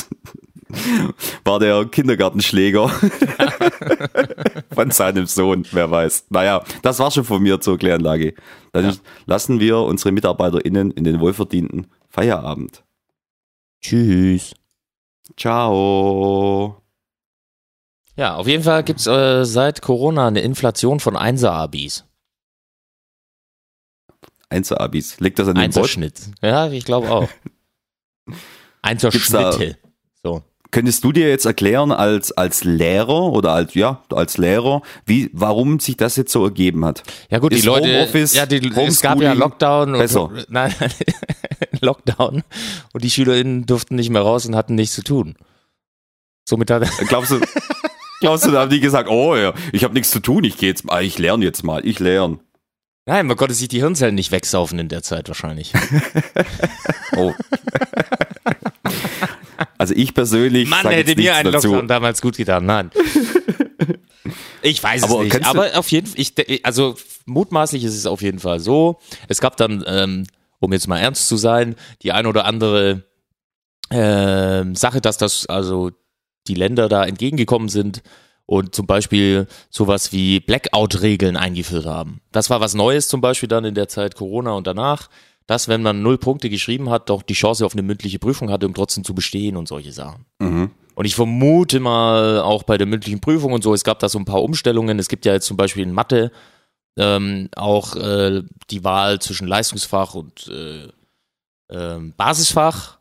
war 1.45 1.59
der 1.59 1.85
Kindergartenschläger 1.85 2.89
von 4.75 4.91
seinem 4.91 5.25
Sohn, 5.25 5.65
wer 5.71 5.89
weiß. 5.89 6.27
Naja, 6.29 6.63
das 6.81 6.99
war 6.99 7.11
schon 7.11 7.23
von 7.23 7.41
mir 7.41 7.59
zur 7.61 7.77
Kläranlage. 7.77 8.35
Dann 8.71 8.97
lassen 9.25 9.59
wir 9.59 9.79
unsere 9.79 10.11
MitarbeiterInnen 10.11 10.91
in 10.91 11.03
den 11.03 11.19
wohlverdienten 11.19 11.87
Feierabend. 12.09 12.83
Tschüss. 13.81 14.53
Ciao. 15.37 16.81
Ja, 18.15 18.35
auf 18.35 18.47
jeden 18.47 18.63
Fall 18.63 18.83
gibt's 18.83 19.07
äh, 19.07 19.43
seit 19.43 19.81
Corona 19.81 20.27
eine 20.27 20.41
Inflation 20.41 20.99
von 20.99 21.17
Einser-Abis. 21.17 22.05
Einser-Abis. 24.49 25.19
Liegt 25.19 25.39
das 25.39 25.47
an 25.47 25.55
dem 25.55 25.61
Bot? 25.61 25.77
Einserschnitt. 25.77 26.21
Ja, 26.41 26.69
ich 26.69 26.85
glaube 26.85 27.11
auch. 27.11 27.29
Einserschnitte. 28.81 29.77
So. 30.23 30.43
Könntest 30.75 31.05
du 31.05 31.13
dir 31.13 31.29
jetzt 31.29 31.45
erklären 31.45 31.93
als, 31.93 32.33
als 32.33 32.65
Lehrer 32.65 33.31
oder 33.31 33.53
als, 33.53 33.75
ja, 33.75 34.03
als 34.09 34.37
Lehrer, 34.37 34.81
wie, 35.05 35.29
warum 35.31 35.79
sich 35.79 35.95
das 35.95 36.17
jetzt 36.17 36.33
so 36.33 36.43
ergeben 36.43 36.83
hat? 36.83 37.01
Ja 37.29 37.39
gut, 37.39 37.53
die 37.53 37.59
Ist 37.59 37.63
Leute, 37.63 37.87
Homeoffice, 37.87 38.33
ja, 38.33 38.45
die, 38.45 38.57
es 38.57 38.99
gab 38.99 39.21
ja 39.21 39.31
Lockdown 39.31 39.93
besser? 39.93 40.25
und 40.25 40.45
nein, 40.49 40.75
Lockdown 41.79 42.43
und 42.91 43.03
die 43.05 43.09
SchülerInnen 43.09 43.65
durften 43.65 43.95
nicht 43.95 44.09
mehr 44.09 44.21
raus 44.21 44.45
und 44.47 44.57
hatten 44.57 44.75
nichts 44.75 44.95
zu 44.95 45.01
tun. 45.01 45.37
Somit 46.43 46.69
hat 46.69 46.83
Glaubst 47.07 47.31
du, 47.31 47.39
glaubst 48.19 48.45
du, 48.45 48.51
da 48.51 48.63
haben 48.63 48.69
die 48.69 48.81
gesagt, 48.81 49.09
oh 49.09 49.37
ja, 49.37 49.53
ich 49.71 49.85
habe 49.85 49.93
nichts 49.93 50.11
zu 50.11 50.19
tun, 50.19 50.43
ich 50.43 50.57
gehe 50.57 50.67
jetzt 50.67 50.83
mal, 50.83 51.01
ich 51.05 51.17
lerne 51.17 51.45
jetzt 51.45 51.63
mal, 51.63 51.85
ich 51.85 51.99
lerne. 51.99 52.39
Nein, 53.05 53.27
man 53.27 53.37
konnte 53.37 53.53
sich 53.53 53.69
die 53.69 53.79
Hirnzellen 53.79 54.15
nicht 54.15 54.33
wegsaufen 54.33 54.77
in 54.77 54.89
der 54.89 55.03
Zeit 55.03 55.29
wahrscheinlich. 55.29 55.71
Oh. 57.15 57.31
Also 59.91 59.95
ich 60.01 60.13
persönlich 60.13 60.69
Mann, 60.69 60.87
hätte 60.87 61.11
mir 61.11 61.15
nichts 61.15 61.31
ein 61.37 61.51
dazu. 61.51 61.67
Lockdown 61.69 61.87
damals 61.87 62.21
gut 62.21 62.37
getan. 62.37 62.65
Nein. 62.65 62.91
Ich 64.61 64.81
weiß 64.81 65.03
es 65.03 65.11
Aber 65.11 65.21
nicht. 65.23 65.31
kannst 65.31 65.45
du- 65.53 65.59
Aber 65.59 65.77
auf 65.77 65.91
jeden 65.91 66.07
Fall, 66.07 66.15
ich, 66.19 66.65
also 66.65 66.95
mutmaßlich 67.25 67.83
ist 67.83 67.95
es 67.95 68.07
auf 68.07 68.23
jeden 68.23 68.39
Fall 68.39 68.59
so. 68.59 68.99
Es 69.27 69.39
gab 69.39 69.57
dann, 69.57 69.83
ähm, 69.85 70.25
um 70.59 70.73
jetzt 70.73 70.87
mal 70.87 70.97
ernst 70.97 71.27
zu 71.27 71.37
sein, 71.37 71.75
die 72.01 72.11
ein 72.11 72.25
oder 72.25 72.45
andere 72.45 73.03
ähm, 73.91 74.73
Sache, 74.75 75.01
dass 75.01 75.17
das 75.19 75.45
also 75.45 75.91
die 76.47 76.55
Länder 76.55 76.89
da 76.89 77.05
entgegengekommen 77.05 77.69
sind 77.69 78.01
und 78.47 78.73
zum 78.73 78.87
Beispiel 78.87 79.45
sowas 79.69 80.11
wie 80.11 80.39
Blackout-Regeln 80.39 81.37
eingeführt 81.37 81.85
haben. 81.85 82.21
Das 82.31 82.49
war 82.49 82.59
was 82.59 82.73
Neues 82.73 83.07
zum 83.07 83.21
Beispiel 83.21 83.49
dann 83.49 83.65
in 83.65 83.75
der 83.75 83.87
Zeit 83.87 84.15
Corona 84.15 84.53
und 84.53 84.65
danach, 84.65 85.09
dass 85.47 85.67
wenn 85.67 85.81
man 85.81 86.01
null 86.01 86.17
Punkte 86.17 86.49
geschrieben 86.49 86.89
hat, 86.89 87.09
doch 87.09 87.21
die 87.21 87.33
Chance 87.33 87.65
auf 87.65 87.73
eine 87.73 87.83
mündliche 87.83 88.19
Prüfung 88.19 88.49
hatte, 88.49 88.65
um 88.65 88.73
trotzdem 88.73 89.03
zu 89.03 89.13
bestehen 89.13 89.57
und 89.57 89.67
solche 89.67 89.91
Sachen. 89.91 90.25
Mhm. 90.39 90.71
Und 90.95 91.05
ich 91.05 91.15
vermute 91.15 91.79
mal 91.79 92.39
auch 92.41 92.63
bei 92.63 92.77
der 92.77 92.87
mündlichen 92.87 93.19
Prüfung 93.19 93.51
und 93.53 93.63
so, 93.63 93.73
es 93.73 93.83
gab 93.83 93.99
da 93.99 94.09
so 94.09 94.17
ein 94.17 94.25
paar 94.25 94.41
Umstellungen. 94.41 94.97
Es 94.97 95.09
gibt 95.09 95.25
ja 95.25 95.33
jetzt 95.33 95.45
zum 95.45 95.57
Beispiel 95.57 95.83
in 95.83 95.91
Mathe 95.91 96.31
ähm, 96.97 97.49
auch 97.55 97.95
äh, 97.95 98.43
die 98.69 98.83
Wahl 98.83 99.19
zwischen 99.19 99.47
Leistungsfach 99.47 100.15
und 100.15 100.47
äh, 100.47 100.87
ähm, 101.69 102.13
Basisfach 102.15 102.99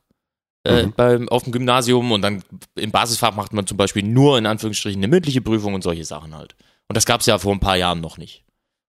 äh, 0.66 0.87
Mhm. 0.87 0.92
beim, 0.96 1.28
auf 1.28 1.44
dem 1.44 1.52
Gymnasium 1.52 2.11
und 2.11 2.22
dann 2.22 2.42
im 2.74 2.90
Basisfach 2.90 3.37
macht 3.37 3.52
man 3.52 3.66
zum 3.66 3.76
Beispiel 3.76 4.02
nur 4.02 4.38
in 4.38 4.46
Anführungsstrichen 4.46 4.98
eine 4.98 5.09
mündliche 5.09 5.42
Prüfung 5.42 5.74
und 5.74 5.83
solche 5.83 6.04
Sachen 6.04 6.35
halt. 6.35 6.57
Und 6.88 6.96
das 6.96 7.07
gab 7.07 7.20
es 7.20 7.26
ja 7.26 7.38
vor 7.38 7.52
ein 7.52 7.61
paar 7.61 7.76
Jahren 7.76 8.00
noch 8.00 8.18
nicht. 8.18 8.44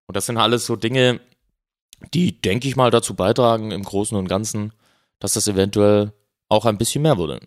Und 0.08 0.16
das 0.16 0.26
sind 0.26 0.38
alles 0.38 0.66
so 0.66 0.76
Dinge, 0.76 1.20
die, 2.14 2.40
denke 2.40 2.68
ich 2.68 2.76
mal, 2.76 2.92
dazu 2.92 3.14
beitragen 3.14 3.72
im 3.72 3.84
Großen 3.84 4.18
und 4.18 4.28
Ganzen, 4.28 4.74
dass 5.20 5.34
das 5.34 5.48
eventuell 5.48 6.14
auch 6.50 6.66
ein 6.66 6.78
bisschen 6.78 7.02
mehr 7.02 7.18
wurde. 7.18 7.40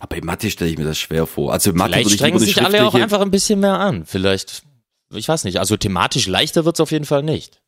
Aber 0.00 0.16
in 0.16 0.24
Mathe 0.24 0.50
stelle 0.50 0.70
ich 0.70 0.78
mir 0.78 0.84
das 0.84 0.98
schwer 0.98 1.26
vor. 1.26 1.52
Also 1.52 1.70
in 1.70 1.76
Mathe 1.76 1.92
Vielleicht 1.92 2.06
würde 2.06 2.14
ich 2.14 2.20
strengen 2.20 2.38
sich 2.38 2.62
alle 2.62 2.86
auch 2.86 2.94
einfach 2.94 3.20
ein 3.20 3.30
bisschen 3.30 3.60
mehr 3.60 3.78
an. 3.78 4.06
Vielleicht, 4.06 4.62
ich 5.12 5.28
weiß 5.28 5.44
nicht, 5.44 5.58
also 5.58 5.76
thematisch 5.76 6.26
leichter 6.26 6.64
wird's 6.64 6.80
auf 6.80 6.90
jeden 6.90 7.04
Fall 7.04 7.22
nicht. 7.22 7.60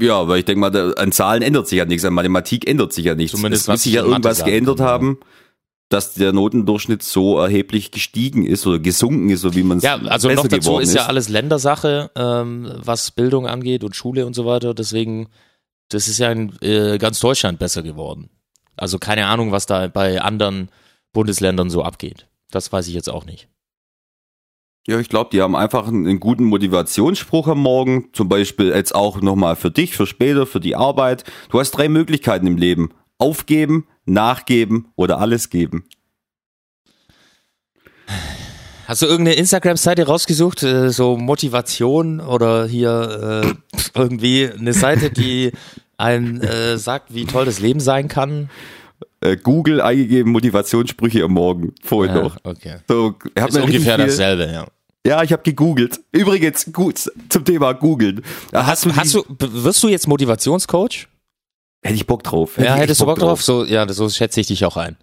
Ja, 0.00 0.28
weil 0.28 0.40
ich 0.40 0.44
denke 0.44 0.60
mal, 0.60 0.94
an 0.96 1.12
Zahlen 1.12 1.42
ändert 1.42 1.68
sich 1.68 1.78
ja 1.78 1.84
nichts, 1.84 2.04
an 2.04 2.14
Mathematik 2.14 2.68
ändert 2.68 2.92
sich 2.92 3.04
ja 3.04 3.14
nichts. 3.14 3.32
Zumindest 3.32 3.62
es 3.62 3.68
was 3.68 3.74
muss 3.74 3.82
sich 3.82 3.94
ja 3.94 4.04
irgendwas 4.04 4.44
geändert 4.44 4.78
kann, 4.78 5.18
ja. 5.20 5.26
Dass 5.88 6.14
der 6.14 6.32
Notendurchschnitt 6.32 7.02
so 7.02 7.38
erheblich 7.38 7.90
gestiegen 7.90 8.44
ist 8.44 8.66
oder 8.66 8.78
gesunken 8.78 9.30
ist, 9.30 9.40
so 9.40 9.54
wie 9.54 9.62
man 9.62 9.78
es 9.78 9.84
Ja, 9.84 9.96
also 9.96 10.30
noch 10.30 10.46
dazu 10.46 10.78
ist 10.78 10.94
ja 10.94 11.06
alles 11.06 11.28
Ländersache, 11.28 12.10
ähm, 12.14 12.70
was 12.76 13.10
Bildung 13.10 13.46
angeht 13.46 13.84
und 13.84 13.96
Schule 13.96 14.26
und 14.26 14.34
so 14.34 14.44
weiter. 14.44 14.74
Deswegen, 14.74 15.28
das 15.88 16.08
ist 16.08 16.18
ja 16.18 16.30
in 16.30 16.52
äh, 16.60 16.98
ganz 16.98 17.20
Deutschland 17.20 17.58
besser 17.58 17.82
geworden. 17.82 18.28
Also 18.76 18.98
keine 18.98 19.26
Ahnung, 19.26 19.50
was 19.50 19.66
da 19.66 19.88
bei 19.88 20.20
anderen 20.20 20.68
Bundesländern 21.12 21.70
so 21.70 21.82
abgeht. 21.82 22.28
Das 22.50 22.70
weiß 22.70 22.86
ich 22.88 22.94
jetzt 22.94 23.08
auch 23.08 23.24
nicht. 23.24 23.48
Ja, 24.86 24.98
ich 24.98 25.08
glaube, 25.08 25.30
die 25.32 25.42
haben 25.42 25.56
einfach 25.56 25.86
einen, 25.86 26.06
einen 26.06 26.20
guten 26.20 26.44
Motivationsspruch 26.44 27.48
am 27.48 27.60
Morgen. 27.60 28.08
Zum 28.12 28.28
Beispiel 28.28 28.68
jetzt 28.68 28.94
auch 28.94 29.20
nochmal 29.20 29.56
für 29.56 29.70
dich, 29.70 29.94
für 29.94 30.06
später, 30.06 30.46
für 30.46 30.60
die 30.60 30.76
Arbeit. 30.76 31.24
Du 31.50 31.60
hast 31.60 31.72
drei 31.72 31.88
Möglichkeiten 31.88 32.46
im 32.46 32.56
Leben. 32.56 32.90
Aufgeben, 33.18 33.86
nachgeben 34.08 34.88
oder 34.96 35.18
alles 35.20 35.50
geben. 35.50 35.84
Hast 38.86 39.02
du 39.02 39.06
irgendeine 39.06 39.36
Instagram-Seite 39.36 40.06
rausgesucht, 40.06 40.62
äh, 40.62 40.90
so 40.90 41.16
Motivation 41.18 42.20
oder 42.20 42.66
hier 42.66 43.44
äh, 43.74 43.78
irgendwie 43.94 44.48
eine 44.50 44.72
Seite, 44.72 45.10
die 45.10 45.52
einem 45.98 46.40
äh, 46.40 46.78
sagt, 46.78 47.12
wie 47.14 47.26
toll 47.26 47.44
das 47.44 47.60
Leben 47.60 47.80
sein 47.80 48.08
kann? 48.08 48.48
äh, 49.20 49.36
Google 49.36 49.80
eingegeben, 49.80 50.32
Motivationssprüche 50.32 51.22
am 51.24 51.32
Morgen, 51.32 51.74
vorhin 51.82 52.14
Ja, 52.16 52.22
noch. 52.22 52.36
okay. 52.44 52.76
So, 52.88 53.14
Ist 53.34 53.56
ungefähr 53.58 53.96
viel- 53.96 54.06
dasselbe, 54.06 54.50
ja. 54.50 54.66
Ja, 55.06 55.22
ich 55.22 55.32
habe 55.32 55.42
gegoogelt. 55.42 56.00
Übrigens, 56.12 56.70
gut, 56.72 57.10
zum 57.28 57.44
Thema 57.44 57.72
googeln. 57.72 58.22
Da 58.52 58.66
Hast, 58.66 58.84
die- 58.84 58.92
hast 58.92 59.14
du, 59.14 59.24
wirst 59.38 59.82
du 59.82 59.88
jetzt 59.88 60.06
Motivationscoach? 60.08 61.08
Hätte 61.82 61.94
ich 61.94 62.06
Bock 62.06 62.22
drauf. 62.22 62.56
Ja, 62.56 62.64
ich 62.64 62.70
echt 62.70 62.80
hättest 62.80 63.00
du 63.00 63.06
Bock 63.06 63.18
drauf? 63.18 63.42
So, 63.42 63.64
ja, 63.64 63.88
so 63.92 64.08
schätze 64.08 64.40
ich 64.40 64.48
dich 64.48 64.64
auch 64.64 64.76
ein. 64.76 64.96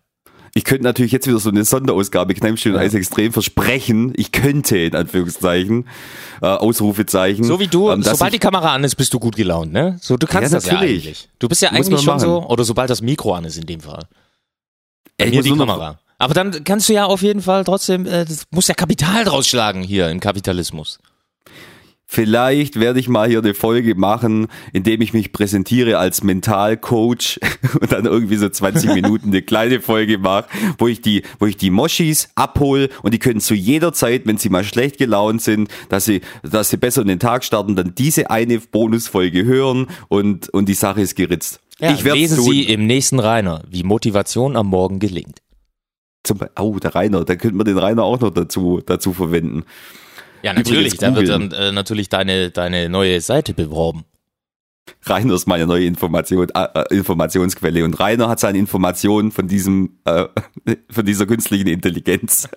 Ich 0.57 0.63
könnte 0.63 0.85
natürlich 0.85 1.11
jetzt 1.11 1.27
wieder 1.27 1.37
so 1.39 1.49
eine 1.49 1.65
Sonderausgabe 1.65 2.33
Kneipstiel 2.33 2.73
und 2.73 2.79
Eis 2.79 2.93
extrem 2.93 3.33
versprechen. 3.33 4.13
Ich 4.15 4.31
könnte, 4.31 4.77
in 4.77 4.95
Anführungszeichen, 4.95 5.85
äh, 6.41 6.45
Ausrufezeichen. 6.45 7.43
So 7.43 7.59
wie 7.59 7.67
du, 7.67 7.91
ähm, 7.91 8.03
sobald 8.03 8.33
die 8.33 8.39
Kamera 8.39 8.73
an 8.73 8.85
ist, 8.85 8.95
bist 8.95 9.13
du 9.13 9.19
gut 9.19 9.35
gelaunt, 9.35 9.73
ne? 9.73 9.97
So, 10.01 10.15
du 10.15 10.27
kannst 10.27 10.53
Ja, 10.53 10.57
das 10.57 10.65
ja 10.65 10.73
natürlich. 10.75 11.03
eigentlich. 11.03 11.29
Du 11.39 11.49
bist 11.49 11.61
ja 11.61 11.71
eigentlich 11.71 12.01
schon 12.01 12.19
so, 12.19 12.39
machen. 12.39 12.51
oder 12.51 12.63
sobald 12.63 12.89
das 12.89 13.01
Mikro 13.01 13.33
an 13.33 13.43
ist 13.43 13.57
in 13.57 13.65
dem 13.65 13.81
Fall. 13.81 14.03
Bei 15.17 15.25
ich 15.25 15.33
mir 15.33 15.43
die 15.43 15.57
Kamera. 15.57 15.99
Aber 16.17 16.33
dann 16.33 16.63
kannst 16.63 16.87
du 16.87 16.93
ja 16.93 17.05
auf 17.05 17.21
jeden 17.21 17.41
Fall 17.41 17.65
trotzdem, 17.65 18.05
äh, 18.05 18.23
das 18.23 18.45
muss 18.51 18.69
ja 18.69 18.75
Kapital 18.75 19.25
draus 19.25 19.47
schlagen 19.49 19.83
hier 19.83 20.09
im 20.09 20.21
Kapitalismus. 20.21 20.99
Vielleicht 22.07 22.79
werde 22.79 22.99
ich 22.99 23.09
mal 23.09 23.27
hier 23.27 23.39
eine 23.39 23.55
Folge 23.55 23.95
machen, 23.95 24.47
in 24.73 24.83
dem 24.83 25.01
ich 25.01 25.13
mich 25.13 25.31
präsentiere 25.31 25.97
als 25.97 26.23
Mentalcoach 26.23 27.39
und 27.81 27.91
dann 27.91 28.05
irgendwie 28.05 28.35
so 28.35 28.47
20 28.47 28.93
Minuten 28.93 29.29
eine 29.29 29.41
kleine 29.41 29.81
Folge 29.81 30.19
mache, 30.19 30.45
wo 30.77 30.87
ich 30.87 31.01
die, 31.01 31.23
wo 31.39 31.47
ich 31.47 31.57
die 31.57 31.71
Moschis 31.71 32.29
abhole 32.35 32.89
und 33.01 33.13
die 33.13 33.19
können 33.19 33.39
zu 33.39 33.55
jeder 33.55 33.91
Zeit, 33.91 34.27
wenn 34.27 34.37
sie 34.37 34.49
mal 34.49 34.63
schlecht 34.63 34.99
gelaunt 34.99 35.41
sind, 35.41 35.69
dass 35.89 36.05
sie, 36.05 36.21
dass 36.43 36.69
sie 36.69 36.77
besser 36.77 37.01
in 37.01 37.07
den 37.07 37.19
Tag 37.19 37.43
starten, 37.43 37.75
dann 37.75 37.95
diese 37.95 38.29
eine 38.29 38.59
Bonusfolge 38.59 39.43
hören 39.43 39.87
und, 40.07 40.49
und 40.49 40.69
die 40.69 40.75
Sache 40.75 41.01
ist 41.01 41.15
geritzt. 41.15 41.59
Ja, 41.79 41.91
ich 41.91 42.03
werde 42.03 42.19
lesen 42.19 42.37
tun. 42.37 42.51
Sie 42.51 42.63
im 42.63 42.85
nächsten 42.85 43.19
Rainer, 43.19 43.63
wie 43.69 43.83
Motivation 43.83 44.55
am 44.55 44.67
Morgen 44.67 44.99
gelingt. 44.99 45.39
Zum, 46.23 46.39
oh, 46.59 46.77
der 46.79 46.95
Rainer, 46.95 47.25
da 47.25 47.35
könnten 47.35 47.57
wir 47.57 47.65
den 47.65 47.77
Rainer 47.77 48.03
auch 48.03 48.19
noch 48.19 48.31
dazu, 48.31 48.81
dazu 48.85 49.11
verwenden. 49.11 49.63
Ja, 50.45 50.53
natürlich, 50.53 50.97
da 50.97 51.15
wird 51.15 51.27
dann 51.27 51.51
äh, 51.53 51.71
natürlich 51.71 52.07
deine, 52.07 52.51
deine 52.51 52.87
neue 52.87 53.19
Seite 53.19 53.55
beworben. 53.55 54.05
Rainer 55.07 55.33
ist 55.33 55.47
meine 55.47 55.65
neue 55.65 55.85
Information, 55.85 56.47
äh, 56.53 56.67
äh, 56.75 56.95
Informationsquelle 56.95 57.83
und 57.83 57.99
Rainer 57.99 58.29
hat 58.29 58.39
seine 58.39 58.59
Informationen 58.59 59.31
von 59.31 59.47
diesem, 59.47 59.97
äh, 60.05 60.25
von 60.91 61.03
dieser 61.03 61.25
künstlichen 61.25 61.65
Intelligenz. 61.65 62.47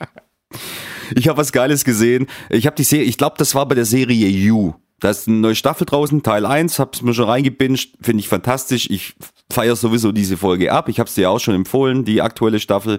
ich 1.14 1.28
habe 1.28 1.36
was 1.36 1.52
Geiles 1.52 1.84
gesehen. 1.84 2.26
Ich 2.48 2.64
habe 2.64 2.76
die 2.76 2.84
Serie, 2.84 3.04
ich 3.04 3.18
glaube, 3.18 3.34
das 3.36 3.54
war 3.54 3.68
bei 3.68 3.74
der 3.74 3.84
Serie 3.84 4.28
You. 4.28 4.72
Da 4.98 5.10
ist 5.10 5.28
eine 5.28 5.36
neue 5.36 5.54
Staffel 5.54 5.84
draußen, 5.84 6.22
Teil 6.22 6.46
1, 6.46 6.78
hab's 6.78 7.02
mir 7.02 7.12
schon 7.12 7.28
reingebinged, 7.28 7.98
finde 8.00 8.20
ich 8.20 8.28
fantastisch. 8.28 8.88
Ich 8.88 9.12
feiere 9.50 9.76
sowieso 9.76 10.10
diese 10.10 10.38
Folge 10.38 10.72
ab. 10.72 10.88
Ich 10.88 10.98
habe 11.00 11.08
es 11.08 11.14
dir 11.14 11.28
auch 11.28 11.40
schon 11.40 11.54
empfohlen, 11.54 12.06
die 12.06 12.22
aktuelle 12.22 12.60
Staffel. 12.60 12.98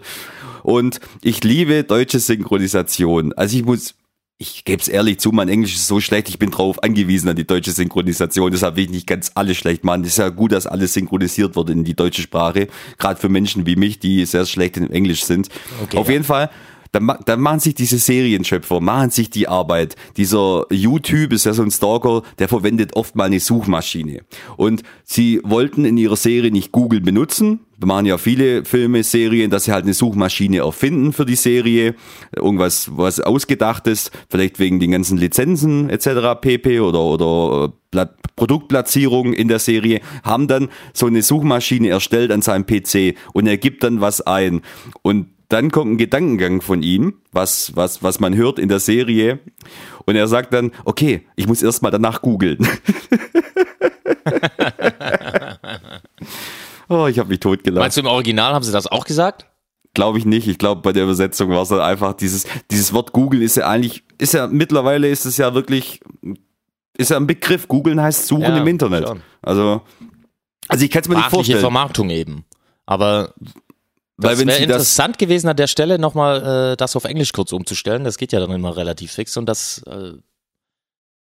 Und 0.64 0.99
ich 1.22 1.43
liebe 1.43 1.84
deutsche 1.84 2.20
Synchronisation. 2.20 3.34
Also 3.34 3.57
ich 3.57 3.66
muss, 3.66 3.95
ich 4.38 4.66
gebe 4.66 4.82
es 4.82 4.88
ehrlich 4.88 5.20
zu, 5.20 5.32
mein 5.32 5.49
Englisch 5.49 5.76
ist 5.76 5.88
so 5.88 5.99
schlecht, 5.99 6.30
ich 6.30 6.39
bin 6.39 6.51
drauf 6.51 6.82
angewiesen 6.82 7.30
an 7.30 7.36
die 7.36 7.45
deutsche 7.45 7.72
Synchronisation. 7.72 8.51
Deshalb 8.51 8.76
will 8.76 8.86
ich 8.86 8.89
nicht 8.89 9.07
ganz 9.07 9.32
alles 9.36 9.57
schlecht 9.57 9.84
machen. 9.84 10.01
Es 10.03 10.09
ist 10.09 10.18
ja 10.18 10.30
gut, 10.30 10.51
dass 10.51 10.66
alles 10.66 10.93
synchronisiert 10.93 11.55
wird 11.55 11.70
in 11.70 11.84
die 11.84 11.95
deutsche 11.95 12.22
Sprache. 12.22 12.68
Gerade 12.97 13.20
für 13.20 13.30
Menschen 13.30 13.66
wie 13.66 13.76
mich, 13.76 13.99
die 13.99 14.26
sehr 14.26 14.45
schlecht 14.45 14.78
in 14.78 14.89
Englisch 14.89 15.24
sind. 15.26 15.49
Okay, 15.84 15.97
Auf 15.97 16.07
ja. 16.07 16.14
jeden 16.14 16.26
Fall. 16.26 16.49
Dann, 16.93 17.11
dann 17.25 17.41
machen 17.41 17.59
sich 17.59 17.73
diese 17.73 17.97
Serienschöpfer, 17.97 18.79
machen 18.79 19.09
sich 19.09 19.31
die 19.31 19.47
Arbeit. 19.47 19.95
Dieser 20.15 20.67
YouTube 20.69 21.33
ist 21.33 21.45
ja 21.45 21.53
so 21.53 21.63
ein 21.63 21.71
Stalker, 21.71 22.21
der 22.37 22.47
verwendet 22.47 22.95
oft 22.95 23.15
mal 23.15 23.25
eine 23.25 23.39
Suchmaschine. 23.39 24.21
Und 24.57 24.83
sie 25.03 25.41
wollten 25.43 25.85
in 25.85 25.97
ihrer 25.97 26.15
Serie 26.15 26.51
nicht 26.51 26.71
Google 26.71 27.01
benutzen. 27.01 27.61
Machen 27.83 28.05
ja 28.05 28.19
viele 28.19 28.63
Filme, 28.63 29.03
Serien, 29.03 29.49
dass 29.49 29.65
sie 29.65 29.73
halt 29.73 29.85
eine 29.85 29.95
Suchmaschine 29.95 30.59
erfinden 30.59 31.13
für 31.13 31.25
die 31.25 31.35
Serie. 31.35 31.95
Irgendwas, 32.33 32.91
was 32.95 33.19
ausgedachtes, 33.19 34.11
vielleicht 34.29 34.59
wegen 34.59 34.79
den 34.79 34.91
ganzen 34.91 35.17
Lizenzen 35.17 35.89
etc. 35.89 36.39
pp. 36.39 36.79
oder, 36.79 37.01
oder 37.01 37.65
äh, 37.65 37.69
Pla- 37.89 38.13
Produktplatzierung 38.35 39.33
in 39.33 39.47
der 39.47 39.59
Serie, 39.59 39.99
haben 40.23 40.47
dann 40.47 40.69
so 40.93 41.07
eine 41.07 41.23
Suchmaschine 41.23 41.89
erstellt 41.89 42.31
an 42.31 42.43
seinem 42.43 42.65
PC 42.65 43.15
und 43.33 43.47
er 43.47 43.57
gibt 43.57 43.83
dann 43.83 43.99
was 43.99 44.21
ein. 44.21 44.61
Und 45.01 45.27
dann 45.53 45.69
kommt 45.69 45.91
ein 45.91 45.97
Gedankengang 45.97 46.61
von 46.61 46.81
ihm, 46.81 47.21
was, 47.31 47.75
was, 47.75 48.01
was 48.01 48.19
man 48.19 48.35
hört 48.35 48.57
in 48.57 48.69
der 48.69 48.79
Serie. 48.79 49.39
Und 50.05 50.15
er 50.15 50.27
sagt 50.27 50.51
dann, 50.51 50.71
okay, 50.83 51.27
ich 51.35 51.47
muss 51.47 51.61
erstmal 51.61 51.91
danach 51.91 52.23
googeln. 52.23 52.57
oh, 56.89 57.05
ich 57.05 57.19
habe 57.19 57.29
mich 57.29 57.39
totgelacht. 57.39 57.83
Meinst 57.83 57.97
du 57.97 58.01
im 58.01 58.07
Original 58.07 58.53
haben 58.53 58.63
sie 58.63 58.71
das 58.71 58.87
auch 58.87 59.05
gesagt? 59.05 59.45
Glaube 59.93 60.17
ich 60.17 60.25
nicht. 60.25 60.47
Ich 60.47 60.57
glaube, 60.57 60.81
bei 60.81 60.91
der 60.91 61.03
Übersetzung 61.03 61.51
war 61.51 61.61
es 61.61 61.69
dann 61.69 61.81
einfach 61.81 62.13
dieses, 62.13 62.47
dieses 62.71 62.91
Wort 62.91 63.13
Google 63.13 63.43
ist 63.43 63.55
ja 63.55 63.67
eigentlich, 63.67 64.03
ist 64.17 64.33
ja, 64.33 64.47
mittlerweile 64.47 65.07
ist 65.07 65.25
es 65.25 65.37
ja 65.37 65.53
wirklich, 65.53 65.99
ist 66.97 67.11
ja 67.11 67.17
ein 67.17 67.27
Begriff. 67.27 67.67
Googeln 67.67 68.01
heißt 68.01 68.25
suchen 68.25 68.41
Ja, 68.41 68.57
im 68.57 68.65
Internet. 68.65 69.07
schon. 69.07 69.21
Also, 69.43 69.83
also 70.67 70.83
ich 70.83 70.89
kann 70.89 71.03
es 71.03 71.09
mir 71.09 71.15
nicht 71.15 71.25
Sprachliche 71.25 71.51
vorstellen. 71.51 71.59
Vermarktung 71.59 72.09
eben. 72.09 72.43
Aber 72.87 73.35
Weil 74.18 74.36
das 74.36 74.45
wäre 74.45 74.59
interessant 74.59 75.18
gewesen, 75.18 75.47
an 75.47 75.57
der 75.57 75.68
Stelle 75.68 75.97
nochmal 75.97 76.74
äh, 76.74 76.78
das 76.78 76.95
auf 76.95 77.05
Englisch 77.05 77.34
kurz 77.34 77.51
umzustellen. 77.51 78.03
Das 78.03 78.18
geht 78.18 78.32
ja 78.32 78.39
dann 78.39 78.51
immer 78.51 78.78
relativ 78.78 79.11
fix 79.14 79.36
und 79.38 79.47
das 79.47 79.82
äh, 79.88 80.14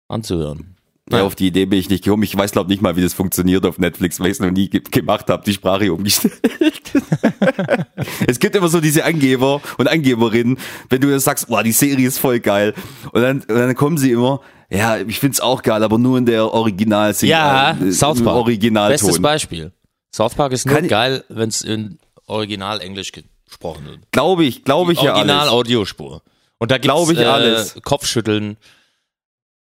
anzuhören. 0.08 0.76
Ja, 1.10 1.22
auf 1.22 1.34
die 1.34 1.46
Idee 1.46 1.64
bin 1.64 1.78
ich 1.78 1.88
nicht 1.88 2.04
gekommen. 2.04 2.22
Ich 2.22 2.36
weiß, 2.36 2.52
glaube 2.52 2.68
nicht 2.68 2.82
mal, 2.82 2.96
wie 2.96 3.02
das 3.02 3.14
funktioniert 3.14 3.64
auf 3.64 3.78
Netflix, 3.78 4.20
weil 4.20 4.26
ich 4.26 4.32
es 4.32 4.40
noch 4.40 4.50
nie 4.50 4.68
ge 4.68 4.82
gemacht 4.90 5.28
habe, 5.28 5.42
die 5.44 5.54
Sprache 5.54 5.92
umgestellt. 5.92 6.34
es 8.26 8.38
gibt 8.38 8.54
immer 8.54 8.68
so 8.68 8.80
diese 8.80 9.04
Angeber 9.04 9.62
und 9.78 9.88
Angeberinnen, 9.88 10.58
wenn 10.90 11.00
du 11.00 11.18
sagst, 11.18 11.48
boah, 11.48 11.62
die 11.62 11.72
Serie 11.72 12.06
ist 12.06 12.18
voll 12.18 12.40
geil. 12.40 12.74
Und 13.12 13.22
dann, 13.22 13.38
und 13.38 13.48
dann 13.48 13.74
kommen 13.74 13.96
sie 13.96 14.12
immer, 14.12 14.40
ja, 14.70 14.98
ich 14.98 15.18
find's 15.18 15.40
auch 15.40 15.62
geil, 15.62 15.82
aber 15.82 15.96
nur 15.96 16.18
in 16.18 16.26
der 16.26 16.52
Original 16.52 17.14
Ja, 17.22 17.70
äh, 17.70 17.90
South 17.90 18.22
Park. 18.22 18.36
Originalton. 18.36 18.92
Bestes 18.92 19.22
Beispiel. 19.22 19.72
South 20.14 20.34
Park 20.34 20.52
ist 20.52 20.66
nur 20.66 20.76
Kann 20.76 20.88
geil, 20.88 21.24
wenn 21.28 21.48
es 21.48 21.62
in 21.62 21.98
Original 22.28 22.80
Englisch 22.80 23.12
gesprochen 23.12 23.86
wird. 23.86 24.00
Glaube 24.12 24.44
ich, 24.44 24.64
glaube 24.64 24.92
ich 24.92 25.00
ja 25.02 25.12
Original 25.14 25.40
alles. 25.40 25.52
Audiospur. 25.52 26.22
Und 26.58 26.70
da 26.70 26.78
Glaube 26.78 27.12
ich 27.12 27.18
äh, 27.20 27.24
alles. 27.24 27.76
Kopfschütteln 27.82 28.56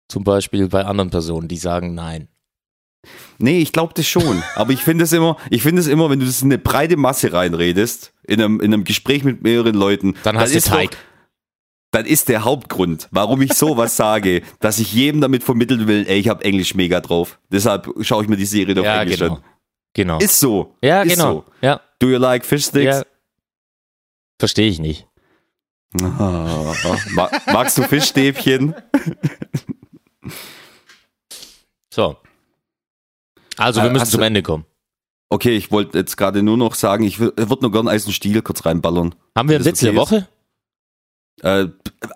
zum 0.07 0.23
Beispiel 0.23 0.67
bei 0.69 0.85
anderen 0.85 1.09
Personen, 1.11 1.47
die 1.47 1.57
sagen 1.57 1.93
nein. 1.93 2.27
Nee, 3.37 3.59
ich 3.59 3.71
glaube 3.71 3.93
das 3.95 4.07
schon. 4.07 4.43
Aber 4.55 4.73
ich 4.73 4.81
finde 4.81 5.03
es 5.05 5.13
immer, 5.13 5.37
ich 5.49 5.61
finde 5.61 5.79
es 5.81 5.87
immer, 5.87 6.09
wenn 6.09 6.19
du 6.19 6.25
das 6.25 6.41
in 6.41 6.47
eine 6.47 6.57
breite 6.57 6.97
Masse 6.97 7.31
reinredest, 7.31 8.11
in 8.23 8.41
einem, 8.41 8.59
in 8.59 8.73
einem 8.73 8.83
Gespräch 8.83 9.23
mit 9.23 9.41
mehreren 9.43 9.75
Leuten, 9.75 10.15
Dann 10.23 10.37
hast 10.37 10.51
du 10.53 10.57
ist 10.57 10.67
doch- 10.67 10.73
Teig. 10.73 10.97
dann 11.91 12.05
ist 12.05 12.27
der 12.27 12.43
Hauptgrund, 12.43 13.07
warum 13.11 13.41
ich 13.41 13.53
sowas 13.53 13.95
sage, 13.95 14.41
dass 14.59 14.79
ich 14.79 14.93
jedem 14.93 15.21
damit 15.21 15.43
vermitteln 15.43 15.87
will, 15.87 16.05
ey, 16.07 16.19
ich 16.19 16.27
habe 16.27 16.43
Englisch 16.43 16.73
mega 16.75 16.99
drauf. 16.99 17.39
Deshalb 17.51 17.87
schaue 18.01 18.23
ich 18.23 18.29
mir 18.29 18.35
die 18.37 18.45
Serie 18.45 18.77
auf 18.77 18.85
Ja, 18.85 19.01
Englisch 19.03 19.19
genau. 19.19 19.35
an. 19.35 19.43
Genau. 19.93 20.19
Ist 20.19 20.39
so. 20.39 20.75
ja, 20.83 21.01
ist 21.01 21.13
genau. 21.15 21.33
So. 21.33 21.45
Ja, 21.61 21.81
Do 21.99 22.07
you 22.09 22.17
like 22.17 22.45
fish 22.45 22.65
sticks? 22.65 22.85
ja. 22.85 23.03
Verstehe 24.39 24.69
ich 24.69 24.79
nicht. 24.79 25.05
Ma- 25.93 27.29
magst 27.47 27.77
du 27.77 27.83
Fischstäbchen? 27.83 28.75
So. 31.93 32.17
Also, 33.57 33.81
wir 33.81 33.87
Äh, 33.89 33.91
müssen 33.93 34.01
hast 34.03 34.11
zum 34.11 34.21
Ende 34.21 34.43
kommen. 34.43 34.65
Okay, 35.29 35.55
ich 35.55 35.71
wollte 35.71 35.97
jetzt 35.97 36.17
gerade 36.17 36.41
nur 36.43 36.57
noch 36.57 36.75
sagen, 36.75 37.03
ich 37.03 37.19
würde 37.19 37.57
nur 37.61 37.71
gern 37.71 37.87
Eis 37.87 38.05
und 38.05 38.13
Stiel 38.13 38.41
kurz 38.41 38.65
reinballern. 38.65 39.15
Haben 39.37 39.49
wir 39.49 39.57
einen 39.57 39.65
Witz 39.65 39.79
der 39.79 39.89
okay 39.97 39.97
ist. 39.99 40.11
Woche? 40.11 40.27
Äh, 41.41 41.67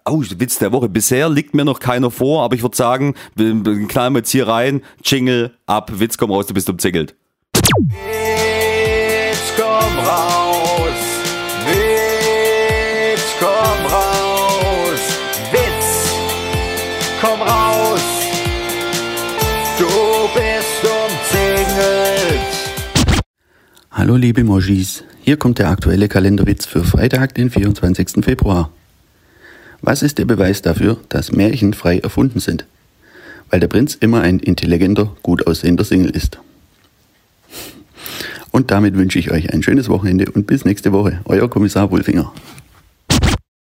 oh, 0.05 0.21
Witz 0.21 0.59
der 0.59 0.71
Woche. 0.71 0.89
Bisher 0.89 1.29
liegt 1.29 1.53
mir 1.53 1.65
noch 1.65 1.79
keiner 1.79 2.11
vor, 2.11 2.43
aber 2.43 2.55
ich 2.55 2.61
würde 2.61 2.75
sagen, 2.75 3.15
wir, 3.35 3.53
wir 3.65 3.87
knallen 3.87 4.13
wir 4.13 4.19
jetzt 4.19 4.31
hier 4.31 4.47
rein, 4.47 4.83
Jingle 5.03 5.57
ab, 5.65 5.91
Witz 5.99 6.17
komm 6.17 6.31
raus, 6.31 6.47
du 6.47 6.53
bist 6.53 6.69
umzingelt. 6.69 7.15
Witz, 7.63 9.53
komm 9.55 9.99
raus. 9.99 11.01
Witz, 11.65 13.23
komm 13.39 13.85
raus. 13.95 15.03
Witz, 15.51 16.13
komm 17.21 17.41
raus. 17.41 18.01
Du 19.79 19.87
bist 20.35 20.83
umzingelt. 20.83 22.39
Hallo 23.91 24.17
liebe 24.17 24.43
Moschis, 24.43 25.03
hier 25.21 25.37
kommt 25.37 25.59
der 25.59 25.69
aktuelle 25.69 26.09
Kalenderwitz 26.09 26.65
für 26.65 26.83
Freitag, 26.83 27.33
den 27.35 27.49
24. 27.49 28.23
Februar. 28.23 28.71
Was 29.81 30.03
ist 30.03 30.17
der 30.19 30.25
Beweis 30.25 30.61
dafür, 30.61 30.97
dass 31.09 31.31
Märchen 31.31 31.73
frei 31.73 31.99
erfunden 31.99 32.39
sind? 32.39 32.65
Weil 33.49 33.61
der 33.61 33.67
Prinz 33.67 33.95
immer 33.95 34.21
ein 34.21 34.39
intelligenter, 34.39 35.15
gut 35.23 35.47
aussehender 35.47 35.85
Single 35.85 36.11
ist. 36.11 36.39
Und 38.55 38.69
damit 38.69 38.95
wünsche 38.95 39.17
ich 39.17 39.31
euch 39.31 39.51
ein 39.51 39.63
schönes 39.63 39.89
Wochenende 39.89 40.29
und 40.31 40.45
bis 40.45 40.63
nächste 40.63 40.91
Woche. 40.93 41.19
Euer 41.25 41.49
Kommissar 41.49 41.89
Wulfinger. 41.89 42.31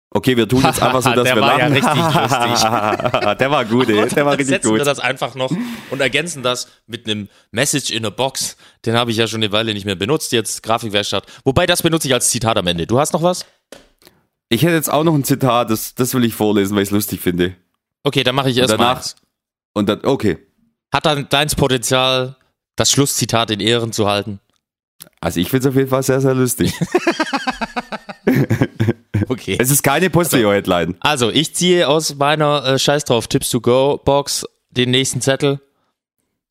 Okay. 0.10 0.36
Wir 0.36 0.48
tun 0.48 0.64
jetzt 0.64 0.82
einfach 0.82 1.02
so, 1.04 1.12
dass 1.16 1.24
Der 1.26 1.36
wir 1.36 1.42
war 1.42 1.60
ja 1.60 1.68
richtig 1.68 3.38
der 3.40 3.52
war 3.52 3.66
gut, 3.66 3.90
ey. 3.90 4.08
Der 4.10 4.26
war 4.26 4.34
richtig 4.34 4.48
setzen 4.48 4.72
wir 4.72 4.80
gut. 4.80 4.88
das 4.88 5.00
einfach 5.00 5.36
noch 5.36 5.52
und 5.92 6.02
ergänzen 6.02 6.42
das 6.42 6.68
mit 6.88 7.08
einem 7.08 7.30
Message 7.52 7.92
in 7.92 8.04
a 8.06 8.10
Box. 8.10 8.58
Den 8.86 8.96
habe 8.96 9.12
ich 9.12 9.18
ja 9.18 9.28
schon 9.28 9.44
eine 9.44 9.52
Weile 9.52 9.74
nicht 9.74 9.86
mehr 9.86 9.96
benutzt, 9.96 10.32
jetzt 10.32 10.64
Grafikwerkstatt. 10.64 11.26
Wobei, 11.46 11.66
das 11.68 11.84
benutze 11.84 12.08
ich 12.08 12.14
als 12.16 12.30
Zitat 12.30 12.58
am 12.58 12.66
Ende. 12.68 12.88
Du 12.88 13.00
hast 13.00 13.14
noch 13.14 13.22
was? 13.22 13.46
Ich 14.50 14.64
hätte 14.64 14.74
jetzt 14.74 14.92
auch 14.92 15.04
noch 15.04 15.14
ein 15.16 15.24
Zitat, 15.24 15.70
das, 15.70 15.94
das 15.96 16.14
will 16.16 16.26
ich 16.26 16.34
vorlesen, 16.34 16.76
weil 16.76 16.84
ich 16.84 16.90
es 16.90 16.94
lustig 16.94 17.20
finde. 17.22 17.56
Okay, 18.04 18.24
dann 18.24 18.36
mache 18.36 18.50
ich 18.50 18.58
erst 18.58 18.72
mal 18.72 18.78
danach- 18.78 18.98
eins. 18.98 19.16
Und 19.74 19.90
dann, 19.90 20.04
okay. 20.04 20.38
Hat 20.92 21.06
dann 21.08 21.28
deins 21.30 21.56
Potenzial, 21.56 22.36
das 22.76 22.92
Schlusszitat 22.92 23.50
in 23.50 23.60
Ehren 23.60 23.92
zu 23.92 24.08
halten? 24.08 24.40
Also 25.20 25.40
ich 25.40 25.50
finde 25.50 25.68
es 25.68 25.74
auf 25.74 25.78
jeden 25.78 25.90
Fall 25.90 26.04
sehr, 26.04 26.22
sehr 26.22 26.34
lustig. 26.34 26.74
Okay. 29.30 29.58
es 29.60 29.72
ist 29.72 29.84
keine 29.84 30.10
Posteo-Headline. 30.10 30.96
Also, 31.00 31.30
ich 31.30 31.56
ziehe 31.56 31.88
aus 31.88 32.16
meiner 32.16 32.66
äh, 32.66 32.80
Scheiß 32.80 33.06
drauf 33.06 33.28
Tipps 33.28 33.50
to 33.50 33.62
Go 33.62 34.00
Box 34.04 34.46
den 34.72 34.92
nächsten 34.92 35.22
Zettel. 35.22 35.62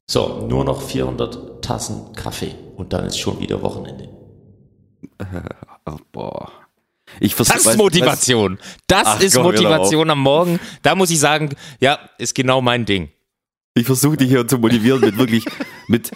So, 0.07 0.47
nur 0.49 0.65
noch 0.65 0.83
400 0.83 1.63
Tassen 1.63 2.13
Kaffee 2.15 2.55
und 2.77 2.93
dann 2.93 3.07
ist 3.07 3.19
schon 3.19 3.41
wieder 3.41 3.63
Wochenende. 3.63 4.09
Oh, 5.85 5.97
boah. 6.13 6.53
Ich 7.19 7.35
Das 7.35 7.67
ist 7.67 7.77
Motivation. 7.77 8.61
Das 8.87 9.03
Ach, 9.05 9.21
ist 9.21 9.35
doch 9.35 9.43
Motivation 9.43 10.09
am 10.11 10.21
Morgen. 10.21 10.61
Da 10.83 10.95
muss 10.95 11.11
ich 11.11 11.19
sagen, 11.19 11.51
ja, 11.81 11.99
ist 12.19 12.37
genau 12.37 12.61
mein 12.61 12.85
Ding. 12.85 13.11
Ich 13.75 13.87
versuche 13.87 14.19
dich 14.19 14.29
hier 14.29 14.47
zu 14.47 14.59
motivieren 14.59 15.01
mit 15.01 15.17
wirklich, 15.17 15.47
mit, 15.89 16.11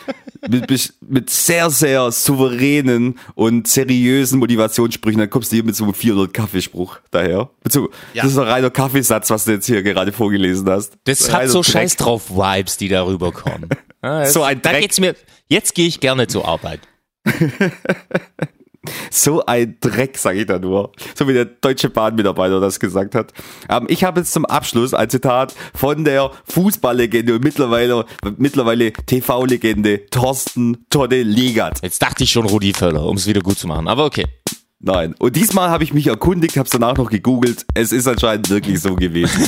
mit, 0.47 0.93
mit, 1.01 1.31
sehr, 1.31 1.71
sehr 1.71 2.13
souveränen 2.13 3.19
und 3.35 3.67
seriösen 3.67 4.39
Motivationssprüchen. 4.41 5.19
Dann 5.21 5.31
kommst 5.31 5.53
du 5.53 5.57
hier 5.57 5.65
mit 5.65 5.75
so 5.75 5.85
einem 5.85 5.95
400 5.95 6.35
Kaffeespruch 6.35 6.99
daher. 7.11 7.49
Mit 7.65 7.73
so, 7.73 7.89
Ja. 8.13 8.25
Das 8.25 8.33
ist 8.33 8.39
ein 8.39 8.47
reiner 8.47 8.69
Kaffeesatz, 8.71 9.31
was 9.31 9.47
du 9.47 9.53
jetzt 9.53 9.65
hier 9.65 9.83
gerade 9.83 10.13
vorgelesen 10.13 10.69
hast. 10.69 10.99
Das 11.05 11.29
Reiner 11.29 11.45
hat 11.45 11.49
so 11.49 11.63
Dreck. 11.63 11.73
Scheiß 11.73 11.97
drauf 11.97 12.29
Vibes, 12.31 12.77
die 12.77 12.89
darüber 12.89 13.33
kommen. 13.33 13.69
So 14.27 14.45
ein 14.45 14.63
da 14.63 14.71
Dreck. 14.71 14.83
geht's 14.83 15.01
mir. 15.01 15.17
Jetzt 15.49 15.75
gehe 15.75 15.89
ich 15.89 15.99
gerne 15.99 16.29
zur 16.29 16.47
Arbeit. 16.47 16.79
So 19.17 19.45
ein 19.47 19.79
Dreck, 19.81 20.19
sage 20.19 20.41
ich 20.41 20.47
da 20.47 20.59
nur. 20.59 20.93
So 21.15 21.27
wie 21.27 21.33
der 21.33 21.47
deutsche 21.47 21.89
Bahnmitarbeiter 21.89 22.61
das 22.61 22.79
gesagt 22.79 23.15
hat. 23.15 23.33
Ähm, 23.69 23.87
ich 23.89 24.05
habe 24.05 24.21
jetzt 24.21 24.33
zum 24.35 24.45
Abschluss 24.45 24.93
ein 24.93 25.09
Zitat 25.09 25.55
von 25.75 26.05
der 26.05 26.31
Fußballlegende 26.45 27.35
und 27.35 27.43
mittlerweile, 27.43 28.05
mittlerweile 28.37 28.93
TV-Legende 28.93 30.07
Thorsten 30.11 30.85
Tonne 30.91 31.23
Ligat. 31.23 31.81
Jetzt 31.83 32.03
dachte 32.03 32.25
ich 32.25 32.31
schon 32.31 32.45
Rudi 32.45 32.75
Völler, 32.75 33.07
um 33.07 33.17
es 33.17 33.27
wieder 33.27 33.41
gut 33.41 33.59
zu 33.59 33.67
machen. 33.67 33.89
Aber 33.89 34.05
okay. 34.05 34.27
Nein. 34.79 35.15
Und 35.19 35.37
diesmal 35.37 35.71
habe 35.71 35.85
ich 35.85 35.95
mich 35.95 36.07
erkundigt, 36.07 36.57
habe 36.57 36.67
es 36.67 36.73
danach 36.73 36.97
noch 36.97 37.11
gegoogelt. 37.11 37.65
Es 37.75 37.93
ist 37.93 38.07
anscheinend 38.07 38.51
wirklich 38.51 38.81
so 38.81 38.95
gewesen. 38.95 39.43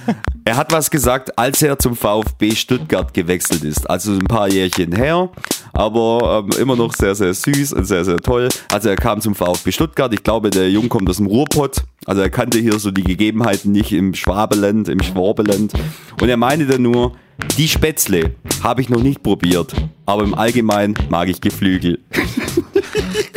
er 0.44 0.56
hat 0.56 0.72
was 0.72 0.90
gesagt, 0.90 1.38
als 1.38 1.62
er 1.62 1.78
zum 1.78 1.96
VfB 1.96 2.54
Stuttgart 2.54 3.14
gewechselt 3.14 3.64
ist. 3.64 3.88
Also 3.88 4.12
ein 4.12 4.26
paar 4.26 4.48
Jährchen 4.48 4.94
her, 4.94 5.30
aber 5.72 6.44
ähm, 6.44 6.60
immer 6.60 6.76
noch 6.76 6.92
sehr, 6.92 7.14
sehr 7.14 7.32
süß 7.32 7.72
und 7.72 7.86
sehr, 7.86 8.04
sehr 8.04 8.18
toll. 8.18 8.50
Also 8.70 8.90
er 8.90 8.96
kam 8.96 9.22
zum 9.22 9.34
VfB 9.34 9.72
Stuttgart. 9.72 10.12
Ich 10.12 10.22
glaube, 10.22 10.50
der 10.50 10.70
Jung 10.70 10.90
kommt 10.90 11.08
aus 11.08 11.16
dem 11.16 11.26
Ruhrpott. 11.26 11.82
Also 12.04 12.20
er 12.20 12.30
kannte 12.30 12.58
hier 12.58 12.78
so 12.78 12.90
die 12.90 13.04
Gegebenheiten 13.04 13.72
nicht 13.72 13.92
im 13.92 14.14
Schwabeland, 14.14 14.88
im 14.90 15.02
Schwabeland. 15.02 15.72
Und 16.20 16.28
er 16.28 16.36
meinte 16.36 16.66
dann 16.66 16.82
nur, 16.82 17.12
die 17.56 17.68
Spätzle 17.68 18.34
habe 18.62 18.80
ich 18.80 18.88
noch 18.88 19.02
nicht 19.02 19.22
probiert, 19.22 19.74
aber 20.06 20.22
im 20.22 20.34
Allgemeinen 20.34 20.94
mag 21.08 21.28
ich 21.28 21.40
Geflügel. 21.40 21.98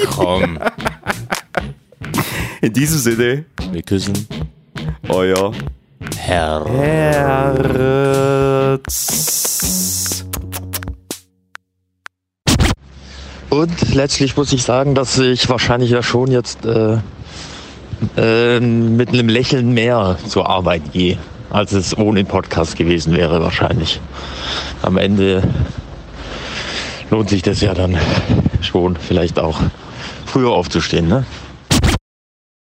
Komm, 0.09 0.59
In 2.59 2.73
diesem 2.73 2.97
Sinne, 2.97 3.45
wir 3.71 3.83
küssen. 3.83 4.27
euer 5.09 5.51
Herr. 6.17 6.65
Herz. 8.79 8.95
Und 13.51 13.93
letztlich 13.93 14.35
muss 14.35 14.51
ich 14.53 14.63
sagen, 14.63 14.95
dass 14.95 15.19
ich 15.19 15.47
wahrscheinlich 15.49 15.91
ja 15.91 16.01
schon 16.01 16.31
jetzt 16.31 16.65
äh, 16.65 16.97
äh, 18.17 18.59
mit 18.59 19.09
einem 19.09 19.29
Lächeln 19.29 19.73
mehr 19.73 20.17
zur 20.27 20.49
Arbeit 20.49 20.93
gehe, 20.93 21.19
als 21.51 21.73
es 21.73 21.95
ohne 21.95 22.25
Podcast 22.25 22.75
gewesen 22.75 23.15
wäre 23.15 23.39
wahrscheinlich. 23.39 24.01
Am 24.81 24.97
Ende 24.97 25.43
lohnt 27.11 27.29
sich 27.29 27.43
das 27.43 27.61
ja 27.61 27.75
dann 27.75 27.99
schon 28.61 28.95
vielleicht 28.97 29.37
auch 29.37 29.59
früher 30.25 30.49
aufzustehen. 30.49 31.07
Ne? 31.07 31.23